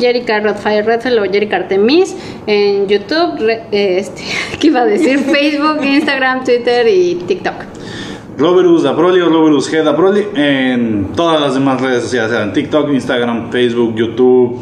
Jerica 0.00 0.40
Rodfire 0.40 0.82
Redfell 0.82 1.16
o 1.20 1.24
Jerica 1.30 1.56
Artemis 1.58 2.16
en 2.48 2.88
YouTube, 2.88 3.38
re- 3.38 3.62
eh, 3.70 3.98
este, 4.00 4.22
¿qué 4.60 4.66
iba 4.68 4.80
a 4.80 4.84
decir? 4.86 5.18
Facebook, 5.32 5.84
Instagram, 5.84 6.42
Twitter 6.44 6.88
y 6.88 7.14
TikTok. 7.26 7.54
Roberus 8.38 8.82
Daproli 8.82 9.20
o 9.20 9.28
Roberus 9.28 9.72
G 9.72 9.82
Daproli 9.82 10.26
en 10.34 11.12
todas 11.16 11.40
las 11.40 11.54
demás 11.54 11.80
redes 11.80 12.02
sociales, 12.04 12.30
sean 12.30 12.52
TikTok, 12.52 12.90
Instagram, 12.92 13.50
Facebook, 13.50 13.94
YouTube, 13.96 14.58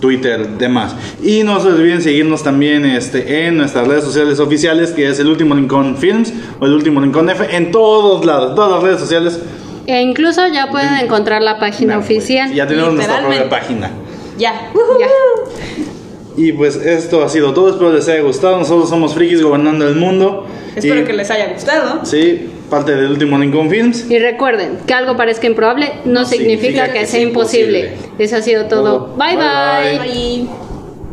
Twitter, 0.00 0.48
demás. 0.58 0.94
Y 1.22 1.42
no 1.42 1.60
se 1.60 1.68
olviden 1.68 2.00
seguirnos 2.00 2.42
también 2.42 2.84
este, 2.84 3.46
en 3.46 3.58
nuestras 3.58 3.86
redes 3.86 4.04
sociales 4.04 4.40
oficiales, 4.40 4.92
que 4.92 5.08
es 5.08 5.18
el 5.20 5.28
último 5.28 5.54
Rincón 5.54 5.96
Films 5.96 6.32
o 6.60 6.66
el 6.66 6.72
último 6.72 7.00
Rincón 7.00 7.28
F, 7.28 7.54
en 7.54 7.70
todos 7.70 8.24
lados, 8.24 8.54
todas 8.54 8.70
las 8.70 8.82
redes 8.82 9.00
sociales. 9.00 9.40
E 9.86 10.00
incluso 10.02 10.46
ya 10.48 10.70
pueden 10.70 10.94
encontrar 10.94 11.42
la 11.42 11.58
página 11.58 11.96
Nah, 11.96 12.00
güey, 12.00 12.18
oficial. 12.18 12.52
Ya 12.52 12.66
tenemos 12.66 12.94
nuestra 12.94 13.20
propia 13.20 13.48
página. 13.48 13.90
Ya. 14.38 14.52
Ya. 14.98 15.06
Y 16.36 16.52
pues 16.52 16.76
esto 16.76 17.24
ha 17.24 17.28
sido 17.28 17.54
todo, 17.54 17.70
espero 17.70 17.92
les 17.92 18.08
haya 18.08 18.20
gustado. 18.20 18.58
Nosotros 18.58 18.90
somos 18.90 19.14
Frikis 19.14 19.42
Gobernando 19.42 19.86
el 19.88 19.96
Mundo. 19.96 20.46
Espero 20.74 21.00
Y, 21.00 21.04
que 21.04 21.12
les 21.14 21.30
haya 21.30 21.52
gustado. 21.54 22.04
Sí, 22.04 22.50
parte 22.68 22.94
del 22.94 23.10
último 23.10 23.38
Rincón 23.38 23.70
Films. 23.70 24.10
Y 24.10 24.18
recuerden, 24.18 24.78
que 24.86 24.94
algo 24.94 25.16
parezca 25.16 25.46
improbable 25.46 25.92
no, 26.04 26.24
significa, 26.24 26.92
que, 26.92 27.06
sea 27.06 27.20
imposible. 27.20 27.92
Eso 28.18 28.36
ha 28.36 28.42
sido 28.42 28.66
todo. 28.66 29.06
Todo. 29.06 29.16
bye. 29.16 29.36
Bye, 29.36 29.98
bye. 29.98 29.98
Bye. 29.98 30.65